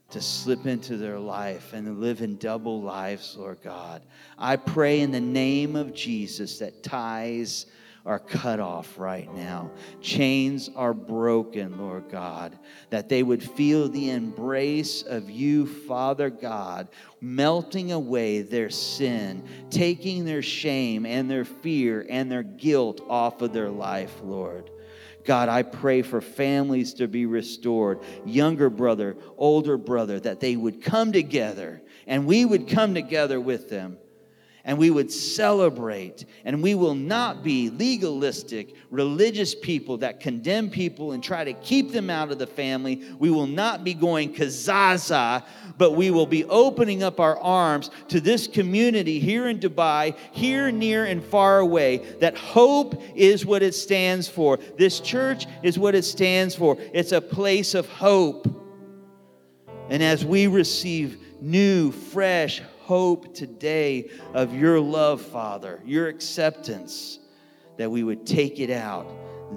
to 0.09 0.21
slip 0.21 0.65
into 0.65 0.97
their 0.97 1.19
life 1.19 1.73
and 1.73 1.99
live 1.99 2.21
in 2.21 2.35
double 2.37 2.81
lives, 2.81 3.35
Lord 3.37 3.59
God. 3.61 4.01
I 4.37 4.55
pray 4.55 5.01
in 5.01 5.11
the 5.11 5.21
name 5.21 5.75
of 5.75 5.93
Jesus 5.93 6.59
that 6.59 6.81
ties 6.81 7.67
are 8.05 8.19
cut 8.19 8.59
off 8.59 8.97
right 8.97 9.33
now. 9.35 9.69
Chains 10.01 10.69
are 10.75 10.93
broken, 10.93 11.77
Lord 11.77 12.09
God, 12.09 12.57
that 12.89 13.09
they 13.09 13.23
would 13.23 13.43
feel 13.43 13.89
the 13.89 14.11
embrace 14.11 15.03
of 15.03 15.29
you, 15.29 15.65
Father 15.65 16.29
God, 16.29 16.87
melting 17.21 17.91
away 17.91 18.41
their 18.41 18.69
sin, 18.69 19.43
taking 19.69 20.25
their 20.25 20.41
shame 20.41 21.05
and 21.05 21.29
their 21.29 21.45
fear 21.45 22.05
and 22.09 22.31
their 22.31 22.43
guilt 22.43 23.01
off 23.09 23.41
of 23.41 23.53
their 23.53 23.69
life, 23.69 24.13
Lord. 24.23 24.69
God, 25.25 25.49
I 25.49 25.63
pray 25.63 26.01
for 26.01 26.21
families 26.21 26.95
to 26.95 27.07
be 27.07 27.25
restored, 27.25 27.99
younger 28.25 28.69
brother, 28.69 29.17
older 29.37 29.77
brother, 29.77 30.19
that 30.21 30.39
they 30.39 30.55
would 30.55 30.81
come 30.81 31.11
together 31.11 31.81
and 32.07 32.25
we 32.25 32.45
would 32.45 32.67
come 32.67 32.93
together 32.95 33.39
with 33.39 33.69
them 33.69 33.97
and 34.65 34.77
we 34.77 34.89
would 34.89 35.11
celebrate, 35.11 36.25
and 36.45 36.61
we 36.61 36.75
will 36.75 36.95
not 36.95 37.43
be 37.43 37.69
legalistic, 37.69 38.75
religious 38.91 39.55
people 39.55 39.97
that 39.97 40.19
condemn 40.19 40.69
people 40.69 41.13
and 41.13 41.23
try 41.23 41.43
to 41.43 41.53
keep 41.53 41.91
them 41.91 42.09
out 42.09 42.31
of 42.31 42.39
the 42.39 42.47
family. 42.47 43.03
We 43.17 43.31
will 43.31 43.47
not 43.47 43.83
be 43.83 43.93
going 43.93 44.33
kezazah, 44.33 45.45
but 45.77 45.93
we 45.93 46.11
will 46.11 46.25
be 46.25 46.43
opening 46.45 47.03
up 47.03 47.19
our 47.19 47.39
arms 47.39 47.89
to 48.09 48.19
this 48.19 48.47
community 48.47 49.19
here 49.19 49.47
in 49.47 49.59
Dubai, 49.59 50.15
here, 50.31 50.71
near, 50.71 51.05
and 51.05 51.23
far 51.23 51.59
away, 51.59 51.97
that 52.19 52.37
hope 52.37 53.01
is 53.15 53.45
what 53.45 53.63
it 53.63 53.73
stands 53.73 54.27
for. 54.27 54.57
This 54.77 54.99
church 54.99 55.45
is 55.63 55.79
what 55.79 55.95
it 55.95 56.03
stands 56.03 56.55
for. 56.55 56.77
It's 56.93 57.11
a 57.11 57.21
place 57.21 57.73
of 57.73 57.87
hope. 57.87 58.47
And 59.89 60.03
as 60.03 60.23
we 60.23 60.47
receive 60.47 61.17
new, 61.41 61.91
fresh 61.91 62.61
hope 62.89 63.35
today 63.35 64.09
of 64.33 64.51
your 64.51 64.79
love, 64.79 65.21
Father, 65.21 65.79
your 65.85 66.07
acceptance, 66.07 67.19
that 67.77 67.91
we 67.91 68.01
would 68.01 68.25
take 68.25 68.59
it 68.59 68.71
out 68.71 69.07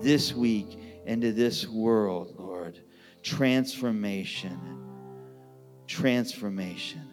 this 0.02 0.34
week 0.34 0.78
into 1.06 1.32
this 1.32 1.66
world, 1.66 2.34
Lord. 2.36 2.78
Transformation. 3.22 4.60
Transformation. 5.86 7.08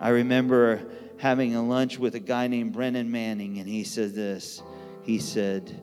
I 0.00 0.08
remember 0.08 0.80
having 1.18 1.54
a 1.54 1.62
lunch 1.62 1.98
with 1.98 2.14
a 2.14 2.20
guy 2.20 2.46
named 2.46 2.72
Brennan 2.72 3.10
Manning, 3.10 3.58
and 3.58 3.68
he 3.68 3.84
said 3.84 4.14
this. 4.14 4.62
He 5.02 5.18
said, 5.18 5.78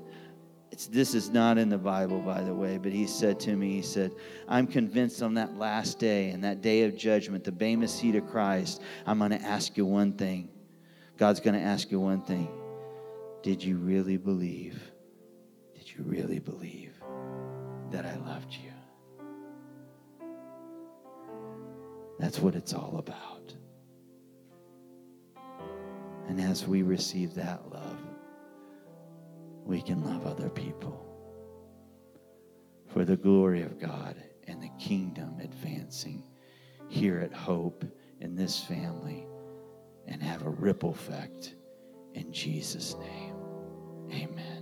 it's, 0.82 0.88
this 0.88 1.13
is 1.13 1.29
not 1.29 1.59
in 1.59 1.69
the 1.69 1.77
Bible, 1.77 2.19
by 2.19 2.41
the 2.41 2.53
way, 2.53 2.79
but 2.79 2.91
he 2.91 3.05
said 3.05 3.39
to 3.41 3.55
me, 3.55 3.75
he 3.75 3.82
said, 3.84 4.15
I'm 4.47 4.65
convinced 4.65 5.21
on 5.21 5.36
that 5.36 5.55
last 5.55 5.99
day, 5.99 6.29
and 6.29 6.43
that 6.43 6.61
day 6.61 6.84
of 6.86 6.97
judgment, 6.97 7.43
the 7.43 7.51
Bema 7.51 7.88
seat 7.88 8.15
of 8.15 8.27
Christ, 8.27 8.82
I'm 9.05 9.19
going 9.19 9.29
to 9.29 9.41
ask 9.41 9.77
you 9.77 9.86
one 9.86 10.13
thing. 10.13 10.49
God's 11.17 11.39
going 11.39 11.53
to 11.53 11.61
ask 11.61 11.91
you 11.91 11.99
one 11.99 12.21
thing. 12.21 12.49
Did 13.43 13.63
you 13.63 13.77
really 13.77 14.17
believe? 14.17 14.91
Did 15.75 15.91
you 15.91 16.03
really 16.03 16.39
believe 16.39 16.93
that 17.91 18.07
I 18.07 18.15
loved 18.15 18.51
you? 18.51 18.71
That's 22.17 22.39
what 22.39 22.55
it's 22.55 22.73
all 22.73 22.97
about. 22.97 23.53
And 26.27 26.41
as 26.41 26.67
we 26.67 26.82
receive 26.82 27.36
that 27.36 27.69
love, 27.71 28.01
we 29.66 29.82
can 29.82 30.03
love 30.03 30.26
other 30.26 30.49
people 30.49 31.07
for 32.88 33.05
the 33.05 33.16
glory 33.16 33.62
of 33.62 33.80
God 33.80 34.16
and 34.47 34.62
the 34.62 34.72
kingdom 34.80 35.39
advancing 35.41 36.24
here 36.89 37.20
at 37.20 37.34
Hope 37.34 37.86
in 38.20 38.36
this 38.36 38.59
family 38.59 39.26
and 40.07 40.22
have 40.22 40.45
a 40.45 40.49
ripple 40.49 40.91
effect 40.91 41.55
in 42.14 42.32
Jesus' 42.34 42.95
name. 42.99 43.36
Amen. 44.12 44.61